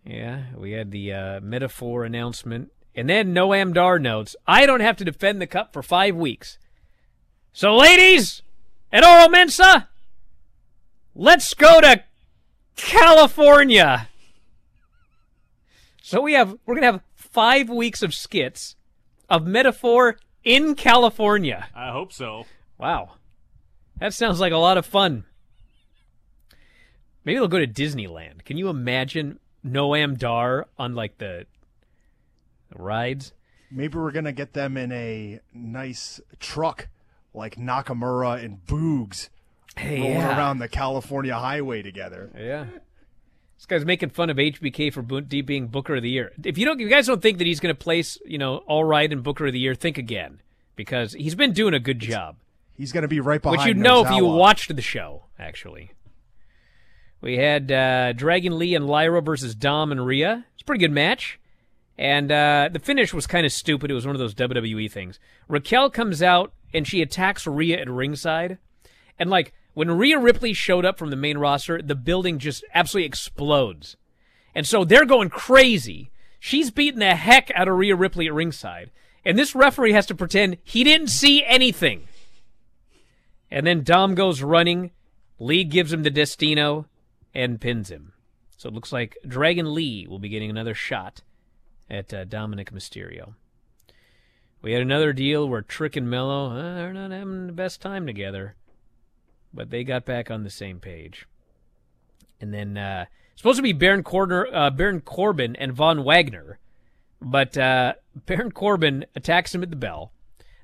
Yeah, 0.04 0.44
we 0.56 0.72
had 0.72 0.92
the 0.92 1.12
uh, 1.12 1.40
Meta-Four 1.40 2.04
announcement. 2.04 2.70
And 2.94 3.08
then 3.08 3.34
Noam 3.34 3.74
Dar 3.74 3.98
notes, 3.98 4.36
I 4.46 4.66
don't 4.66 4.80
have 4.80 4.96
to 4.98 5.04
defend 5.04 5.40
the 5.40 5.46
cup 5.46 5.72
for 5.72 5.82
five 5.82 6.14
weeks. 6.14 6.58
So, 7.52 7.74
ladies 7.76 8.42
at 8.92 9.04
Oro 9.04 9.28
Mensah, 9.28 9.88
let's 11.14 11.54
go 11.54 11.80
to 11.80 12.04
California. 12.76 14.08
So 16.02 16.20
we 16.20 16.32
have 16.32 16.56
we're 16.66 16.74
gonna 16.74 16.86
have 16.86 17.02
five 17.14 17.68
weeks 17.68 18.02
of 18.02 18.14
skits 18.14 18.74
of 19.28 19.46
Meta-Four 19.46 20.16
in 20.42 20.74
California. 20.74 21.68
I 21.74 21.92
hope 21.92 22.12
so. 22.12 22.46
Wow. 22.78 23.12
That 24.00 24.14
sounds 24.14 24.40
like 24.40 24.52
a 24.52 24.56
lot 24.56 24.78
of 24.78 24.86
fun. 24.86 25.24
Maybe 27.24 27.38
they'll 27.38 27.48
go 27.48 27.58
to 27.58 27.66
Disneyland. 27.66 28.44
Can 28.44 28.56
you 28.56 28.68
imagine 28.68 29.38
Noam 29.64 30.18
Dar 30.18 30.66
on 30.78 30.94
like 30.94 31.18
the 31.18 31.46
rides? 32.74 33.32
Maybe 33.70 33.98
we're 33.98 34.10
gonna 34.10 34.32
get 34.32 34.52
them 34.52 34.76
in 34.76 34.90
a 34.92 35.40
nice 35.52 36.20
truck 36.38 36.88
like 37.34 37.56
Nakamura 37.56 38.42
and 38.42 38.64
Boogs 38.66 39.28
Hey, 39.76 40.00
rolling 40.00 40.14
yeah. 40.14 40.36
around 40.36 40.58
the 40.58 40.68
California 40.68 41.34
highway 41.34 41.82
together. 41.82 42.30
Yeah. 42.36 42.66
This 43.56 43.66
guy's 43.66 43.84
making 43.84 44.10
fun 44.10 44.30
of 44.30 44.38
HBK 44.38 44.92
for 44.92 45.02
D 45.20 45.42
being 45.42 45.68
Booker 45.68 45.96
of 45.96 46.02
the 46.02 46.10
Year. 46.10 46.32
If 46.42 46.56
you 46.56 46.64
don't, 46.64 46.80
if 46.80 46.84
you 46.84 46.88
guys 46.88 47.06
don't 47.06 47.20
think 47.20 47.38
that 47.38 47.46
he's 47.46 47.60
going 47.60 47.74
to 47.74 47.78
place, 47.78 48.18
you 48.24 48.38
know, 48.38 48.58
all 48.66 48.84
right 48.84 49.10
in 49.10 49.20
Booker 49.20 49.46
of 49.46 49.52
the 49.52 49.58
Year, 49.58 49.74
think 49.74 49.98
again 49.98 50.40
because 50.76 51.12
he's 51.12 51.34
been 51.34 51.52
doing 51.52 51.74
a 51.74 51.78
good 51.78 51.98
job. 51.98 52.36
He's 52.74 52.92
going 52.92 53.02
to 53.02 53.08
be 53.08 53.20
right 53.20 53.40
behind. 53.40 53.58
Which 53.58 53.66
you'd 53.66 53.76
know 53.76 54.04
if 54.04 54.10
you 54.10 54.24
watched 54.24 54.74
the 54.74 54.80
show, 54.80 55.24
actually. 55.38 55.92
We 57.20 57.36
had 57.36 57.70
uh, 57.70 58.12
Dragon 58.12 58.58
Lee 58.58 58.74
and 58.74 58.86
Lyra 58.86 59.20
versus 59.20 59.54
Dom 59.54 59.92
and 59.92 60.06
Rhea. 60.06 60.46
It's 60.54 60.62
a 60.62 60.64
pretty 60.64 60.80
good 60.80 60.92
match. 60.92 61.38
And 61.98 62.32
uh, 62.32 62.70
the 62.72 62.78
finish 62.78 63.12
was 63.12 63.26
kind 63.26 63.44
of 63.44 63.52
stupid. 63.52 63.90
It 63.90 63.94
was 63.94 64.06
one 64.06 64.14
of 64.14 64.20
those 64.20 64.34
WWE 64.34 64.90
things. 64.90 65.20
Raquel 65.48 65.90
comes 65.90 66.22
out 66.22 66.54
and 66.72 66.88
she 66.88 67.02
attacks 67.02 67.46
Rhea 67.46 67.78
at 67.78 67.90
ringside. 67.90 68.56
And, 69.18 69.28
like, 69.28 69.52
when 69.74 69.90
Rhea 69.90 70.18
Ripley 70.18 70.54
showed 70.54 70.86
up 70.86 70.98
from 70.98 71.10
the 71.10 71.16
main 71.16 71.36
roster, 71.36 71.82
the 71.82 71.94
building 71.94 72.38
just 72.38 72.64
absolutely 72.74 73.06
explodes. 73.06 73.96
And 74.54 74.66
so 74.66 74.84
they're 74.84 75.04
going 75.04 75.28
crazy. 75.28 76.10
She's 76.38 76.70
beating 76.70 77.00
the 77.00 77.14
heck 77.14 77.50
out 77.54 77.68
of 77.68 77.76
Rhea 77.76 77.94
Ripley 77.94 78.26
at 78.26 78.32
ringside. 78.32 78.90
And 79.22 79.38
this 79.38 79.54
referee 79.54 79.92
has 79.92 80.06
to 80.06 80.14
pretend 80.14 80.56
he 80.64 80.84
didn't 80.84 81.08
see 81.08 81.44
anything. 81.44 82.08
And 83.50 83.66
then 83.66 83.82
Dom 83.82 84.14
goes 84.14 84.42
running. 84.42 84.92
Lee 85.38 85.64
gives 85.64 85.92
him 85.92 86.02
the 86.02 86.10
Destino 86.10 86.86
and 87.34 87.60
pins 87.60 87.90
him. 87.90 88.12
So 88.56 88.68
it 88.68 88.74
looks 88.74 88.92
like 88.92 89.16
Dragon 89.26 89.74
Lee 89.74 90.06
will 90.06 90.18
be 90.18 90.28
getting 90.28 90.50
another 90.50 90.74
shot 90.74 91.22
at 91.88 92.12
uh, 92.12 92.24
Dominic 92.24 92.72
Mysterio. 92.72 93.34
We 94.62 94.72
had 94.72 94.82
another 94.82 95.12
deal 95.12 95.48
where 95.48 95.62
Trick 95.62 95.96
and 95.96 96.10
Mello, 96.10 96.50
uh, 96.50 96.74
they're 96.74 96.92
not 96.92 97.10
having 97.10 97.46
the 97.46 97.52
best 97.52 97.80
time 97.80 98.06
together. 98.06 98.56
But 99.52 99.70
they 99.70 99.82
got 99.82 100.04
back 100.04 100.30
on 100.30 100.44
the 100.44 100.50
same 100.50 100.78
page. 100.78 101.26
And 102.40 102.52
then, 102.52 102.76
uh, 102.76 103.06
supposed 103.34 103.56
to 103.56 103.62
be 103.62 103.72
Baron, 103.72 104.02
Corner, 104.02 104.46
uh, 104.52 104.70
Baron 104.70 105.00
Corbin 105.00 105.56
and 105.56 105.72
Von 105.72 106.04
Wagner. 106.04 106.58
But 107.20 107.56
uh, 107.56 107.94
Baron 108.26 108.52
Corbin 108.52 109.06
attacks 109.16 109.54
him 109.54 109.62
at 109.62 109.70
the 109.70 109.76
bell. 109.76 110.12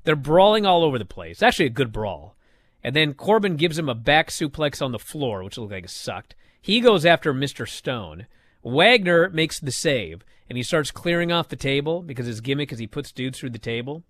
They're 0.05 0.15
brawling 0.15 0.67
all 0.67 0.85
over 0.85 0.99
the 0.99 1.05
place. 1.05 1.43
Actually, 1.43 1.67
a 1.67 1.71
good 1.71 1.93
brawl. 1.93 2.37
And 2.85 2.95
then 2.95 3.15
Corbin 3.15 3.57
gives 3.57 3.79
him 3.79 3.89
a 3.89 3.95
back 3.95 4.29
suplex 4.29 4.81
on 4.81 4.93
the 4.93 4.99
floor, 4.99 5.43
which 5.43 5.59
looked 5.59 5.73
like 5.73 5.85
it 5.85 5.91
sucked. 5.91 6.37
He 6.61 6.81
goes 6.81 7.07
after 7.07 7.33
Mr. 7.33 7.69
Stone. 7.69 8.27
Wagner 8.63 9.31
makes 9.31 9.61
the 9.61 9.71
save, 9.71 10.25
and 10.49 10.57
he 10.57 10.63
starts 10.63 10.91
clearing 10.91 11.31
off 11.31 11.49
the 11.49 11.57
table 11.57 12.03
because 12.03 12.27
his 12.27 12.41
gimmick 12.41 12.73
is 12.73 12.79
he 12.79 12.87
puts 12.87 13.13
dudes 13.13 13.39
through 13.39 13.51
the 13.51 13.59
table. 13.59 14.03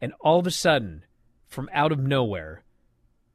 And 0.00 0.12
all 0.20 0.38
of 0.38 0.46
a 0.46 0.50
sudden, 0.50 1.04
from 1.46 1.68
out 1.72 1.92
of 1.92 1.98
nowhere, 1.98 2.62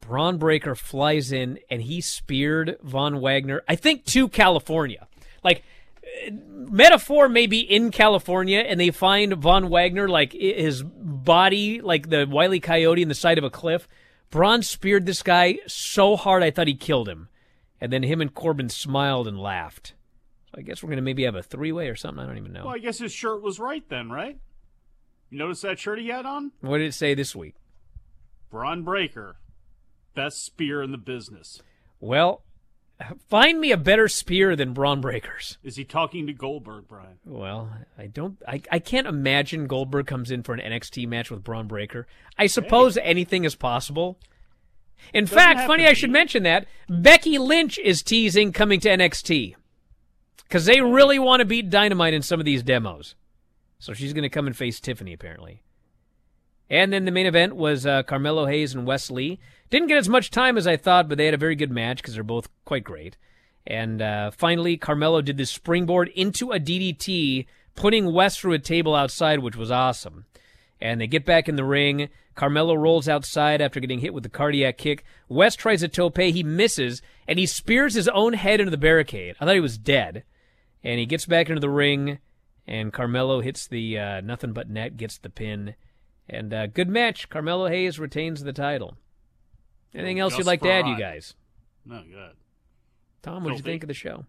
Bron 0.00 0.38
Breakker 0.38 0.74
flies 0.74 1.32
in 1.32 1.58
and 1.70 1.82
he 1.82 2.00
speared 2.00 2.78
Von 2.82 3.20
Wagner, 3.20 3.62
I 3.68 3.76
think, 3.76 4.04
to 4.06 4.28
California. 4.28 5.06
Like, 5.42 5.62
Meta-Four 6.30 7.28
may 7.28 7.46
be 7.46 7.60
in 7.60 7.90
California 7.90 8.60
and 8.60 8.80
they 8.80 8.90
find 8.90 9.34
Von 9.34 9.68
Wagner, 9.68 10.08
like 10.08 10.32
his 10.32 10.82
body, 10.82 11.80
like 11.80 12.08
the 12.08 12.26
Wiley 12.28 12.60
Coyote 12.60 13.02
in 13.02 13.08
the 13.08 13.14
side 13.14 13.38
of 13.38 13.44
a 13.44 13.50
cliff. 13.50 13.88
Bron 14.30 14.62
speared 14.62 15.06
this 15.06 15.22
guy 15.22 15.58
so 15.66 16.16
hard 16.16 16.42
I 16.42 16.50
thought 16.50 16.68
he 16.68 16.74
killed 16.74 17.08
him. 17.08 17.28
And 17.80 17.92
then 17.92 18.02
him 18.02 18.20
and 18.20 18.32
Corbin 18.34 18.68
smiled 18.68 19.28
and 19.28 19.38
laughed. 19.38 19.94
So 20.50 20.58
I 20.58 20.62
guess 20.62 20.82
we're 20.82 20.88
going 20.88 20.96
to 20.96 21.02
maybe 21.02 21.24
have 21.24 21.34
a 21.34 21.42
three 21.42 21.72
way 21.72 21.88
or 21.88 21.96
something. 21.96 22.22
I 22.22 22.26
don't 22.26 22.38
even 22.38 22.52
know. 22.52 22.64
Well, 22.66 22.74
I 22.74 22.78
guess 22.78 22.98
his 22.98 23.12
shirt 23.12 23.42
was 23.42 23.58
right 23.58 23.86
then, 23.88 24.10
right? 24.10 24.38
You 25.30 25.38
notice 25.38 25.60
that 25.62 25.78
shirt 25.78 25.98
he 25.98 26.08
had 26.08 26.24
on? 26.24 26.52
What 26.60 26.78
did 26.78 26.86
it 26.88 26.94
say 26.94 27.14
this 27.14 27.34
week? 27.34 27.56
Bron 28.50 28.84
Breakker, 28.84 29.36
best 30.14 30.44
spear 30.44 30.82
in 30.82 30.92
the 30.92 30.98
business. 30.98 31.60
Well, 31.98 32.44
find 33.28 33.60
me 33.60 33.72
a 33.72 33.76
better 33.76 34.08
spear 34.08 34.54
than 34.54 34.72
Bron 34.72 35.00
Breakker's. 35.00 35.58
Is 35.64 35.76
he 35.76 35.84
talking 35.84 36.26
to 36.28 36.32
Goldberg, 36.32 36.86
Bryan? 36.86 37.18
Well, 37.24 37.70
I 37.98 38.06
don't. 38.06 38.40
I, 38.46 38.62
I 38.70 38.78
can't 38.78 39.06
imagine 39.06 39.66
Goldberg 39.66 40.06
comes 40.06 40.30
in 40.30 40.42
for 40.42 40.54
an 40.54 40.60
NXT 40.60 41.08
match 41.08 41.30
with 41.30 41.42
Bron 41.42 41.66
Breakker. 41.66 42.06
I 42.38 42.46
suppose 42.46 42.96
anything 42.98 43.44
is 43.44 43.56
possible. 43.56 44.18
In 45.12 45.24
Doesn't 45.24 45.36
fact, 45.36 45.66
funny 45.66 45.86
I 45.86 45.92
should 45.92 46.10
mention 46.10 46.42
that 46.44 46.66
Becky 46.88 47.38
Lynch 47.38 47.78
is 47.78 48.02
teasing 48.02 48.52
coming 48.52 48.80
to 48.80 48.88
NXT 48.88 49.54
because 50.42 50.64
they 50.64 50.80
really 50.80 51.18
want 51.18 51.40
to 51.40 51.46
beat 51.46 51.70
Dynamite 51.70 52.14
in 52.14 52.22
some 52.22 52.40
of 52.40 52.46
these 52.46 52.62
demos. 52.62 53.14
So 53.78 53.92
she's 53.92 54.12
going 54.12 54.22
to 54.22 54.28
come 54.28 54.46
and 54.46 54.56
face 54.56 54.80
Tiffany 54.80 55.12
apparently. 55.12 55.62
And 56.68 56.92
then 56.92 57.04
the 57.04 57.12
main 57.12 57.26
event 57.26 57.54
was 57.54 57.86
uh, 57.86 58.02
Carmelo 58.02 58.46
Hayes 58.46 58.74
and 58.74 58.86
Wes 58.86 59.10
Lee. 59.10 59.38
Didn't 59.70 59.88
get 59.88 59.98
as 59.98 60.08
much 60.08 60.30
time 60.30 60.56
as 60.56 60.66
I 60.66 60.76
thought, 60.76 61.08
but 61.08 61.18
they 61.18 61.26
had 61.26 61.34
a 61.34 61.38
very 61.38 61.54
good 61.54 61.70
match 61.70 61.98
because 61.98 62.14
they're 62.14 62.24
both 62.24 62.48
quite 62.64 62.84
great. 62.84 63.16
And 63.66 64.00
uh, 64.00 64.30
finally, 64.30 64.76
Carmelo 64.76 65.22
did 65.22 65.36
this 65.36 65.50
springboard 65.50 66.08
into 66.14 66.52
a 66.52 66.60
DDT, 66.60 67.46
putting 67.74 68.12
Wes 68.12 68.36
through 68.36 68.54
a 68.54 68.58
table 68.58 68.94
outside, 68.94 69.40
which 69.40 69.56
was 69.56 69.70
awesome. 69.70 70.24
And 70.80 71.00
they 71.00 71.06
get 71.06 71.24
back 71.24 71.48
in 71.48 71.56
the 71.56 71.64
ring. 71.64 72.08
Carmelo 72.36 72.74
rolls 72.74 73.08
outside 73.08 73.60
after 73.60 73.80
getting 73.80 74.00
hit 74.00 74.14
with 74.14 74.22
the 74.22 74.28
cardiac 74.28 74.76
kick. 74.78 75.04
Wes 75.28 75.56
tries 75.56 75.82
a 75.82 75.88
tope. 75.88 76.18
He 76.18 76.42
misses, 76.42 77.02
and 77.26 77.38
he 77.38 77.46
spears 77.46 77.94
his 77.94 78.08
own 78.08 78.34
head 78.34 78.60
into 78.60 78.70
the 78.70 78.76
barricade. 78.76 79.34
I 79.40 79.44
thought 79.44 79.54
he 79.54 79.60
was 79.60 79.78
dead. 79.78 80.22
And 80.84 81.00
he 81.00 81.06
gets 81.06 81.26
back 81.26 81.48
into 81.48 81.60
the 81.60 81.70
ring, 81.70 82.18
and 82.66 82.92
Carmelo 82.92 83.40
hits 83.40 83.66
the 83.66 83.98
uh, 83.98 84.20
nothing 84.20 84.52
but 84.52 84.68
net, 84.68 84.96
gets 84.96 85.18
the 85.18 85.30
pin. 85.30 85.74
And 86.28 86.52
uh, 86.52 86.66
good 86.66 86.88
match. 86.88 87.28
Carmelo 87.28 87.68
Hayes 87.68 87.98
retains 87.98 88.44
the 88.44 88.52
title. 88.52 88.96
Anything 89.94 90.20
else 90.20 90.32
Just 90.32 90.40
you'd 90.40 90.46
like 90.46 90.60
to 90.60 90.70
add, 90.70 90.86
you 90.86 90.98
guys? 90.98 91.34
No, 91.86 92.02
good. 92.02 92.36
Tom, 93.22 93.42
what 93.42 93.50
did 93.50 93.58
you 93.58 93.64
think 93.64 93.82
of 93.82 93.88
the 93.88 93.94
show? 93.94 94.26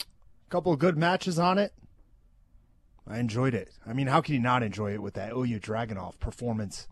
A 0.00 0.50
couple 0.50 0.72
of 0.72 0.78
good 0.78 0.96
matches 0.96 1.38
on 1.38 1.58
it. 1.58 1.72
I 3.06 3.18
enjoyed 3.18 3.54
it. 3.54 3.70
I 3.86 3.92
mean, 3.92 4.06
how 4.06 4.20
can 4.20 4.34
you 4.34 4.40
not 4.40 4.62
enjoy 4.62 4.92
it 4.94 5.02
with 5.02 5.14
that 5.14 5.32
Ilja 5.32 5.60
Dragunov 5.60 6.18
performance? 6.18 6.86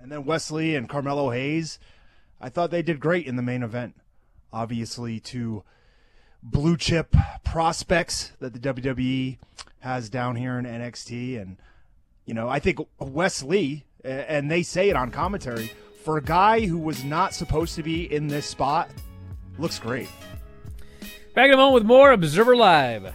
And 0.00 0.10
then 0.10 0.24
Wes 0.24 0.50
Lee 0.50 0.74
and 0.74 0.88
Carmelo 0.88 1.30
Hayes, 1.30 1.78
I 2.40 2.48
thought 2.48 2.70
they 2.70 2.82
did 2.82 3.00
great 3.00 3.26
in 3.26 3.36
the 3.36 3.42
main 3.42 3.62
event. 3.62 3.94
Obviously, 4.52 5.20
two 5.20 5.64
blue 6.42 6.76
chip 6.76 7.14
prospects 7.44 8.32
that 8.40 8.52
the 8.52 8.58
WWE 8.58 9.38
has 9.80 10.08
down 10.08 10.36
here 10.36 10.58
in 10.58 10.64
NXT. 10.64 11.40
And, 11.40 11.56
you 12.24 12.34
know, 12.34 12.48
I 12.48 12.58
think 12.58 12.78
Wes 12.98 13.42
Lee, 13.42 13.84
and 14.04 14.50
they 14.50 14.62
say 14.62 14.88
it 14.90 14.96
on 14.96 15.10
commentary, 15.10 15.70
for 16.04 16.18
a 16.18 16.22
guy 16.22 16.66
who 16.66 16.78
was 16.78 17.04
not 17.04 17.34
supposed 17.34 17.76
to 17.76 17.82
be 17.82 18.12
in 18.12 18.26
this 18.26 18.46
spot, 18.46 18.90
looks 19.58 19.78
great. 19.78 20.08
Back 21.34 21.46
in 21.46 21.54
a 21.54 21.56
moment 21.56 21.74
with 21.74 21.84
more 21.84 22.12
Observer 22.12 22.56
Live. 22.56 23.14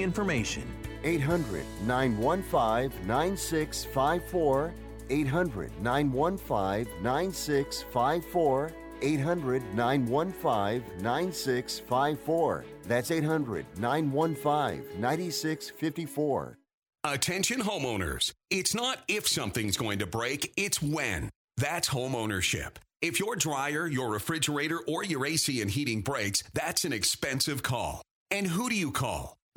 information. 0.00 0.64
800 1.04 1.64
915 1.86 3.06
9654. 3.06 4.74
800 5.10 5.70
915 5.82 7.02
9654. 7.02 8.72
800 9.00 9.62
915 9.74 11.02
9654. 11.02 12.64
That's 12.86 13.10
800 13.10 13.66
915 13.78 15.00
9654. 15.00 16.58
Attention 17.04 17.60
homeowners. 17.60 18.32
It's 18.50 18.74
not 18.74 18.98
if 19.08 19.28
something's 19.28 19.76
going 19.76 20.00
to 20.00 20.06
break, 20.06 20.52
it's 20.56 20.82
when. 20.82 21.30
That's 21.56 21.88
home 21.88 22.14
ownership. 22.14 22.78
If 23.00 23.20
your 23.20 23.36
dryer, 23.36 23.86
your 23.86 24.10
refrigerator, 24.10 24.80
or 24.88 25.04
your 25.04 25.24
AC 25.24 25.62
and 25.62 25.70
heating 25.70 26.02
breaks, 26.02 26.42
that's 26.52 26.84
an 26.84 26.92
expensive 26.92 27.62
call. 27.62 28.02
And 28.30 28.46
who 28.46 28.68
do 28.68 28.74
you 28.74 28.90
call? 28.90 29.37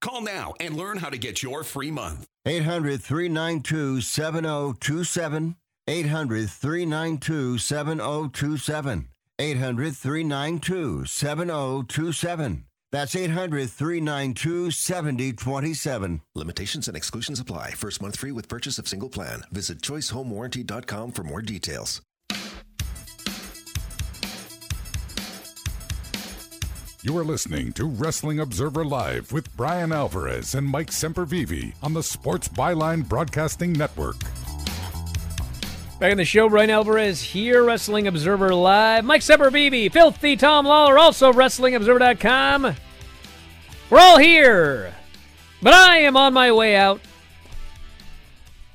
Call 0.00 0.22
now 0.22 0.54
and 0.60 0.76
learn 0.76 0.98
how 0.98 1.10
to 1.10 1.18
get 1.18 1.42
your 1.42 1.62
free 1.62 1.90
month. 1.90 2.26
800 2.46 3.02
392 3.02 4.00
7027. 4.00 5.56
800 5.86 6.50
392 6.50 7.58
7027. 7.58 9.08
800 9.38 9.96
392 9.96 11.04
7027. 11.06 12.64
That's 12.92 13.14
800 13.14 13.70
392 13.70 14.70
7027. 14.70 16.22
Limitations 16.34 16.88
and 16.88 16.96
exclusions 16.96 17.40
apply. 17.40 17.72
First 17.72 18.02
month 18.02 18.16
free 18.18 18.32
with 18.32 18.48
purchase 18.48 18.78
of 18.78 18.88
single 18.88 19.08
plan. 19.08 19.42
Visit 19.52 19.80
choicehomewarranty.com 19.80 21.12
for 21.12 21.22
more 21.22 21.42
details. 21.42 22.02
You 27.02 27.16
are 27.16 27.24
listening 27.24 27.72
to 27.72 27.86
Wrestling 27.86 28.40
Observer 28.40 28.84
Live 28.84 29.32
with 29.32 29.56
Bryan 29.56 29.90
Alvarez 29.90 30.54
and 30.54 30.66
Mike 30.66 30.90
Sempervive 30.90 31.72
on 31.82 31.94
the 31.94 32.02
Sports 32.02 32.46
Byline 32.46 33.08
Broadcasting 33.08 33.72
Network. 33.72 34.16
Back 35.98 36.12
in 36.12 36.18
the 36.18 36.26
show, 36.26 36.50
Bryan 36.50 36.68
Alvarez 36.68 37.22
here, 37.22 37.64
Wrestling 37.64 38.06
Observer 38.06 38.54
Live. 38.54 39.06
Mike 39.06 39.22
Sempervive, 39.22 39.90
Filthy 39.90 40.36
Tom 40.36 40.66
Lawler, 40.66 40.98
also 40.98 41.32
WrestlingObserver.com. 41.32 42.76
We're 43.88 43.98
all 43.98 44.18
here, 44.18 44.94
but 45.62 45.72
I 45.72 46.00
am 46.00 46.18
on 46.18 46.34
my 46.34 46.52
way 46.52 46.76
out. 46.76 47.00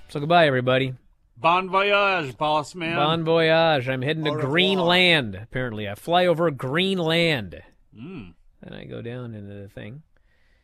So 0.10 0.20
goodbye, 0.20 0.48
everybody. 0.48 0.96
Bon 1.38 1.70
voyage, 1.70 2.36
boss 2.38 2.74
man. 2.74 2.96
Bon 2.96 3.24
voyage. 3.24 3.88
I'm 3.88 4.02
heading 4.02 4.26
to 4.26 4.32
Greenland, 4.32 5.36
apparently. 5.36 5.88
I 5.88 5.94
fly 5.94 6.26
over 6.26 6.50
Greenland. 6.50 7.62
Mm. 7.98 8.34
And 8.62 8.76
I 8.76 8.86
go 8.86 9.02
down 9.02 9.34
into 9.34 9.54
the 9.54 9.70
thing. 9.70 10.04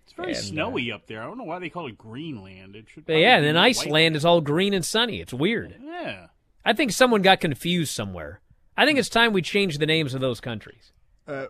It's 0.04 0.14
very 0.14 0.30
And, 0.30 0.38
uh, 0.38 0.42
snowy 0.42 0.92
up 0.92 1.08
there. 1.08 1.22
I 1.22 1.26
don't 1.26 1.38
know 1.38 1.44
why 1.44 1.60
they 1.60 1.70
call 1.70 1.88
it 1.88 1.98
Greenland. 1.98 2.76
It 2.76 2.88
should. 2.90 3.06
But 3.06 3.14
yeah, 3.14 3.38
and 3.38 3.46
then. 3.46 3.58
Iceland 3.58 4.16
is 4.16 4.26
all 4.26 4.42
green 4.42 4.74
and 4.74 4.86
sunny. 4.86 5.22
It's 5.22 5.34
weird. 5.34 5.76
Yeah. 5.84 6.28
I 6.66 6.74
think 6.74 6.92
someone 6.92 7.22
got 7.22 7.40
confused 7.40 7.94
somewhere. 7.94 8.42
I 8.78 8.86
think 8.86 8.98
it's 9.00 9.10
time 9.10 9.34
we 9.34 9.42
change 9.42 9.78
the 9.78 9.86
names 9.86 10.14
of 10.14 10.22
those 10.22 10.40
countries. 10.40 10.92
Uh, 11.28 11.48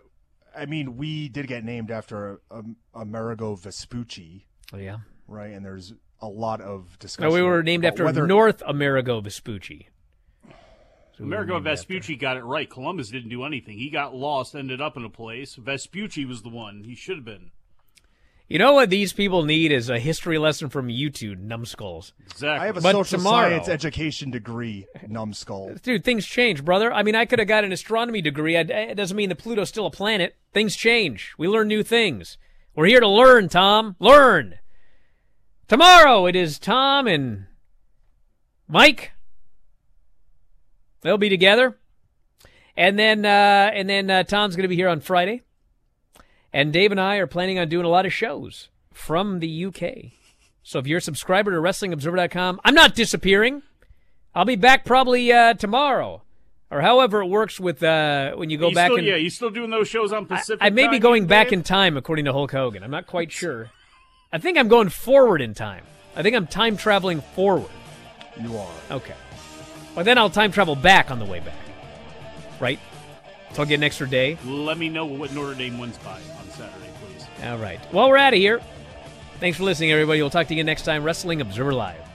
I 0.56 0.66
mean, 0.66 0.96
we 0.96 1.28
did 1.28 1.46
get 1.46 1.64
named 1.64 1.90
after 1.90 2.40
um, 2.50 2.76
Amerigo 2.94 3.54
Vespucci. 3.54 4.46
Oh, 4.72 4.78
yeah. 4.78 4.98
Right, 5.26 5.52
and 5.52 5.64
there's 5.64 5.94
a 6.20 6.28
lot 6.28 6.60
of 6.60 6.98
discussion. 6.98 7.30
No, 7.30 7.34
we 7.34 7.42
were 7.42 7.62
named 7.62 7.84
after 7.84 8.04
whether, 8.04 8.26
North 8.26 8.62
Amerigo 8.66 9.20
Vespucci. 9.20 9.88
So 11.16 11.24
Amerigo 11.24 11.54
named 11.54 11.66
after- 11.66 11.76
Vespucci 11.76 12.16
got 12.16 12.36
it 12.36 12.44
right. 12.44 12.68
Columbus 12.70 13.10
didn't 13.10 13.28
do 13.30 13.44
anything. 13.44 13.78
He 13.78 13.90
got 13.90 14.14
lost, 14.14 14.54
ended 14.54 14.80
up 14.80 14.96
in 14.96 15.04
a 15.04 15.10
place. 15.10 15.54
Vespucci 15.56 16.24
was 16.24 16.42
the 16.42 16.48
one. 16.48 16.84
He 16.84 16.94
should 16.94 17.16
have 17.16 17.24
been. 17.24 17.50
You 18.48 18.58
know 18.58 18.74
what 18.74 18.90
these 18.90 19.14
people 19.14 19.44
need 19.44 19.72
is 19.72 19.88
a 19.88 19.98
history 19.98 20.36
lesson 20.36 20.68
from 20.68 20.90
you 20.90 21.08
two 21.08 21.34
numbskulls. 21.34 22.12
Exactly. 22.26 22.48
I 22.62 22.66
have 22.66 22.76
a 22.76 22.80
But 22.82 22.92
social 22.92 23.18
tomorrow- 23.18 23.48
science 23.50 23.68
education 23.68 24.30
degree, 24.30 24.86
numbskull. 25.08 25.74
Dude, 25.82 26.04
things 26.04 26.26
change, 26.26 26.62
brother. 26.64 26.92
I 26.92 27.02
mean, 27.02 27.14
I 27.14 27.24
could 27.24 27.38
have 27.38 27.48
got 27.48 27.64
an 27.64 27.72
astronomy 27.72 28.20
degree. 28.20 28.56
I, 28.56 28.60
it 28.60 28.94
doesn't 28.96 29.16
mean 29.16 29.30
that 29.30 29.38
Pluto's 29.38 29.70
still 29.70 29.86
a 29.86 29.90
planet. 29.90 30.36
Things 30.52 30.76
change. 30.76 31.32
We 31.38 31.48
learn 31.48 31.68
new 31.68 31.82
things. 31.82 32.36
We're 32.74 32.86
here 32.86 33.00
to 33.00 33.08
learn, 33.08 33.48
Tom. 33.48 33.96
Learn. 33.98 34.58
Tomorrow 35.68 36.26
it 36.26 36.36
is 36.36 36.58
Tom 36.58 37.06
and 37.06 37.46
Mike. 38.68 39.12
They'll 41.02 41.18
be 41.18 41.28
together, 41.28 41.76
and 42.76 42.98
then 42.98 43.24
uh, 43.24 43.70
and 43.74 43.88
then 43.88 44.10
uh, 44.10 44.22
Tom's 44.22 44.56
going 44.56 44.62
to 44.62 44.68
be 44.68 44.76
here 44.76 44.88
on 44.88 45.00
Friday, 45.00 45.42
and 46.52 46.72
Dave 46.72 46.90
and 46.92 47.00
I 47.00 47.16
are 47.16 47.26
planning 47.26 47.58
on 47.58 47.68
doing 47.68 47.84
a 47.84 47.88
lot 47.88 48.06
of 48.06 48.12
shows 48.12 48.68
from 48.92 49.40
the 49.40 49.64
UK. 49.66 50.12
So 50.62 50.78
if 50.78 50.86
you're 50.86 50.98
a 50.98 51.02
subscriber 51.02 51.50
to 51.50 51.56
WrestlingObserver.com, 51.56 52.60
I'm 52.64 52.74
not 52.74 52.94
disappearing. 52.94 53.62
I'll 54.34 54.44
be 54.44 54.54
back 54.56 54.84
probably 54.84 55.32
uh, 55.32 55.54
tomorrow, 55.54 56.22
or 56.70 56.80
however 56.80 57.22
it 57.22 57.26
works 57.26 57.58
with 57.58 57.82
uh, 57.82 58.32
when 58.36 58.48
you 58.48 58.56
go 58.58 58.68
You 58.68 58.74
back. 58.74 58.86
still, 58.86 58.98
and, 58.98 59.06
yeah, 59.06 59.16
you 59.16 59.28
still 59.28 59.50
doing 59.50 59.70
those 59.70 59.88
shows 59.88 60.12
on 60.12 60.26
Pacific? 60.26 60.58
I 60.62 60.70
may 60.70 60.86
be 60.88 61.00
going 61.00 61.26
back 61.26 61.48
Dave? 61.48 61.54
in 61.54 61.62
time, 61.64 61.96
according 61.96 62.26
to 62.26 62.32
Hulk 62.32 62.52
Hogan. 62.52 62.82
I'm 62.84 62.90
not 62.92 63.06
quite 63.08 63.32
sure. 63.32 63.70
I 64.32 64.38
think 64.38 64.56
I'm 64.56 64.68
going 64.68 64.88
forward 64.88 65.42
in 65.42 65.52
time. 65.52 65.84
I 66.14 66.22
think 66.22 66.36
I'm 66.36 66.46
time 66.46 66.76
traveling 66.76 67.20
forward. 67.34 67.70
You 68.40 68.56
are. 68.56 68.70
Okay. 68.92 69.14
Well, 69.94 70.04
then 70.04 70.18
I'll 70.18 70.30
time 70.30 70.52
travel 70.52 70.76
back 70.76 71.10
on 71.10 71.18
the 71.18 71.24
way 71.24 71.40
back. 71.40 71.54
Right? 72.60 72.78
So 73.52 73.62
I'll 73.62 73.68
get 73.68 73.74
an 73.74 73.82
extra 73.82 74.08
day. 74.08 74.38
Let 74.44 74.78
me 74.78 74.88
know 74.88 75.04
what 75.04 75.32
Notre 75.32 75.54
Dame 75.54 75.78
wins 75.78 75.98
by 75.98 76.12
on 76.12 76.50
Saturday, 76.50 76.88
please. 77.00 77.26
All 77.44 77.58
right. 77.58 77.80
Well, 77.92 78.08
we're 78.08 78.16
out 78.16 78.32
of 78.32 78.38
here. 78.38 78.62
Thanks 79.40 79.58
for 79.58 79.64
listening, 79.64 79.92
everybody. 79.92 80.22
We'll 80.22 80.30
talk 80.30 80.46
to 80.48 80.54
you 80.54 80.64
next 80.64 80.82
time. 80.82 81.04
Wrestling 81.04 81.40
Observer 81.40 81.74
Live. 81.74 82.11